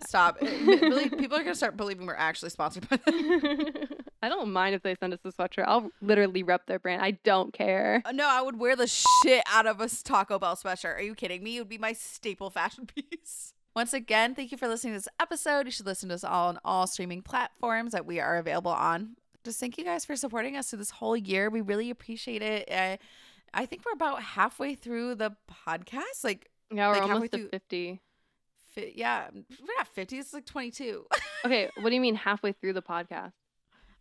Stop. 0.03 0.39
Really, 0.43 1.09
people 1.11 1.37
are 1.39 1.43
gonna 1.43 1.55
start 1.55 1.77
believing 1.77 2.07
we're 2.07 2.15
actually 2.15 2.51
sponsored 2.51 2.89
by 2.89 2.97
them. 2.97 3.75
I 4.23 4.29
don't 4.29 4.53
mind 4.53 4.75
if 4.75 4.83
they 4.83 4.95
send 4.95 5.13
us 5.13 5.21
a 5.25 5.33
sweatshirt. 5.33 5.65
I'll 5.67 5.91
literally 6.01 6.43
rep 6.43 6.67
their 6.67 6.79
brand. 6.79 7.03
I 7.03 7.13
don't 7.25 7.53
care. 7.53 8.03
Uh, 8.05 8.13
No, 8.13 8.29
I 8.29 8.41
would 8.43 8.59
wear 8.59 8.77
the 8.77 8.87
shit 8.87 9.43
out 9.53 9.67
of 9.67 9.81
a 9.81 9.89
Taco 9.89 10.39
Bell 10.39 10.55
sweatshirt. 10.57 10.95
Are 10.97 11.01
you 11.03 11.15
kidding 11.15 11.43
me? 11.43 11.57
It 11.57 11.61
would 11.61 11.69
be 11.69 11.79
my 11.79 11.93
staple 11.93 12.51
fashion 12.51 12.87
piece. 12.95 13.55
Once 13.75 13.93
again, 13.93 14.35
thank 14.35 14.53
you 14.53 14.59
for 14.59 14.69
listening 14.69 14.93
to 14.93 14.99
this 14.99 15.09
episode. 15.19 15.67
You 15.67 15.73
should 15.73 15.87
listen 15.87 16.11
to 16.11 16.15
us 16.15 16.25
all 16.25 16.49
on 16.51 16.59
all 16.65 16.87
streaming 16.87 17.23
platforms 17.23 17.93
that 17.93 18.07
we 18.07 18.21
are 18.21 18.37
available 18.37 18.71
on. 18.71 19.17
Just 19.45 19.59
thank 19.59 19.77
you 19.79 19.85
guys 19.85 20.05
for 20.05 20.15
supporting 20.15 20.57
us 20.57 20.71
through 20.71 20.79
this 20.81 20.91
whole 20.91 21.17
year. 21.17 21.51
We 21.51 21.61
really 21.63 21.91
appreciate 21.91 22.43
it. 22.43 22.71
Uh, 22.71 22.97
I 23.55 23.67
think 23.67 23.83
we're 23.85 23.93
about 23.93 24.23
halfway 24.23 24.75
through 24.77 25.17
the 25.17 25.33
podcast. 25.67 26.23
Like, 26.23 26.49
Yeah, 26.73 26.89
we're 26.89 27.01
Like, 27.01 27.11
almost 27.11 27.33
through- 27.33 27.49
50. 27.49 28.01
Fi- 28.73 28.93
yeah, 28.97 29.29
we're 29.33 29.75
not 29.79 29.87
50. 29.89 30.19
It's 30.19 30.33
like 30.33 30.47
22. 30.47 31.07
Okay, 31.45 31.69
what 31.81 31.89
do 31.91 31.95
you 31.97 32.01
mean 32.01 32.15
halfway 32.15 32.53
through 32.53 32.73
the 32.75 32.83
podcast? 32.83 33.33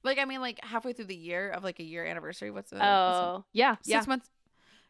like, 0.03 0.17
I 0.19 0.25
mean, 0.25 0.41
like 0.41 0.63
halfway 0.63 0.93
through 0.93 1.05
the 1.05 1.15
year 1.15 1.49
of 1.49 1.63
like 1.63 1.79
a 1.79 1.83
year 1.83 2.05
anniversary. 2.05 2.51
What's 2.51 2.69
the, 2.69 2.75
what's 2.75 2.83
the- 2.85 2.87
Oh, 2.87 3.45
yeah, 3.53 3.75
six 3.77 3.87
yeah. 3.87 4.03
months? 4.07 4.29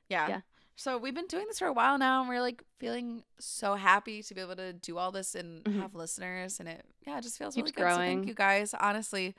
Yeah. 0.09 0.27
Yeah. 0.27 0.41
So 0.75 0.97
we've 0.97 1.13
been 1.15 1.27
doing 1.27 1.45
this 1.47 1.59
for 1.59 1.67
a 1.67 1.73
while 1.73 1.97
now, 1.97 2.19
and 2.21 2.27
we're 2.29 2.41
like 2.41 2.63
feeling 2.79 3.23
so 3.39 3.75
happy 3.75 4.21
to 4.23 4.33
be 4.33 4.41
able 4.41 4.55
to 4.57 4.73
do 4.73 4.97
all 4.97 5.11
this 5.11 5.35
and 5.35 5.63
Mhm. 5.63 5.79
have 5.81 5.95
listeners, 5.95 6.59
and 6.59 6.67
it 6.67 6.83
yeah, 7.07 7.17
it 7.19 7.21
just 7.21 7.37
feels 7.37 7.55
Keeps 7.55 7.71
really 7.77 7.87
good. 7.87 7.93
So 7.93 7.97
thank 7.99 8.27
you 8.27 8.33
guys. 8.33 8.73
Honestly, 8.79 9.35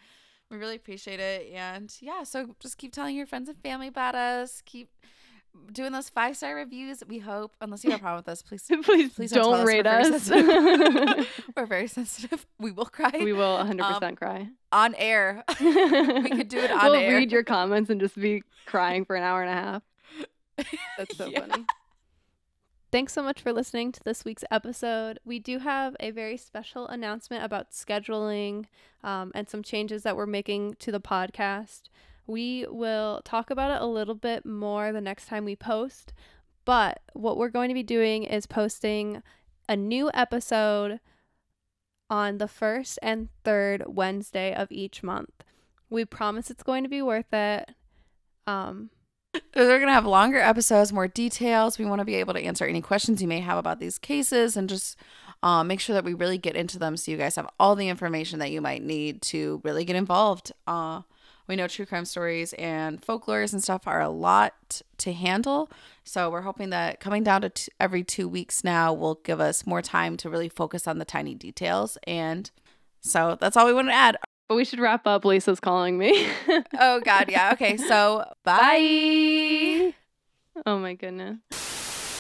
we 0.51 0.57
really 0.57 0.77
appreciate 0.77 1.21
it, 1.21 1.53
and 1.53 1.95
yeah, 2.01 2.23
so 2.23 2.55
just 2.61 2.79
keep 2.79 2.93
telling 2.93 3.17
your 3.17 3.27
friends 3.27 3.49
and 3.49 3.59
family 3.59 3.89
about 3.89 4.15
us. 4.15 4.63
Keep 4.65 4.89
doing 5.73 5.93
those 5.93 6.09
five 6.09 6.37
star 6.37 6.55
reviews. 6.55 7.03
We 7.07 7.19
hope, 7.19 7.55
unless 7.61 7.85
you 7.85 7.91
have 7.91 8.01
a 8.01 8.03
problem 8.03 8.19
with 8.21 8.29
us, 8.29 8.43
please. 8.43 8.63
Please, 8.85 9.13
Please 9.15 9.31
don't, 9.33 9.53
don't, 9.53 9.67
rate 9.67 9.87
us. 9.87 10.31
us. 10.31 10.31
We're 10.31 10.43
very 10.47 10.79
sensitive. 10.79 11.29
we're 11.57 11.67
very 11.67 11.89
sensitive. 11.89 12.47
We 12.59 12.73
will 12.73 12.87
cry 12.87 13.11
we 13.15 13.33
will 13.33 13.57
100% 13.59 14.03
Um, 14.03 14.17
cry. 14.17 14.49
on 14.73 14.95
air. 14.97 15.45
we 15.61 16.31
could 16.31 16.49
do 16.49 16.59
it 16.59 16.71
on 16.73 16.81
air. 16.85 16.91
we'll 16.91 16.95
air. 17.01 17.17
read 17.17 17.33
your 17.33 17.45
comments 17.45 17.91
and 17.91 18.01
just 18.01 18.19
be 18.21 18.43
crying 18.67 19.05
for 19.05 19.17
an 19.17 19.23
hour 19.23 19.43
and 19.43 19.51
a 19.51 19.55
half. 19.55 19.83
That's 20.99 21.17
so 21.17 21.27
Yeah. 21.27 21.47
funny. 21.47 21.65
Thanks 22.91 23.15
so 23.15 23.23
much 23.23 23.41
for 23.41 23.55
listening 23.55 23.91
to 23.93 24.01
this 24.05 24.23
week's 24.23 24.45
episode. 24.51 25.19
We 25.25 25.39
do 25.39 25.61
have 25.61 25.97
a 25.99 26.11
very 26.11 26.37
special 26.37 26.87
announcement 26.89 27.43
about 27.43 27.71
scheduling 27.71 28.67
um, 29.03 29.33
and 29.35 29.49
some 29.49 29.63
changes 29.63 30.03
that 30.03 30.15
we're 30.15 30.27
making 30.27 30.75
to 30.81 30.93
the 30.93 31.01
podcast. 31.01 31.85
We 32.27 32.67
will 32.69 33.21
talk 33.25 33.51
about 33.51 33.71
it 33.71 33.83
a 33.83 33.87
little 33.87 34.15
bit 34.15 34.47
more 34.47 34.93
the 34.93 35.01
next 35.01 35.27
time 35.27 35.45
we 35.45 35.57
post, 35.57 36.13
but 36.65 37.01
what 37.13 37.37
we're 37.37 37.49
going 37.49 37.69
to 37.69 37.75
be 37.75 37.83
doing 37.83 38.25
is 38.25 38.47
posting 38.47 39.23
a 39.69 39.77
new 39.77 40.11
episode 40.15 41.01
on 42.09 42.39
the 42.39 42.49
first 42.49 42.99
and 43.03 43.29
third 43.45 43.85
Wednesday 43.87 44.55
of 44.55 44.71
each 44.71 45.03
month. 45.03 45.45
We 45.91 46.05
promise 46.05 46.51
it's 46.51 46.63
going 46.63 46.83
to 46.85 46.89
be 46.89 47.03
worth 47.03 47.33
it. 47.33 47.71
Um, 48.47 48.91
We're 49.57 49.79
going 49.79 49.87
to 49.87 49.93
have 49.93 50.07
longer 50.07 50.39
episodes, 50.39 50.93
more 50.93 51.09
details. 51.09 51.79
We 51.79 51.87
want 51.87 52.01
to 52.01 52.05
be 52.05 52.17
able 52.17 52.35
to 52.35 52.43
answer 52.43 52.67
any 52.67 52.83
questions 52.83 53.23
you 53.23 53.29
may 53.29 53.41
have 53.41 53.59
about 53.59 53.81
these 53.81 53.99
cases 53.99 54.57
and 54.57 54.69
just 54.69 54.99
uh, 55.43 55.65
make 55.65 55.81
sure 55.81 55.95
that 55.95 56.05
we 56.05 56.15
really 56.15 56.39
get 56.39 56.55
into 56.55 56.79
them 56.79 56.97
so 56.97 57.11
you 57.11 57.17
guys 57.17 57.37
have 57.37 57.49
all 57.59 57.75
the 57.75 57.89
information 57.89 58.39
that 58.41 58.51
you 58.51 58.61
might 58.61 58.83
need 58.83 59.23
to 59.23 59.61
really 59.65 59.85
get 59.85 59.97
involved. 59.97 60.53
Uh, 60.67 61.03
we 61.49 61.57
know 61.57 61.67
true 61.69 61.87
crime 61.87 62.05
stories 62.05 62.53
and 62.55 63.01
folklores 63.01 63.53
and 63.53 63.63
stuff 63.63 63.87
are 63.87 64.01
a 64.01 64.09
lot 64.09 64.83
to 64.99 65.13
handle. 65.13 65.71
So 66.05 66.31
we're 66.31 66.43
hoping 66.43 66.71
that 66.71 67.01
coming 67.01 67.23
down 67.23 67.43
to 67.43 67.49
t- 67.51 67.73
every 67.81 68.03
two 68.05 68.29
weeks 68.29 68.65
now 68.65 68.93
will 68.93 69.17
give 69.17 69.41
us 69.41 69.67
more 69.67 69.83
time 69.83 70.17
to 70.19 70.31
really 70.31 70.49
focus 70.49 70.87
on 70.87 70.99
the 70.99 71.05
tiny 71.05 71.35
details. 71.35 71.99
And 72.07 72.51
so 73.01 73.37
that's 73.41 73.57
all 73.57 73.67
we 73.67 73.73
want 73.75 73.89
to 73.89 73.95
add. 73.95 74.17
But 74.49 74.57
we 74.57 74.65
should 74.65 74.81
wrap 74.81 75.07
up. 75.07 75.25
Lisa's 75.25 75.61
calling 75.61 75.99
me. 75.99 76.29
oh, 76.79 77.01
God. 77.01 77.31
Yeah. 77.31 77.53
Okay. 77.55 77.77
So 77.77 78.25
bye. 78.45 79.95
Oh, 80.67 80.79
my 80.79 80.95
goodness. 80.95 81.39